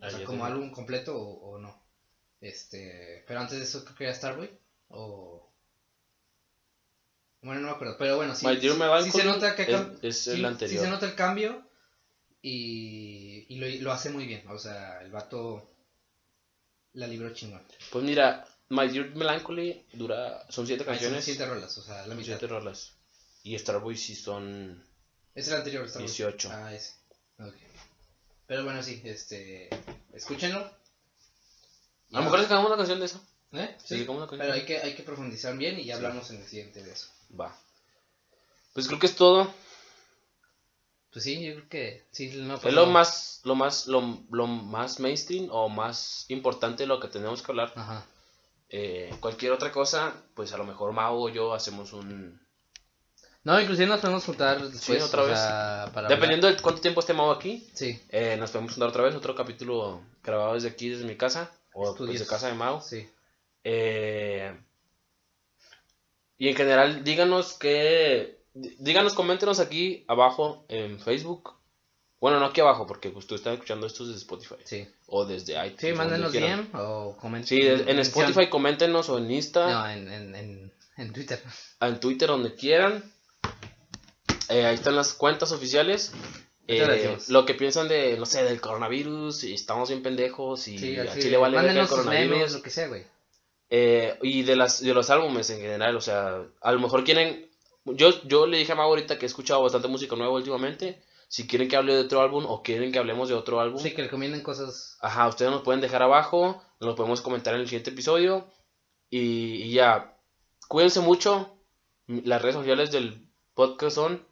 [0.00, 1.78] Ah, sea, como álbum completo o, o no.
[2.40, 4.50] Este, pero antes de eso creo que era Starboy
[4.88, 5.48] o
[7.42, 8.68] bueno, no me acuerdo, pero bueno, sí, sí-
[9.04, 10.84] sí se nota que es- cam- es sí- el sí anterior.
[10.84, 11.62] se nota el cambio
[12.46, 15.70] y, y lo, lo hace muy bien, o sea, el vato
[16.92, 17.62] la libró chingón.
[17.90, 20.44] Pues mira, My Dear Melancholy dura.
[20.50, 21.24] Son 7 Ahí son canciones.
[21.24, 22.38] siete rolas, o sea, la son mitad.
[22.38, 22.92] 7 rolas.
[23.42, 24.82] Y Starboy sí son.
[25.34, 26.06] Es el anterior, Starboy.
[26.06, 26.50] 18.
[26.52, 26.92] Ah, ese.
[27.38, 27.54] Ok.
[28.46, 29.68] Pero bueno, sí, este.
[30.12, 30.60] Escúchenlo.
[30.60, 33.20] A lo mejor sacamos una canción de eso.
[33.52, 33.74] ¿Eh?
[33.84, 34.40] Sí, Sí, una canción.
[34.40, 37.08] pero hay que, hay que profundizar bien y ya hablamos en el siguiente de eso.
[37.38, 37.56] Va.
[38.72, 39.52] Pues creo que es todo.
[41.14, 44.98] Pues sí, yo creo que sí, no Es lo más, lo más, lo, lo más
[44.98, 47.72] mainstream o más importante de lo que tenemos que hablar.
[47.76, 48.04] Ajá.
[48.68, 52.40] Eh, cualquier otra cosa, pues a lo mejor Mau o yo hacemos un...
[53.44, 55.04] No, inclusive nos podemos juntar después.
[55.04, 55.38] otra o vez.
[55.38, 57.64] sea, para Dependiendo de cuánto tiempo esté Mau aquí.
[57.74, 61.52] Sí, eh, nos podemos juntar otra vez, otro capítulo grabado desde aquí, desde mi casa,
[61.74, 62.18] o Estudios.
[62.18, 62.80] desde casa de Mau.
[62.80, 63.08] sí.
[63.62, 64.52] Eh,
[66.38, 68.42] y en general, díganos que...
[68.54, 71.54] dí- Díganos, coméntenos aquí abajo en Facebook.
[72.20, 74.54] Bueno, no aquí abajo, porque pues, tú estás escuchando esto desde Spotify.
[74.64, 75.80] Sí, O desde iTunes.
[75.80, 76.32] sí mándenos.
[76.32, 77.46] DM o comenten.
[77.48, 81.42] Sí, en Spotify coméntenos o en Insta, No, en, en, en, en Twitter.
[81.80, 83.12] en Twitter, donde quieran.
[84.48, 86.12] Eh, ahí están las cuentas oficiales.
[86.66, 90.98] Eh, lo que piensan de, no sé, del coronavirus, y estamos bien pendejos, y Sí,
[90.98, 92.30] a Chile vale el coronavirus.
[92.36, 93.02] memes, lo que sea, güey.
[93.68, 97.50] Eh, y de las de los álbumes en general, o sea, a lo mejor quieren
[97.84, 101.46] yo yo le dije a Mau ahorita que he escuchado bastante música nueva últimamente, si
[101.46, 103.80] quieren que hable de otro álbum o quieren que hablemos de otro álbum.
[103.80, 104.98] Sí, que recomienden cosas.
[105.00, 108.46] Ajá, ustedes nos pueden dejar abajo, nos lo podemos comentar en el siguiente episodio
[109.10, 110.16] y, y ya,
[110.68, 111.50] cuídense mucho.
[112.06, 114.26] Las redes sociales del podcast son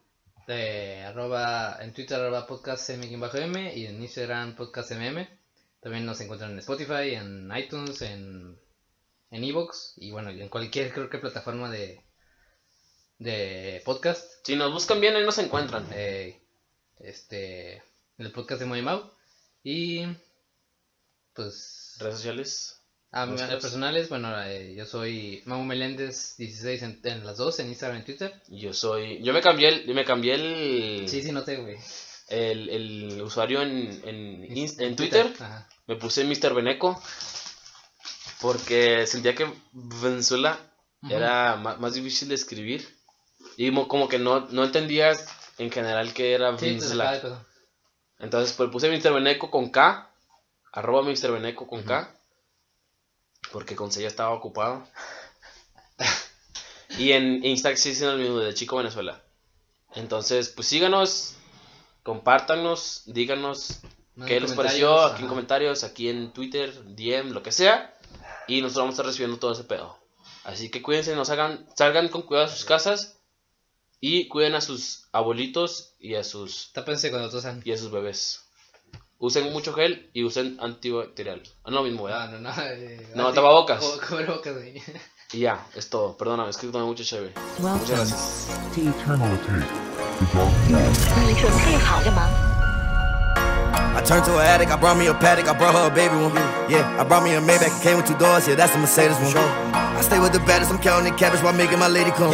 [0.47, 5.27] De arroba, en Twitter arroba podcast m y en Instagram podcast mm.
[5.79, 8.57] También nos encuentran en Spotify, en iTunes, en
[9.33, 11.99] en Evox y bueno, en cualquier creo que plataforma de
[13.19, 14.25] de podcast.
[14.45, 15.87] si nos buscan bien ahí nos encuentran.
[15.93, 16.39] eh,
[16.99, 17.81] este
[18.17, 19.09] el podcast de Moimau
[19.63, 20.05] y
[21.33, 22.79] pues Redes sociales.
[23.11, 23.61] a mis ¿Buscas?
[23.61, 27.99] personales, bueno, eh, yo soy Mau Meléndez 16 en, en las dos, en Instagram y
[27.99, 28.41] en Twitter.
[28.49, 31.77] Yo soy yo me cambié el me cambié el Sí, sí, noté, güey.
[32.29, 35.31] el, el usuario en en, Twitter.
[35.39, 35.67] Ajá.
[35.87, 36.53] Me puse Mr.
[36.53, 37.01] Beneco
[38.41, 40.59] porque sentía que Venezuela
[41.09, 42.87] era ma- más, difícil de escribir
[43.57, 45.11] y mo- como que no, no entendía
[45.57, 46.77] en general que era Sí,
[47.21, 47.45] pedo.
[48.19, 49.13] Entonces pues puse Mr.
[49.13, 50.09] Beneco con K,
[50.71, 51.31] arroba Mr.
[51.31, 52.09] Beneco con K,
[53.51, 54.87] porque con C ya estaba ocupado.
[56.97, 59.21] y en Instagram sí dicen el mismo de Chico Venezuela.
[59.95, 61.35] Entonces pues síganos,
[62.03, 63.79] compártanos, díganos
[64.15, 65.01] No, ¿Qué les pareció?
[65.01, 67.93] Aquí en comentarios, aquí en Twitter, DM, lo que sea.
[68.47, 69.97] Y nosotros vamos a estar recibiendo todo ese pedo.
[70.43, 73.17] Así que cuídense, no salgan, salgan con cuidado a sus casas.
[74.05, 76.73] Y cuiden a sus abuelitos y a sus.
[77.63, 78.41] Y a sus bebés.
[79.17, 81.41] Usen mucho gel y usen antibacterial.
[81.63, 82.31] Ah, no, mismo, ¿verdad?
[82.31, 82.61] No, no, no.
[82.63, 83.07] Eh,
[85.31, 86.17] Y ya, es todo.
[86.17, 87.31] Perdóname, es que tomé mucho chévere.
[87.59, 88.49] Muchas gracias.
[93.95, 96.15] I turned to an addict, I brought me a paddock, I brought her a baby
[96.15, 96.35] one.
[96.69, 99.15] Yeah, I brought me a Maybach, came with two doors, yeah, that's a Mercedes.
[99.15, 102.33] I stay with the baddest, I'm counting the cabbage while making my lady come.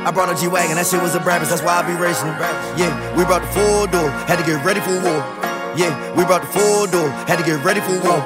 [0.00, 2.32] I brought a G-Wagon, that shit was a Brabus, that's why I be racing.
[2.80, 5.20] Yeah, we brought the full door, had to get ready for war.
[5.76, 8.24] Yeah, we brought the full door, had to get ready for war.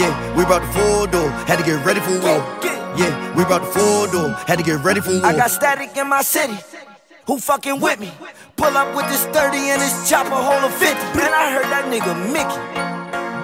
[0.00, 2.40] Yeah, we brought the full door, had to get ready for war.
[2.96, 5.26] Yeah, we brought the full door, had to get ready for war.
[5.26, 6.56] I got static in my city.
[7.26, 8.10] Who fucking with me?
[8.56, 10.88] Pull up with this 30 and this chopper hold a 50.
[11.20, 12.58] Man, I heard that nigga Mickey.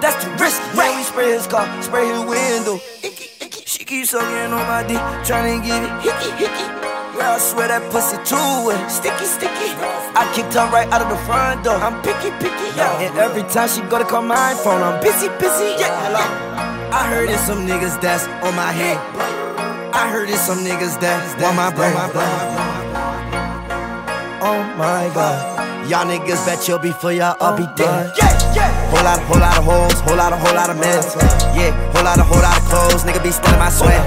[0.01, 0.65] That's too risky.
[0.75, 2.79] Man, we spray his car, spray his window.
[3.77, 6.65] She keeps sucking on my dick, trying to get it hickey, hickey.
[7.13, 8.89] Yeah, I swear that pussy too wet.
[8.89, 9.69] Sticky, sticky.
[10.17, 11.77] I kicked her right out of the front door.
[11.77, 12.73] I'm picky, picky.
[12.73, 13.05] Yeah.
[13.05, 15.77] And every time she go to call my phone, I'm busy, busy.
[15.77, 16.25] Yeah, hello.
[16.89, 18.97] I heard it's some niggas that's on my head.
[19.93, 21.93] I heard it's some niggas that want my bread.
[24.41, 25.57] Oh my god.
[25.87, 28.11] Y'all niggas bet you'll be for y'all, I'll be oh dead.
[28.17, 28.67] Yeah, yeah.
[28.91, 30.99] Whole lot, whole lot of hoes, whole lot of, whole lot of men.
[31.55, 33.99] Yeah, whole lot whole lot of clothes, nigga be stealing my sweat.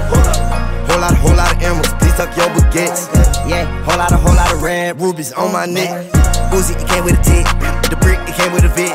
[0.89, 3.07] Whole lot, whole lot of emeralds, please tuck your baguettes.
[3.47, 6.11] Yeah, whole lot, whole lot of red rubies on my neck.
[6.51, 7.47] Uzi, it came with a tick.
[7.87, 8.91] The brick, it came with a vid.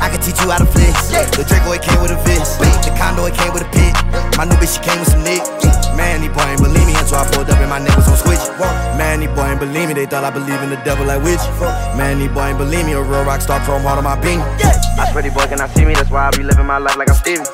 [0.00, 1.08] I can teach you how to flex.
[1.36, 2.60] The Draco, it came with a vest.
[2.60, 3.92] The condo, it came with a pit.
[4.36, 5.44] My new bitch, she came with some nick.
[5.96, 8.16] Man, these boy ain't believe me until I pulled up and my neck was on
[8.16, 8.40] switch.
[8.96, 11.40] Man, these boy ain't believe me, they thought I believe in the devil like witch.
[11.96, 14.40] Man, these boy ain't believe me, a real rock star chrome heart on my beam.
[14.40, 17.10] I swear these boy cannot see me, that's why I be living my life like
[17.10, 17.44] I'm Stevie.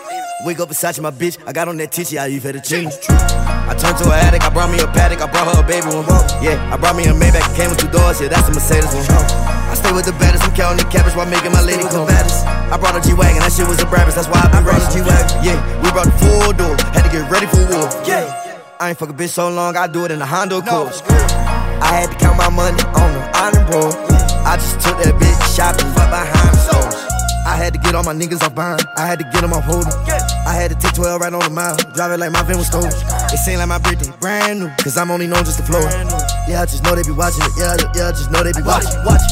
[0.45, 3.01] Wake up beside my bitch, I got on that titchy, I you for the jeans.
[3.09, 5.89] I turned to an addict, I brought me a paddock, I brought her a baby
[5.89, 6.05] one.
[6.45, 8.93] Yeah, I brought me a Maybach, it came with two doors, yeah, that's a Mercedes
[8.93, 9.27] one.
[9.67, 12.45] I stay with the baddest, I'm counting the cabbage while making my lady come baddest.
[12.45, 15.01] I brought a G-Wagon, that shit was a Brabus, that's why I be racing.
[15.01, 15.41] G-Wagon.
[15.41, 17.89] Yeah, we brought the full door, had to get ready for war.
[18.05, 18.29] Yeah,
[18.79, 20.93] I ain't fuck a bitch so long, I do it in a Honda Accord.
[21.81, 23.97] I had to count my money on the island road.
[24.45, 27.06] I just took that bitch shopping, fuck behind the stores.
[27.57, 28.78] I had to get all my niggas off buying.
[28.99, 29.89] I had to get them off holding.
[30.45, 31.74] I had to take 12 right on the mile.
[31.97, 32.93] Drive it like my van was stolen.
[33.33, 34.69] It seemed like my birthday brand new.
[34.77, 35.81] Cause I'm only known just to flow.
[36.45, 37.57] Yeah, I just know they be watching it.
[37.57, 38.93] Yeah, yeah, I just know they be watching.
[39.09, 39.24] Watch.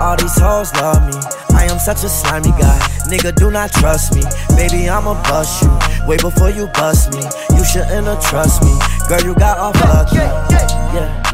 [0.00, 1.12] All these hoes love me.
[1.52, 2.80] I am such a slimy guy.
[3.12, 4.24] Nigga, do not trust me.
[4.56, 5.68] Baby, I'ma bust you.
[6.08, 7.20] Way before you bust me.
[7.52, 8.72] You shouldn't have trust me.
[9.04, 10.16] Girl, you got off lucky.
[10.16, 11.25] Yeah.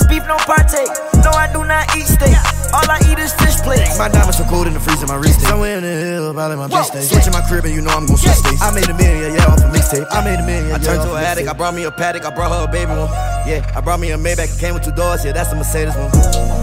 [0.00, 0.88] If it's beef, no partake.
[1.20, 2.32] No, I do not eat steak.
[2.72, 3.98] All I eat is fish plates.
[3.98, 5.40] My diamonds so cold in the freezer, my wrist.
[5.44, 7.04] Somewhere in the hill, probably my bitch stay.
[7.04, 8.62] Switching my crib and you know I'm gon' switch states.
[8.62, 10.06] I made a million, yeah, off a mixtape.
[10.08, 10.72] I made a million.
[10.72, 11.48] I turned to an addict.
[11.48, 12.24] I brought me a paddock.
[12.24, 13.12] I brought her a baby one.
[13.44, 14.56] Yeah, I brought me a Maybach.
[14.56, 15.24] It came with two doors.
[15.24, 16.08] Yeah, that's a Mercedes one.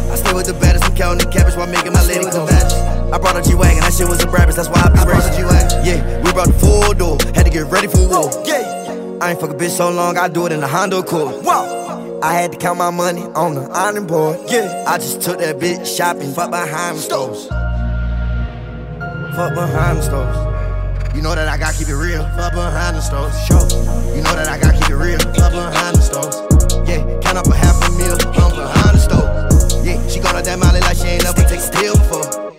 [0.09, 0.85] I stay with the baddest.
[0.85, 2.65] I'm counting the cabbage while making my lady come back.
[3.13, 3.85] I brought a G-Wagon.
[3.85, 4.55] That shit was a Brabus.
[4.55, 5.37] That's why I be racing.
[5.37, 5.85] G-Wagon.
[5.85, 7.17] Yeah, we brought the full door.
[7.37, 8.31] Had to get ready for war.
[8.47, 9.19] Yeah.
[9.21, 11.43] I ain't fuck a bitch so long, I do it in a Honda Accord.
[11.43, 11.86] Wow.
[12.21, 14.39] I had to count my money on the iron board.
[14.47, 16.33] Yeah, I just took that bitch shopping.
[16.33, 17.47] Fuck behind the stores.
[19.35, 21.15] Fuck behind the stores.
[21.15, 22.23] You know that I gotta keep it real.
[22.35, 23.37] Fuck behind the stores.
[23.45, 23.61] Sure.
[24.15, 25.19] You know that I gotta keep it real.
[25.19, 26.89] Fuck behind the stores.
[26.89, 28.17] Yeah, count up a half a meal.
[28.33, 29.85] I'm behind the stove.
[29.85, 32.55] Yeah, she gonna that molly like she ain't never take a steal before.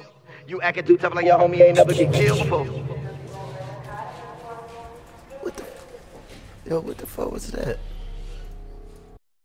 [0.46, 2.64] You acting too tough like your homie ain't never get killed before.
[5.42, 5.64] What the?
[6.64, 7.78] Yo, what the fuck was that?